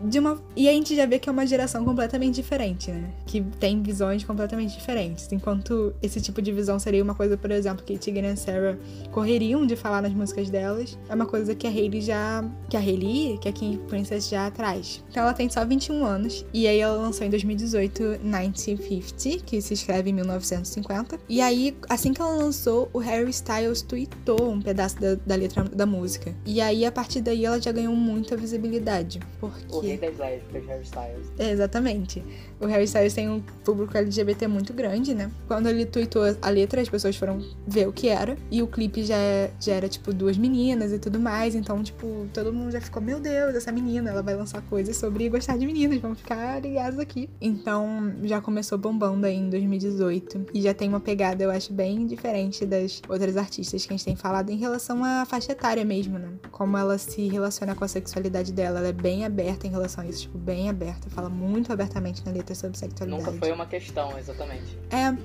de 0.04 0.20
uma. 0.20 0.42
E 0.56 0.68
a 0.70 0.72
gente 0.72 0.96
já 0.96 1.06
vê 1.06 1.20
que 1.20 1.30
é 1.30 1.32
uma 1.32 1.46
geração 1.46 1.84
completamente 1.84 2.36
diferente, 2.36 2.92
né? 2.92 3.10
Que 3.26 3.42
tem 3.60 3.82
visões 3.82 4.24
completamente 4.24 4.74
diferentes. 4.78 5.32
Enquanto 5.32 5.94
esse 6.02 6.22
tipo 6.22 6.42
de 6.42 6.52
visão 6.52 6.80
seria 6.80 7.04
uma 7.04 7.16
coisa, 7.16 7.38
por 7.38 7.52
exemplo, 7.52 7.84
que 7.86 7.98
Tigran 7.98 8.34
e 8.34 8.38
Sarah 8.38 8.78
correriam 9.12 9.66
de 9.66 9.76
falar 9.76 10.02
nas 10.02 10.14
músicas 10.14 10.50
delas, 10.50 10.98
é 11.10 11.16
uma 11.16 11.26
coisa 11.26 11.56
que 11.56 11.68
a 11.68 11.70
Hailey 11.70 12.02
já. 12.02 12.44
que 12.70 12.78
a 12.78 12.80
Hailey, 12.80 13.38
que 13.40 13.50
a 13.50 13.52
King 13.52 13.78
Princess 13.88 14.30
já 14.30 14.50
traz. 14.52 15.04
Então 15.10 15.24
ela 15.24 15.34
tem 15.34 15.50
só 15.50 15.66
21 15.66 16.06
anos, 16.06 16.46
e 16.54 16.68
aí 16.68 16.80
ela 16.80 16.96
lançou 16.96 17.26
em 17.26 17.30
2018 17.30 18.20
1950, 18.24 19.44
que 19.46 19.62
se 19.62 19.74
escreve 19.74 20.10
em 20.10 20.14
1950. 20.14 21.20
E 21.28 21.42
aí, 21.42 21.76
assim 21.90 22.14
que 22.14 22.22
ela 22.22 22.36
lançou, 22.36 22.90
o 22.94 23.00
Harry 23.00 23.30
Styles 23.30 23.82
tweetou 23.82 24.52
um 24.52 24.62
pedaço 24.62 25.00
da, 25.00 25.16
da 25.16 25.36
letra 25.36 25.64
da 25.64 25.86
música. 25.86 26.34
E 26.46 26.62
aí, 26.62 26.86
a 26.86 26.92
partir 26.92 27.22
daí, 27.22 27.46
ela 27.46 27.62
já 27.62 27.72
ganhou 27.72 27.96
muita 27.96 28.36
visibilidade. 28.36 29.20
Porque... 29.40 29.85
Rei 29.86 29.98
das 29.98 30.18
lésbicas, 30.18 30.66
Harry 30.68 30.84
Styles. 30.84 31.32
É, 31.38 31.52
exatamente. 31.52 32.24
O 32.60 32.66
Harry 32.68 32.86
Styles 32.86 33.14
tem 33.14 33.30
um 33.30 33.42
público 33.64 33.98
LGBT 33.98 34.48
muito 34.48 34.74
grande, 34.74 35.14
né? 35.14 35.30
Quando 35.48 35.68
ele 35.68 35.86
tweetou 35.86 36.24
a 36.42 36.50
letra, 36.50 36.82
as 36.82 36.90
pessoas 36.90 37.16
foram 37.16 37.44
ver 37.68 37.88
o 37.88 37.94
que 37.94 38.08
era. 38.08 38.38
E 38.50 38.64
o 38.64 38.68
clipe 38.68 39.04
já, 39.04 39.16
já 39.60 39.74
era, 39.74 39.90
tipo, 39.90 40.14
duas 40.14 40.38
meninas 40.38 40.92
e 40.92 41.00
tudo 41.00 41.20
mais. 41.20 41.56
Então, 41.56 41.84
tipo, 41.84 42.28
todo 42.34 42.54
mundo 42.54 42.72
já 42.72 42.80
ficou, 42.80 43.02
meu 43.02 43.20
Deus, 43.20 43.56
essa 43.56 43.72
menina, 43.72 44.10
ela 44.10 44.22
vai 44.22 44.36
lançar 44.36 44.62
coisas 44.64 44.96
sobre 44.96 45.28
gostar 45.30 45.58
de 45.58 45.66
meninas. 45.66 46.00
Vamos 46.00 46.20
ficar 46.20 46.62
ligados 46.62 47.00
aqui. 47.00 47.30
Então, 47.42 48.14
já 48.24 48.40
começou 48.40 48.78
bombando 48.78 49.26
aí 49.26 49.36
em 49.36 49.50
2018. 49.50 50.46
E 50.54 50.62
já 50.62 50.74
tem 50.74 50.88
uma 50.88 51.00
pegada, 51.00 51.44
eu 51.44 51.52
acho, 51.52 51.74
bem 51.74 52.06
diferente 52.06 52.66
das 52.66 53.02
outras 53.10 53.36
artistas 53.36 53.86
que 53.86 53.94
a 53.94 53.98
gente 53.98 54.06
tem 54.06 54.16
falado 54.16 54.50
em 54.50 54.58
relação 54.58 55.04
à 55.04 55.26
faixa 55.26 55.52
etária 55.52 55.84
mesmo, 55.84 56.18
né? 56.18 56.30
Como 56.52 56.78
ela 56.78 56.98
se 56.98 57.28
relaciona 57.28 57.76
com 57.76 57.84
a 57.84 57.88
sexualidade 57.88 58.54
dela. 58.54 58.80
Ela 58.80 58.88
é 58.90 58.94
bem 58.94 59.26
aberta 59.26 59.68
em 59.68 59.72
relação 59.76 60.04
a 60.04 60.08
isso, 60.08 60.24
tipo, 60.24 60.38
bem 60.38 60.70
aberta. 60.70 61.10
Fala 61.10 61.30
muito 61.30 61.72
abertamente 61.72 62.26
na 62.26 62.32
letra 62.32 62.56
sobre 62.56 62.78
sexualidade. 62.78 63.24
Nunca 63.26 63.38
foi 63.38 63.52
uma 63.52 63.66
questão, 63.66 64.18
exatamente. 64.18 64.78
É, 64.90 65.16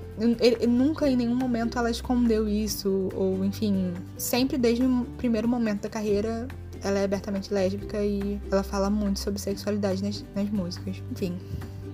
ele, 0.40 0.66
nunca 0.66 1.08
em 1.08 1.16
nenhum 1.16 1.34
momento 1.34 1.78
ela 1.78 1.90
escondeu 1.90 2.48
isso, 2.48 3.08
ou 3.14 3.44
enfim, 3.44 3.94
sempre 4.16 4.58
desde 4.58 4.84
o 4.84 5.04
primeiro 5.16 5.48
momento 5.48 5.82
da 5.82 5.88
carreira 5.88 6.48
ela 6.82 6.98
é 6.98 7.04
abertamente 7.04 7.52
lésbica 7.52 8.02
e 8.02 8.40
ela 8.50 8.62
fala 8.62 8.88
muito 8.88 9.20
sobre 9.20 9.38
sexualidade 9.38 10.02
nas, 10.02 10.24
nas 10.34 10.48
músicas. 10.50 11.02
Enfim. 11.10 11.38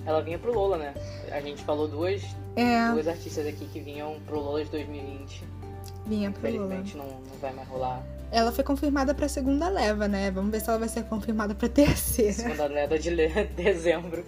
Ela 0.04 0.20
vinha 0.20 0.38
pro 0.38 0.52
Lola, 0.52 0.78
né? 0.78 0.94
A 1.32 1.40
gente 1.40 1.62
falou 1.64 1.88
duas, 1.88 2.22
é... 2.54 2.90
duas 2.92 3.08
artistas 3.08 3.46
aqui 3.46 3.66
que 3.66 3.80
vinham 3.80 4.16
pro 4.26 4.38
Lola 4.38 4.64
de 4.64 4.70
2020. 4.70 5.44
Vinha 6.06 6.30
pro 6.30 6.42
Lola. 6.42 6.66
Infelizmente 6.66 6.96
não, 6.96 7.06
não 7.06 7.36
vai 7.40 7.52
mais 7.52 7.68
rolar. 7.68 8.04
Ela 8.30 8.52
foi 8.52 8.64
confirmada 8.64 9.14
pra 9.14 9.28
segunda 9.28 9.68
leva, 9.68 10.08
né? 10.08 10.30
Vamos 10.30 10.50
ver 10.50 10.60
se 10.60 10.68
ela 10.68 10.78
vai 10.78 10.88
ser 10.88 11.04
confirmada 11.04 11.54
pra 11.54 11.68
terceira. 11.68 12.32
Segunda 12.34 12.66
leva 12.66 12.98
de 12.98 13.10
dezembro. 13.56 14.24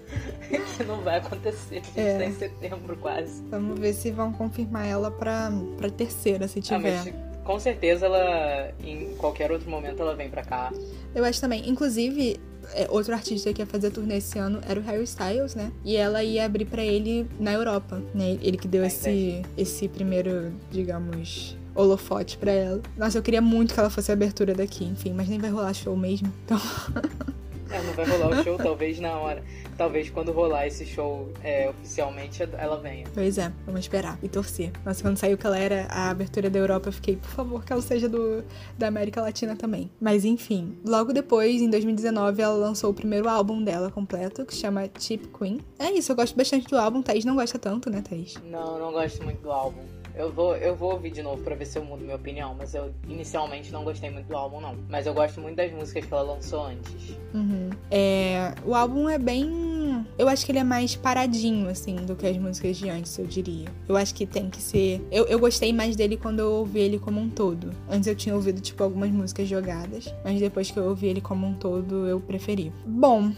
que 0.77 0.85
não 0.85 1.01
vai 1.03 1.19
acontecer. 1.19 1.79
A 1.79 1.83
gente 1.83 2.01
é. 2.01 2.19
tá 2.19 2.25
em 2.25 2.35
setembro 2.35 2.97
quase. 2.97 3.43
Vamos 3.51 3.79
ver 3.79 3.93
se 3.93 4.11
vão 4.11 4.33
confirmar 4.33 4.87
ela 4.87 5.11
pra, 5.11 5.51
pra 5.77 5.91
terceira, 5.91 6.47
se 6.47 6.61
tiver. 6.61 6.99
Ah, 6.99 7.05
mas 7.05 7.15
com 7.45 7.59
certeza 7.59 8.07
ela, 8.07 8.73
em 8.85 9.15
qualquer 9.17 9.51
outro 9.51 9.71
momento, 9.71 10.01
ela 10.03 10.15
vem 10.15 10.29
pra 10.29 10.43
cá. 10.43 10.73
Eu 11.15 11.25
acho 11.25 11.41
também. 11.41 11.69
Inclusive, 11.69 12.39
é, 12.75 12.87
outro 12.91 13.15
artista 13.15 13.53
que 13.53 13.63
ia 13.63 13.67
fazer 13.67 13.91
turnê 13.91 14.19
esse 14.19 14.39
ano 14.39 14.61
era 14.69 14.79
o 14.79 14.83
Harry 14.83 15.05
Styles, 15.05 15.55
né? 15.55 15.73
E 15.85 15.97
ela 15.97 16.23
ia 16.23 16.45
abrir 16.45 16.67
para 16.67 16.83
ele 16.83 17.27
na 17.41 17.53
Europa, 17.53 18.03
né? 18.15 18.39
Ele 18.43 18.57
que 18.57 18.69
deu 18.69 18.85
é 18.85 18.87
esse, 18.87 19.43
esse 19.57 19.89
primeiro, 19.89 20.53
digamos, 20.71 21.57
holofote 21.79 22.37
para 22.37 22.51
ela. 22.51 22.83
Nossa, 22.97 23.19
eu 23.19 23.23
queria 23.23 23.41
muito 23.41 23.73
que 23.73 23.81
ela 23.81 23.91
fosse 23.91 24.11
a 24.11 24.15
abertura 24.15 24.55
daqui, 24.55 24.85
enfim, 24.85 25.13
mas 25.13 25.29
nem 25.29 25.39
vai 25.39 25.51
rolar 25.51 25.73
show 25.73 25.97
mesmo, 25.97 26.33
então. 26.45 26.59
É, 27.71 27.83
não 27.83 27.93
vai 27.93 28.07
rolar 28.07 28.41
o 28.41 28.45
show, 28.45 28.57
talvez 28.57 28.99
na 28.99 29.19
hora. 29.19 29.43
Talvez 29.77 30.09
quando 30.09 30.33
rolar 30.33 30.67
esse 30.67 30.87
show 30.87 31.31
é, 31.45 31.69
oficialmente 31.69 32.43
ela 32.57 32.81
venha. 32.81 33.07
Pois 33.13 33.37
é, 33.37 33.53
vamos 33.67 33.83
esperar 33.83 34.19
e 34.23 34.29
torcer. 34.29 34.73
Nossa, 34.85 35.03
quando 35.03 35.19
saiu 35.19 35.37
que 35.37 35.47
ela 35.47 35.59
era 35.59 35.87
a 35.91 36.09
abertura 36.09 36.49
da 36.49 36.59
Europa, 36.59 36.89
eu 36.89 36.93
fiquei, 36.93 37.17
por 37.17 37.29
favor, 37.29 37.65
que 37.65 37.73
ela 37.73 37.83
seja 37.83 38.09
do, 38.09 38.43
da 38.79 38.89
América 38.89 39.21
Latina 39.21 39.55
também. 39.55 39.91
Mas 40.01 40.25
enfim, 40.25 40.79
logo 40.85 41.13
depois, 41.13 41.61
em 41.61 41.69
2019, 41.69 42.41
ela 42.41 42.55
lançou 42.55 42.91
o 42.91 42.95
primeiro 42.95 43.29
álbum 43.29 43.63
dela 43.63 43.91
completo, 43.91 44.47
que 44.47 44.55
se 44.55 44.61
chama 44.61 44.89
Cheap 44.99 45.29
Queen. 45.39 45.61
É 45.79 45.91
isso, 45.93 46.11
eu 46.11 46.17
gosto 46.17 46.35
bastante 46.35 46.67
do 46.69 46.79
álbum. 46.79 47.03
Thaís 47.03 47.27
não 47.27 47.37
gosta 47.37 47.59
tanto, 47.59 47.91
né, 47.91 48.01
Thaís? 48.01 48.35
Não, 48.51 48.79
não 48.79 48.93
gosto 48.93 49.23
muito 49.23 49.43
do 49.43 49.53
álbum. 49.53 49.83
Eu 50.19 50.33
vou, 50.33 50.57
eu 50.57 50.75
vou 50.75 50.95
ouvir 50.95 51.13
de 51.13 51.23
novo 51.23 51.41
pra 51.45 51.55
ver 51.55 51.65
se 51.65 51.79
eu 51.79 51.85
mudo 51.85 52.03
minha 52.03 52.17
opinião, 52.17 52.53
mas 52.59 52.75
eu 52.75 52.93
inicialmente 53.09 53.71
não 53.73 53.85
gostei 53.85 54.11
muito 54.11 54.27
do 54.27 54.37
álbum, 54.37 54.61
não. 54.61 54.75
Mas 54.89 55.07
eu 55.07 55.15
gosto 55.15 55.41
muito 55.41 55.55
das 55.55 55.71
músicas 55.71 56.05
que 56.05 56.13
ela 56.13 56.23
lançou 56.23 56.65
antes. 56.65 57.17
Uhum. 57.33 57.71
É, 57.89 58.53
o 58.67 58.75
álbum 58.75 59.09
é 59.09 59.17
bem. 59.17 60.05
Eu 60.19 60.29
acho 60.29 60.45
que 60.45 60.51
ele 60.51 60.59
é 60.59 60.65
mais 60.65 60.97
paradinho, 60.97 61.69
assim, 61.69 61.95
do 61.95 62.17
que 62.17 62.27
as 62.27 62.37
músicas 62.37 62.77
de 62.77 62.91
antes, 62.91 63.17
eu 63.17 63.27
diria. 63.27 63.69
Eu 63.89 63.97
acho 63.97 64.13
que 64.13 64.27
tem 64.27 64.51
que 64.51 64.61
ser. 64.61 65.07
Eu, 65.13 65.27
eu 65.27 65.39
gostei 65.39 65.73
mais 65.73 65.95
dele 65.95 66.17
quando 66.17 66.41
eu 66.41 66.53
ouvi 66.53 66.81
ele 66.81 66.99
como 66.99 67.21
um 67.21 67.31
todo. 67.31 67.71
Antes 67.89 68.09
eu 68.09 68.17
tinha 68.17 68.35
ouvido, 68.35 68.61
tipo, 68.61 68.83
algumas 68.83 69.11
músicas 69.11 69.47
jogadas, 69.47 70.13
mas 70.25 70.41
depois 70.41 70.69
que 70.69 70.79
eu 70.79 70.85
ouvi 70.89 71.07
ele 71.07 71.21
como 71.21 71.47
um 71.47 71.55
todo, 71.55 72.09
eu 72.09 72.21
preferi. 72.21 72.73
Bom, 72.85 73.31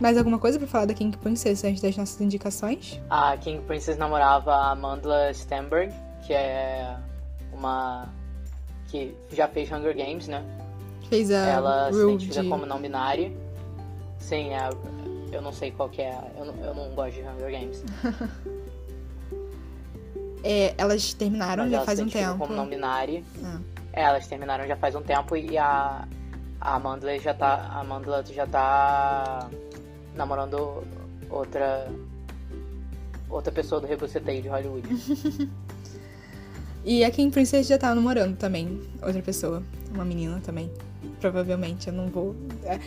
mais 0.00 0.18
alguma 0.18 0.38
coisa 0.38 0.58
pra 0.58 0.66
falar 0.66 0.86
da 0.86 0.94
King 0.94 1.16
Princess 1.18 1.62
antes 1.64 1.80
das 1.80 1.96
nossas 1.96 2.20
indicações? 2.20 3.00
A 3.08 3.36
King 3.36 3.62
Princess 3.64 3.96
namorava 3.96 4.52
a 4.52 4.72
Amanda 4.72 5.32
Stenberg, 5.32 5.94
que 6.26 6.32
é 6.32 6.96
uma 7.52 8.08
que 8.88 9.14
já 9.32 9.48
fez 9.48 9.70
Hunger 9.70 9.96
Games, 9.96 10.28
né? 10.28 10.42
Fez 11.08 11.30
a 11.30 11.46
Ela 11.46 11.84
Rude. 11.90 11.96
se 11.96 12.02
identifica 12.04 12.44
como 12.48 12.66
não 12.66 12.80
binária. 12.80 13.32
Sim, 14.18 14.54
é, 14.54 14.70
eu 15.32 15.42
não 15.42 15.52
sei 15.52 15.70
qual 15.70 15.88
que 15.88 16.02
é. 16.02 16.18
Eu 16.38 16.46
não, 16.46 16.64
eu 16.64 16.74
não 16.74 16.94
gosto 16.94 17.14
de 17.16 17.22
Hunger 17.22 17.50
Games. 17.50 17.84
é, 20.42 20.74
elas 20.78 21.12
terminaram 21.14 21.64
Mas 21.64 21.72
já 21.72 21.76
ela 21.78 21.86
faz 21.86 21.98
se 21.98 22.04
um 22.04 22.08
tempo. 22.08 22.38
como 22.38 22.54
não 22.54 22.66
binária. 22.66 23.22
Ah. 23.42 23.58
É, 23.92 24.02
elas 24.02 24.26
terminaram 24.26 24.66
já 24.66 24.76
faz 24.76 24.94
um 24.94 25.02
tempo 25.02 25.36
e 25.36 25.56
a, 25.58 26.06
a 26.60 26.74
Amanda 26.74 27.18
já 27.18 27.34
tá. 27.34 27.68
A 27.70 27.80
Amanda 27.80 28.24
já 28.26 28.46
tá 28.46 29.48
namorando 30.14 30.84
outra. 31.28 31.90
Outra 33.28 33.50
pessoa 33.50 33.80
do 33.80 33.86
Rebuceteio 33.86 34.42
de 34.42 34.48
Hollywood. 34.48 34.88
E 36.84 37.02
a 37.02 37.10
Kim 37.10 37.30
Princess 37.30 37.66
já 37.66 37.78
tá 37.78 37.94
namorando 37.94 38.36
também, 38.36 38.80
outra 39.02 39.22
pessoa, 39.22 39.62
uma 39.92 40.04
menina 40.04 40.40
também. 40.44 40.70
Provavelmente, 41.20 41.88
eu 41.88 41.94
não 41.94 42.08
vou. 42.08 42.36
É, 42.64 42.78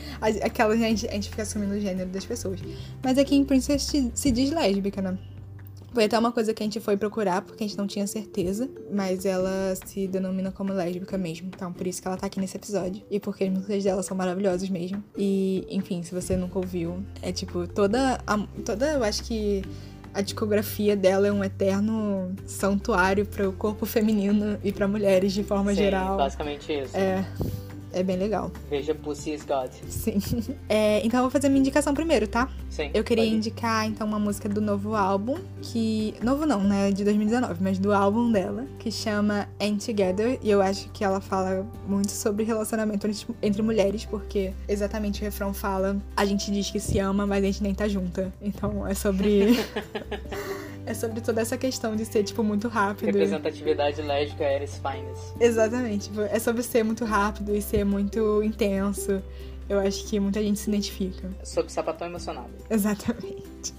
aquela, 0.43 0.74
a 0.74 0.78
gente, 0.78 1.08
a 1.08 1.12
gente 1.12 1.30
fica 1.30 1.41
assumindo 1.41 1.74
o 1.74 1.80
gênero 1.80 2.10
das 2.10 2.26
pessoas. 2.26 2.60
Mas 3.04 3.18
a 3.18 3.24
Kim 3.24 3.43
Princess 3.43 3.91
se 4.14 4.32
diz 4.32 4.52
lésbica, 4.52 5.02
né? 5.02 5.18
Foi 5.93 6.04
até 6.04 6.20
uma 6.20 6.32
coisa 6.32 6.54
que 6.54 6.62
a 6.62 6.66
gente 6.66 6.80
foi 6.80 6.95
procurar, 6.95 7.41
porque 7.41 7.64
a 7.64 7.68
gente 7.68 7.76
não 7.76 7.88
tinha 7.88 8.06
certeza, 8.06 8.70
mas 8.93 9.26
ela 9.26 9.74
se 9.84 10.08
denomina 10.08 10.52
como 10.52 10.72
lésbica 10.72 11.18
mesmo. 11.18 11.48
Então, 11.48 11.74
por 11.74 11.88
isso 11.88 12.00
que 12.00 12.08
ela 12.08 12.18
tá 12.18 12.28
aqui 12.28 12.39
nesse 12.39 12.56
episódio. 12.56 13.02
E 13.10 13.20
porque 13.20 13.45
as 13.45 13.50
músicas 13.50 13.84
dela 13.84 14.04
são 14.04 14.16
maravilhosas 14.16 14.70
mesmo. 14.70 15.04
E, 15.18 15.66
enfim, 15.72 16.04
se 16.04 16.14
você 16.14 16.38
nunca 16.38 16.60
ouviu, 16.60 17.04
é 17.22 17.32
tipo, 17.32 17.68
toda. 17.68 18.22
A, 18.28 18.38
toda, 18.64 18.93
eu 18.93 19.04
acho 19.04 19.24
que 19.24 19.64
a 20.18 20.22
discografia 20.22 20.95
dela 20.95 21.28
é 21.28 21.32
um 21.32 21.43
eterno 21.43 22.34
santuário 22.43 23.24
para 23.24 23.47
o 23.47 23.53
corpo 23.53 23.86
feminino 23.86 24.57
e 24.63 24.72
para 24.72 24.88
mulheres 24.88 25.32
de 25.32 25.43
forma 25.43 25.70
Sim, 25.70 25.78
geral. 25.78 26.18
basicamente 26.18 26.74
isso. 26.74 26.97
É. 26.97 27.24
É 27.94 28.04
bem 28.04 28.18
legal. 28.18 28.52
Veja 28.70 28.94
Pussy 28.94 29.34
is 29.34 29.44
God. 29.44 29.72
Sim. 29.88 30.18
É, 30.70 31.06
então 31.06 31.20
eu 31.20 31.24
vou 31.24 31.32
fazer 31.32 31.50
minha 31.50 31.60
indicação 31.60 31.94
primeiro, 31.94 32.28
tá? 32.28 32.50
Sim. 32.70 32.90
Eu 32.94 33.04
queria 33.04 33.26
indicar, 33.26 33.86
então, 33.86 34.06
uma 34.06 34.20
música 34.20 34.50
do 34.50 34.60
novo 34.60 34.96
álbum, 34.96 35.38
que. 35.62 36.14
Novo 36.22 36.46
não, 36.46 36.62
né? 36.62 36.92
De 36.92 37.04
2019, 37.04 37.64
mas 37.64 37.80
do 37.80 37.94
álbum 37.94 38.32
dela, 38.32 38.66
que 38.78 38.92
chama 38.92 39.48
Ain't 39.60 39.86
Together. 39.86 40.38
E 40.42 40.50
eu 40.50 40.62
acho 40.62 40.90
que 40.90 41.04
ela 41.04 41.22
fala 41.22 41.66
muito 41.88 42.12
sobre 42.12 42.44
relacionamento 42.44 43.08
entre, 43.08 43.26
entre 43.42 43.62
mulheres, 43.62 44.06
porque 44.06 44.54
exatamente 44.68 45.22
o 45.22 45.24
refrão 45.24 45.54
fala: 45.54 45.98
a 46.16 46.26
gente 46.26 46.52
diz 46.52 46.70
que 46.70 46.80
se 46.80 47.00
ama, 47.00 47.26
mas 47.26 47.44
a 47.44 47.48
gente 47.48 47.64
nem 47.64 47.74
tá 47.74 47.88
junta. 47.88 48.34
Então 48.42 48.86
é 48.86 48.94
sobre. 48.94 49.58
é 50.88 50.94
sobre 50.94 51.20
toda 51.20 51.42
essa 51.42 51.58
questão 51.58 51.96
de 51.96 52.06
ser, 52.06 52.24
tipo, 52.24 52.44
muito 52.44 52.68
rápido. 52.70 53.08
Representatividade 53.08 54.02
lésbica 54.02 54.46
at 54.48 54.64
its 54.64 54.80
finest. 54.80 55.36
Exatamente. 55.40 56.10
Tipo, 56.10 56.22
é 56.22 56.40
sobre 56.40 56.64
ser 56.64 56.84
muito 56.84 57.04
rápido 57.04 57.54
e 57.54 57.62
ser 57.62 57.84
muito 57.84 58.42
intenso. 58.42 59.22
Eu 59.68 59.80
acho 59.80 60.06
que 60.06 60.18
muita 60.20 60.42
gente 60.42 60.60
se 60.60 60.70
identifica. 60.70 61.30
Sobre 61.44 61.72
sapatão 61.72 62.08
emocionado. 62.08 62.50
Exatamente. 62.70 63.74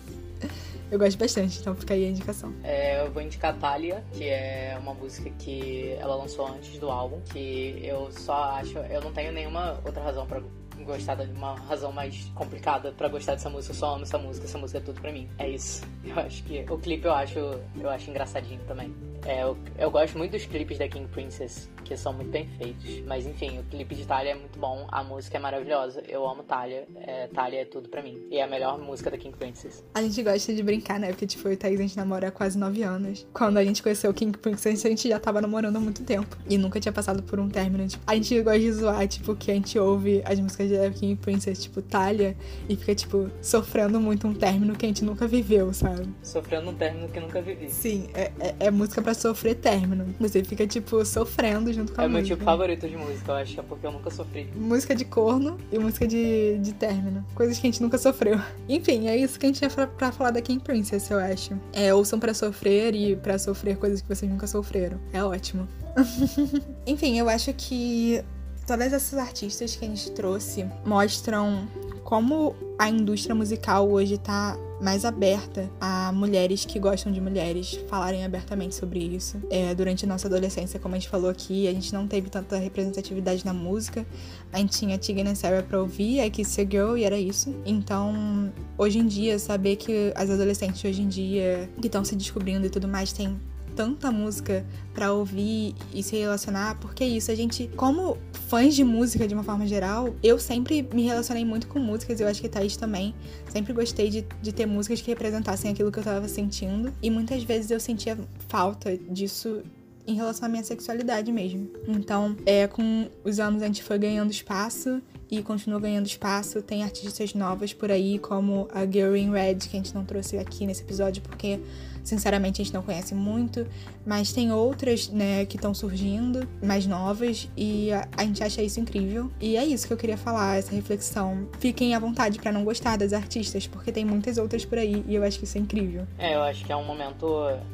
Eu 0.91 0.99
gosto 0.99 1.19
bastante, 1.19 1.61
então 1.61 1.75
fica 1.75 1.93
aí 1.95 2.05
a 2.07 2.09
indicação. 2.09 2.53
É, 2.63 3.05
eu 3.05 3.11
vou 3.11 3.23
indicar 3.23 3.55
Thalia, 3.59 4.03
que 4.13 4.25
é 4.25 4.77
uma 4.81 4.95
música 4.95 5.31
que 5.39 5.95
ela 5.99 6.15
lançou 6.15 6.47
antes 6.47 6.79
do 6.79 6.91
álbum, 6.91 7.21
que 7.31 7.79
eu 7.83 8.11
só 8.11 8.53
acho. 8.53 8.79
Eu 8.79 9.03
não 9.03 9.13
tenho 9.13 9.31
nenhuma 9.33 9.79
outra 9.85 10.03
razão 10.03 10.27
pra 10.27 10.41
gostar 10.85 11.15
de 11.15 11.31
uma 11.33 11.55
razão 11.55 11.93
mais 11.93 12.25
complicada 12.35 12.93
pra 12.93 13.09
gostar 13.09 13.35
dessa 13.35 13.51
música. 13.51 13.73
Eu 13.73 13.79
só 13.79 13.95
amo 13.95 14.03
essa 14.03 14.19
música, 14.19 14.47
essa 14.47 14.59
música 14.59 14.79
é 14.79 14.83
tudo 14.83 15.01
pra 15.01 15.13
mim. 15.13 15.29
É 15.39 15.49
isso. 15.49 15.83
Eu 16.05 16.19
acho 16.19 16.43
que 16.45 16.65
o 16.71 16.79
clipe 16.79 17.05
eu 17.05 17.13
acho, 17.13 17.39
eu 17.39 17.91
acho 17.91 18.09
engraçadinho 18.11 18.61
também. 18.67 18.95
É, 19.27 19.43
eu, 19.43 19.57
eu 19.79 19.91
gosto 19.91 20.17
muito 20.17 20.33
dos 20.33 20.47
clipes 20.47 20.79
da 20.79 20.89
King 20.89 21.07
Princess, 21.09 21.69
que 21.85 21.97
são 21.97 22.13
muito 22.13 22.31
bem 22.31 22.49
feitos. 22.57 23.01
Mas 23.07 23.27
enfim, 23.27 23.59
o 23.59 23.63
clipe 23.65 23.95
de 23.95 24.07
Talia 24.07 24.33
é 24.33 24.35
muito 24.35 24.59
bom, 24.59 24.87
a 24.91 25.03
música 25.03 25.37
é 25.37 25.41
maravilhosa. 25.41 26.03
Eu 26.09 26.27
amo 26.27 26.43
Talia, 26.43 26.87
é, 26.97 27.29
é 27.57 27.65
tudo 27.65 27.89
pra 27.89 28.03
mim. 28.03 28.27
E 28.31 28.39
é 28.39 28.43
a 28.43 28.47
melhor 28.47 28.79
música 28.79 29.11
da 29.11 29.19
King 29.19 29.37
Princess. 29.37 29.85
A 29.95 30.03
gente 30.03 30.23
gosta 30.23 30.55
de 30.55 30.63
brincar, 30.63 30.99
né? 30.99 31.09
Porque, 31.09 31.27
tipo, 31.27 31.49
e 31.49 31.57
Thaís, 31.57 31.79
a 31.79 31.83
gente 31.83 31.97
namora 31.97 32.29
há 32.29 32.31
quase 32.31 32.59
nove 32.59 32.83
anos. 32.83 33.27
Quando 33.33 33.59
a 33.59 33.65
gente 33.65 33.83
conheceu 33.83 34.11
o 34.11 34.15
King 34.15 34.37
Princess, 34.39 34.85
a 34.85 34.89
gente 34.89 35.09
já 35.09 35.19
tava 35.19 35.41
namorando 35.41 35.77
há 35.77 35.81
muito 35.81 36.03
tempo. 36.05 36.37
E 36.49 36.57
nunca 36.57 36.81
tinha 36.81 36.93
passado 36.93 37.23
por 37.23 37.39
um 37.39 37.49
término. 37.49 37.87
Tipo, 37.87 38.03
a 38.07 38.15
gente 38.15 38.41
gosta 38.41 38.59
de 38.61 38.73
zoar, 38.73 39.09
tipo, 39.09 39.37
que 39.37 39.51
a 39.51 39.55
gente 39.55 39.79
ouve 39.79 40.23
as 40.25 40.39
músicas 40.41 40.68
da 40.69 40.91
King 40.91 41.17
Princess, 41.17 41.63
tipo, 41.63 41.81
Talia, 41.83 42.37
e 42.69 42.77
fica, 42.77 42.95
tipo, 42.95 43.31
sofrendo 43.41 44.01
muito 44.01 44.27
um 44.27 44.35
término 44.35 44.75
que 44.77 44.85
a 44.85 44.89
gente 44.89 45.05
nunca 45.05 45.27
viveu, 45.27 45.73
sabe? 45.73 46.09
Sofrendo 46.23 46.71
um 46.71 46.75
término 46.75 47.09
que 47.09 47.19
nunca 47.21 47.41
vivi. 47.41 47.69
Sim, 47.71 48.09
é, 48.15 48.31
é, 48.41 48.55
é 48.61 48.71
música 48.71 49.01
pra 49.03 49.15
sofrer 49.15 49.55
término. 49.57 50.15
Você 50.21 50.43
fica, 50.45 50.67
tipo, 50.67 51.05
sofrendo 51.05 51.73
junto 51.73 51.93
com 51.93 52.01
a 52.01 52.05
É 52.05 52.09
meu 52.09 52.19
música. 52.19 52.37
tipo 52.37 52.45
favorito 52.45 52.89
de 52.89 52.97
música, 52.97 53.33
eu 53.33 53.37
acho, 53.37 53.61
é 53.61 53.63
porque 53.63 53.87
eu 53.87 53.93
nunca 53.93 54.11
sofri. 54.11 54.49
Música 54.55 54.95
de 54.95 55.05
corno 55.05 55.59
e 55.73 55.79
música 55.79 56.07
de, 56.07 56.59
de 56.59 56.73
término. 56.73 57.25
Coisas 57.35 57.59
que 57.59 57.67
a 57.67 57.71
gente 57.71 57.83
nunca 57.83 57.99
sofreu. 57.99 58.41
Enfim, 58.69 59.09
é 59.09 59.17
isso 59.17 59.39
que 59.39 59.47
a 59.47 59.49
gente 59.49 59.59
tinha 59.59 59.71
pra, 59.71 59.87
pra 59.87 60.13
falar 60.13 60.31
da 60.31 60.41
King 60.43 60.63
Princess, 60.63 61.11
eu 61.11 61.19
acho. 61.19 61.55
É, 61.73 61.93
ouçam 61.95 62.19
pra 62.19 62.33
sofrer 62.35 62.95
e 62.95 63.17
pra 63.17 63.39
sofrer 63.39 63.77
coisas 63.77 64.01
que 64.01 64.09
vocês 64.09 64.31
nunca 64.31 64.47
sofreram. 64.47 64.99
É 65.13 65.23
ótimo. 65.23 65.67
Enfim, 66.87 67.19
eu 67.19 67.29
acho 67.29 67.53
que 67.55 68.23
todas 68.69 68.93
essas 68.93 69.19
artistas 69.19 69.75
que 69.75 69.85
a 69.87 69.89
gente 69.89 70.11
trouxe 70.11 70.67
mostram 70.85 71.67
como 72.05 72.55
a 72.79 72.91
indústria 72.91 73.35
musical 73.35 73.91
hoje 73.91 74.19
tá 74.19 74.59
mais 74.79 75.07
aberta 75.07 75.71
a 75.81 76.13
mulheres 76.13 76.67
que 76.67 76.79
gostam 76.79 77.11
de 77.11 77.21
mulheres 77.21 77.81
falarem 77.89 78.25
abertamente 78.25 78.75
sobre 78.75 79.01
isso. 79.01 79.41
É, 79.51 79.75
durante 79.75 80.05
a 80.05 80.09
nossa 80.09 80.29
adolescência, 80.29 80.79
como 80.79 80.95
a 80.95 80.99
gente 80.99 81.09
falou 81.09 81.31
aqui, 81.31 81.67
a 81.67 81.73
gente 81.73 81.93
não 81.93 82.07
teve 82.07 82.29
tanta 82.29 82.59
representatividade 82.59 83.45
na 83.45 83.53
música. 83.53 84.07
A 84.53 84.59
gente 84.59 84.79
tinha 84.79 84.99
Tegan 84.99 85.31
and 85.31 85.35
Sarah 85.35 85.63
pra 85.63 85.81
ouvir, 85.81 86.21
a 86.21 86.31
Kiss 86.31 86.61
Your 86.61 86.71
Girl, 86.71 86.97
e 86.97 87.05
era 87.05 87.19
isso. 87.19 87.55
Então, 87.67 88.53
hoje 88.77 88.99
em 88.99 89.07
dia, 89.07 89.39
saber 89.39 89.77
que 89.77 90.13
as 90.15 90.31
adolescentes 90.31 90.85
hoje 90.85 91.03
em 91.03 91.09
dia, 91.09 91.69
que 91.81 91.89
estão 91.89 92.05
se 92.05 92.15
descobrindo 92.15 92.67
e 92.67 92.71
tudo 92.71 92.87
mais, 92.87 93.13
têm 93.13 93.41
tanta 93.79 94.11
música 94.11 94.67
pra 94.93 95.13
ouvir 95.13 95.73
e 95.95 96.03
se 96.03 96.17
relacionar, 96.17 96.75
porque 96.81 97.05
é 97.05 97.07
isso, 97.07 97.31
a 97.31 97.35
gente, 97.37 97.71
como 97.77 98.19
fãs 98.49 98.75
de 98.75 98.83
música 98.83 99.29
de 99.29 99.35
uma 99.35 99.45
forma 99.45 99.69
geral, 99.69 100.17
eu 100.21 100.37
sempre 100.37 100.83
me 100.93 101.05
relacionei 101.05 101.45
muito 101.45 101.69
com 101.69 101.79
músicas, 101.79 102.19
eu 102.19 102.27
acho 102.27 102.41
que 102.41 102.49
Thaís 102.49 102.77
também. 102.77 103.15
Sempre 103.49 103.73
gostei 103.73 104.11
de, 104.11 104.27
de 104.43 104.53
ter 104.53 104.67
músicas 104.67 105.01
que 105.01 105.09
representassem 105.09 105.71
aquilo 105.71 105.93
que 105.93 105.99
eu 106.01 106.03
tava 106.03 106.27
sentindo. 106.27 106.93
E 107.01 107.09
muitas 107.09 107.45
vezes 107.45 107.71
eu 107.71 107.79
sentia 107.79 108.19
falta 108.49 108.97
disso 108.97 109.63
em 110.05 110.15
relação 110.17 110.47
à 110.47 110.49
minha 110.49 110.65
sexualidade 110.65 111.31
mesmo. 111.31 111.71
Então, 111.87 112.37
é, 112.45 112.67
com 112.67 113.09
os 113.23 113.39
anos 113.39 113.63
a 113.63 113.67
gente 113.67 113.85
foi 113.85 113.97
ganhando 113.97 114.33
espaço 114.33 115.01
e 115.31 115.41
continua 115.41 115.79
ganhando 115.79 116.07
espaço. 116.07 116.61
Tem 116.63 116.83
artistas 116.83 117.33
novas 117.33 117.73
por 117.73 117.93
aí, 117.93 118.19
como 118.19 118.67
a 118.75 118.85
Girl 118.85 119.15
in 119.15 119.31
Red, 119.31 119.57
que 119.57 119.77
a 119.77 119.81
gente 119.81 119.95
não 119.95 120.05
trouxe 120.05 120.37
aqui 120.37 120.67
nesse 120.67 120.83
episódio, 120.83 121.23
porque 121.23 121.61
sinceramente 122.09 122.61
a 122.61 122.65
gente 122.65 122.75
não 122.75 122.83
conhece 122.83 123.15
muito, 123.15 123.67
mas 124.05 124.33
tem 124.33 124.51
outras, 124.53 125.09
né, 125.09 125.45
que 125.45 125.57
estão 125.57 125.75
surgindo, 125.75 126.49
mais 126.63 126.87
novas, 126.87 127.49
e 127.57 127.93
a, 127.93 128.09
a 128.17 128.25
gente 128.25 128.43
acha 128.43 128.63
isso 128.63 128.81
incrível. 128.81 129.31
E 129.41 129.57
é 129.57 129.65
isso 129.65 129.87
que 129.87 129.93
eu 129.93 129.97
queria 129.97 130.17
falar, 130.17 130.57
essa 130.57 130.75
reflexão. 130.75 131.49
Fiquem 131.59 131.95
à 131.95 131.99
vontade 131.99 132.39
pra 132.39 132.51
não 132.51 132.65
gostar 132.65 132.97
das 132.97 133.13
artistas, 133.13 133.67
porque 133.67 133.93
tem 133.93 134.05
muitas 134.05 134.39
outras 134.39 134.65
por 134.65 134.79
aí, 134.79 135.05
e 135.07 135.15
eu 135.15 135.23
acho 135.23 135.39
que 135.39 135.45
isso 135.45 135.59
é 135.59 135.61
incrível. 135.61 136.07
É, 136.19 136.35
eu 136.35 136.43
acho 136.43 136.65
que 136.65 136.73
é 136.73 136.77
um 136.77 136.85
momento, 136.85 137.27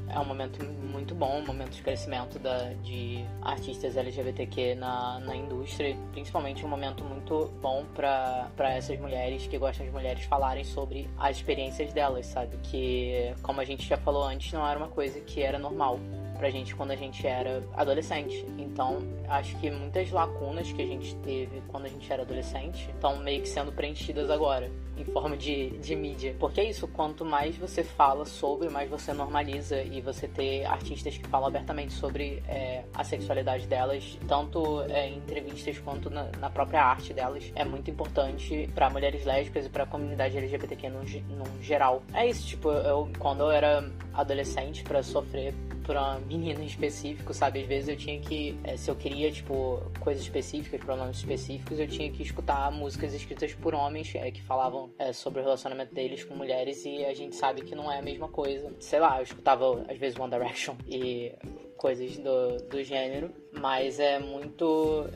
é 0.09 0.19
um 0.19 0.25
momento 0.25 0.65
muito 0.91 1.15
bom, 1.15 1.41
um 1.41 1.47
momento 1.47 1.71
de 1.71 1.83
crescimento 1.83 2.39
da, 2.39 2.73
de 2.83 3.25
artistas 3.43 3.97
LGBTQ 3.97 4.75
na, 4.75 5.21
na 5.21 5.37
indústria, 5.37 5.97
principalmente 6.13 6.65
um 6.65 6.69
momento 6.69 7.05
muito 7.05 7.53
bom 7.63 7.85
pra 7.95 8.51
essas 8.71 8.99
mulheres 8.99 9.47
que 9.47 9.59
gostam 9.59 9.87
de 9.87 9.93
mulheres 9.93 10.25
falarem 10.25 10.65
sobre 10.65 11.09
as 11.19 11.37
experiências 11.37 11.93
delas, 11.93 12.27
sabe? 12.27 12.57
Que, 12.63 13.33
como 13.43 13.61
a 13.61 13.65
gente 13.65 13.87
já 13.87 13.97
falou 13.97 14.24
antes, 14.25 14.53
não 14.53 14.67
era 14.67 14.79
uma 14.79 14.89
coisa 14.89 15.21
que 15.21 15.43
era 15.43 15.59
normal 15.59 15.99
pra 16.35 16.51
gente 16.51 16.75
quando 16.75 16.91
a 16.91 16.97
gente 16.97 17.27
era 17.27 17.63
adolescente. 17.75 18.45
Então, 18.59 18.99
acho 19.29 19.57
que 19.59 19.71
muitas 19.71 20.11
lacunas 20.11 20.71
que 20.73 20.83
a 20.83 20.87
gente 20.87 21.15
teve 21.17 21.63
quando 21.69 21.87
a 21.87 21.89
gente 21.89 22.13
era 22.13 22.23
adolescente 22.23 22.91
estão 22.91 23.17
meio 23.19 23.43
que 23.43 23.49
sendo 23.49 23.73
preenchidas 23.73 24.31
agora, 24.31 24.71
em 24.97 25.05
forma 25.05 25.37
de, 25.37 25.71
de 25.79 25.97
mídia. 25.97 26.35
Porque 26.39 26.61
é 26.61 26.65
isso, 26.65 26.87
quanto 26.89 27.25
mais 27.25 27.57
você 27.57 27.83
fala 27.83 28.25
sobre, 28.25 28.69
mais 28.69 28.89
você 28.89 29.13
normaliza 29.13 29.81
e 29.83 30.01
você 30.01 30.29
ter 30.29 30.65
artistas 30.65 31.17
que 31.17 31.27
falam 31.29 31.49
abertamente 31.49 31.93
sobre 31.93 32.43
é, 32.49 32.85
a 32.95 33.05
sexualidade 33.05 33.67
delas, 33.67 34.19
tanto 34.29 34.83
é, 34.83 35.09
em 35.09 35.17
entrevistas 35.17 35.79
quanto 35.79 36.11
na, 36.11 36.31
na 36.39 36.51
própria 36.51 36.83
arte 36.83 37.13
delas, 37.13 37.51
é 37.55 37.65
muito 37.65 37.91
importante 37.91 38.69
pra 38.75 38.91
mulheres 38.91 39.25
lésbicas 39.25 39.67
e 39.67 39.69
pra 39.69 39.87
comunidade 39.87 40.37
LGBTQ 40.37 40.89
no, 40.89 41.01
no 41.01 41.63
geral. 41.63 42.03
É 42.13 42.27
isso, 42.27 42.47
tipo, 42.47 42.71
eu, 42.71 43.09
quando 43.19 43.45
eu 43.45 43.51
era 43.51 43.91
adolescente 44.13 44.83
pra 44.85 45.03
sofrer 45.03 45.55
pra 45.85 46.19
menina 46.21 46.63
em 46.63 46.67
específico, 46.67 47.33
sabe? 47.33 47.61
Às 47.61 47.67
vezes 47.67 47.89
eu 47.89 47.97
tinha 47.97 48.19
que, 48.21 48.59
eh, 48.65 48.77
se 48.77 48.91
eu 48.91 48.97
queria, 48.97 49.31
tipo, 49.31 49.83
coisas 50.01 50.23
específicas, 50.23 50.81
pronomes 50.81 51.19
específicos, 51.19 51.79
eu 51.79 51.87
tinha 51.87 52.11
que 52.11 52.23
escutar 52.23 52.71
músicas 52.73 53.15
escritas 53.15 53.55
por 53.55 53.75
homens 53.75 54.13
eh, 54.15 54.31
que 54.31 54.43
falavam 54.43 54.91
eh, 54.99 55.13
sobre 55.13 55.41
o 55.41 55.43
relacionamento 55.43 55.95
deles 55.95 56.25
com 56.25 56.35
mulheres 56.35 56.85
e 56.85 57.05
a 57.05 57.15
gente 57.15 57.37
sabe 57.37 57.63
que 57.63 57.75
não 57.75 57.91
é 57.91 57.99
a 57.99 58.03
mesma 58.03 58.29
coisa. 58.29 58.73
Sei 58.81 58.99
lá, 58.99 59.19
eu 59.19 59.23
escutava 59.23 59.85
às 59.89 59.99
vezes 59.99 60.19
One 60.19 60.31
Direction 60.31 60.75
e 60.89 61.33
coisas 61.77 62.17
do, 62.17 62.57
do 62.69 62.83
gênero, 62.83 63.31
mas 63.53 64.01
é 64.01 64.19
muito 64.19 65.07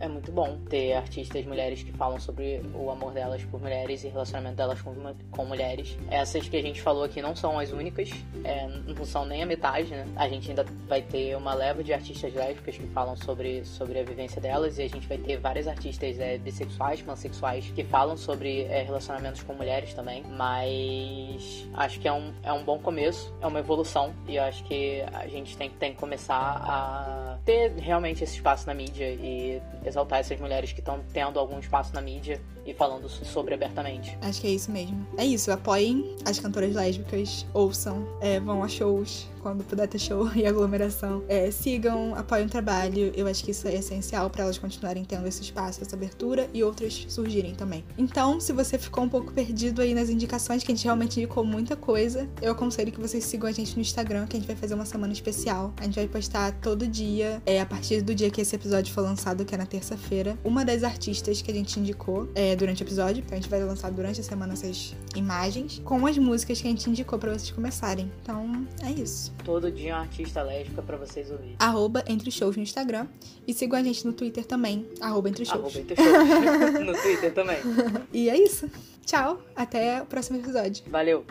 é 0.00 0.08
muito 0.08 0.30
bom 0.32 0.58
ter 0.68 0.94
artistas 0.94 1.44
mulheres 1.44 1.82
que 1.82 1.92
falam 1.92 2.18
sobre 2.18 2.62
o 2.74 2.90
amor 2.90 3.12
delas 3.12 3.44
por 3.44 3.60
mulheres 3.60 4.04
e 4.04 4.08
relacionamento 4.08 4.56
delas 4.56 4.80
com, 4.80 4.94
com 5.30 5.44
mulheres. 5.44 5.98
Essas 6.10 6.48
que 6.48 6.56
a 6.56 6.62
gente 6.62 6.80
falou 6.80 7.04
aqui 7.04 7.20
não 7.20 7.34
são 7.34 7.58
as 7.58 7.72
únicas, 7.72 8.10
é, 8.44 8.66
não 8.66 9.04
são 9.04 9.24
nem 9.24 9.42
a 9.42 9.46
metade, 9.46 9.90
né? 9.90 10.06
A 10.16 10.28
gente 10.28 10.50
ainda 10.50 10.64
vai 10.86 11.02
ter 11.02 11.36
uma 11.36 11.54
leva 11.54 11.82
de 11.82 11.92
artistas 11.92 12.32
lésbicas 12.34 12.76
que 12.76 12.86
falam 12.88 13.16
sobre, 13.16 13.64
sobre 13.64 13.98
a 13.98 14.02
vivência 14.02 14.40
delas 14.40 14.78
e 14.78 14.82
a 14.82 14.88
gente 14.88 15.06
vai 15.06 15.18
ter 15.18 15.38
várias 15.38 15.66
artistas 15.66 16.18
é, 16.18 16.38
bissexuais, 16.38 17.02
pansexuais 17.02 17.70
que 17.70 17.84
falam 17.84 18.16
sobre 18.16 18.62
é, 18.62 18.82
relacionamentos 18.82 19.42
com 19.42 19.54
mulheres 19.54 19.94
também. 19.94 20.22
Mas 20.24 21.68
acho 21.74 22.00
que 22.00 22.08
é 22.08 22.12
um, 22.12 22.32
é 22.42 22.52
um 22.52 22.64
bom 22.64 22.78
começo, 22.78 23.34
é 23.40 23.46
uma 23.46 23.58
evolução 23.58 24.14
e 24.26 24.36
eu 24.36 24.42
acho 24.42 24.64
que 24.64 25.02
a 25.12 25.26
gente 25.26 25.56
tem, 25.56 25.70
tem 25.70 25.92
que 25.92 25.98
começar 25.98 26.60
a 26.62 27.38
ter 27.44 27.72
realmente 27.72 28.22
esse 28.24 28.36
espaço 28.36 28.66
na 28.66 28.74
mídia 28.74 29.10
e 29.10 29.60
exaltar 29.84 30.18
essas 30.20 30.38
mulheres 30.40 30.72
que 30.72 30.80
estão 30.80 31.00
tendo 31.12 31.38
algum 31.38 31.58
espaço 31.58 31.94
na 31.94 32.00
mídia 32.00 32.40
e 32.66 32.74
falando 32.74 33.08
so- 33.08 33.24
sobre 33.24 33.54
abertamente. 33.54 34.16
Acho 34.20 34.40
que 34.40 34.46
é 34.46 34.50
isso 34.50 34.70
mesmo. 34.70 35.06
É 35.16 35.24
isso, 35.24 35.50
apoiem 35.50 36.16
as 36.26 36.38
cantoras 36.38 36.74
lésbicas, 36.74 37.46
ouçam, 37.54 38.06
é, 38.20 38.38
vão 38.40 38.62
a 38.62 38.68
shows 38.68 39.28
quando 39.38 39.64
puder 39.64 39.86
ter 39.88 39.98
show 39.98 40.30
e 40.34 40.46
aglomeração. 40.46 41.22
É, 41.28 41.50
sigam, 41.50 42.14
apoiem 42.14 42.46
o 42.46 42.48
trabalho. 42.48 43.12
Eu 43.14 43.26
acho 43.26 43.44
que 43.44 43.50
isso 43.50 43.66
é 43.68 43.74
essencial 43.74 44.30
para 44.30 44.44
elas 44.44 44.58
continuarem 44.58 45.04
tendo 45.04 45.26
esse 45.26 45.42
espaço, 45.42 45.82
essa 45.82 45.96
abertura 45.96 46.48
e 46.52 46.62
outras 46.62 47.06
surgirem 47.08 47.54
também. 47.54 47.84
Então, 47.96 48.40
se 48.40 48.52
você 48.52 48.78
ficou 48.78 49.04
um 49.04 49.08
pouco 49.08 49.32
perdido 49.32 49.82
aí 49.82 49.94
nas 49.94 50.08
indicações, 50.08 50.62
que 50.62 50.72
a 50.72 50.74
gente 50.74 50.84
realmente 50.84 51.18
indicou 51.18 51.44
muita 51.44 51.76
coisa, 51.76 52.28
eu 52.40 52.52
aconselho 52.52 52.92
que 52.92 53.00
vocês 53.00 53.24
sigam 53.24 53.48
a 53.48 53.52
gente 53.52 53.74
no 53.74 53.80
Instagram, 53.80 54.26
que 54.26 54.36
a 54.36 54.40
gente 54.40 54.46
vai 54.46 54.56
fazer 54.56 54.74
uma 54.74 54.84
semana 54.84 55.12
especial. 55.12 55.72
A 55.78 55.84
gente 55.84 55.96
vai 55.96 56.08
postar 56.08 56.52
todo 56.60 56.86
dia, 56.86 57.42
é, 57.46 57.60
a 57.60 57.66
partir 57.66 58.02
do 58.02 58.14
dia 58.14 58.30
que 58.30 58.40
esse 58.40 58.54
episódio 58.54 58.92
for 58.92 59.02
lançado, 59.02 59.44
que 59.44 59.54
é 59.54 59.58
na 59.58 59.66
terça-feira, 59.66 60.38
uma 60.44 60.64
das 60.64 60.82
artistas 60.82 61.42
que 61.42 61.50
a 61.50 61.54
gente 61.54 61.78
indicou 61.78 62.28
é, 62.34 62.54
durante 62.56 62.82
o 62.82 62.84
episódio. 62.84 63.22
Então 63.24 63.36
a 63.36 63.40
gente 63.40 63.50
vai 63.50 63.62
lançar 63.62 63.90
durante 63.90 64.20
a 64.20 64.24
semana 64.24 64.52
essas 64.52 64.94
imagens 65.14 65.80
com 65.84 66.06
as 66.06 66.18
músicas 66.18 66.60
que 66.60 66.66
a 66.66 66.70
gente 66.70 66.88
indicou 66.88 67.18
pra 67.18 67.32
vocês 67.32 67.50
começarem. 67.50 68.10
Então 68.22 68.66
é 68.82 68.90
isso. 68.90 69.27
Todo 69.44 69.70
dia 69.70 69.94
uma 69.94 70.02
artista 70.02 70.42
lésbica 70.42 70.82
pra 70.82 70.96
vocês 70.96 71.30
ouvirem. 71.30 71.56
Arroba 71.58 72.04
Entre 72.06 72.28
os 72.28 72.34
Shows 72.34 72.56
no 72.56 72.62
Instagram. 72.62 73.06
E 73.46 73.54
sigam 73.54 73.78
a 73.78 73.82
gente 73.82 74.06
no 74.06 74.12
Twitter 74.12 74.44
também. 74.44 74.86
Arroba 75.00 75.28
Entre 75.28 75.42
os 75.42 75.48
Shows. 75.48 75.64
Arroba 75.64 75.78
Entre 75.80 75.96
Shows. 75.96 76.80
no 76.86 76.92
Twitter 77.02 77.34
também. 77.34 77.58
E 78.12 78.28
é 78.28 78.36
isso. 78.36 78.70
Tchau. 79.04 79.40
Até 79.54 80.02
o 80.02 80.06
próximo 80.06 80.38
episódio. 80.38 80.84
Valeu! 80.88 81.24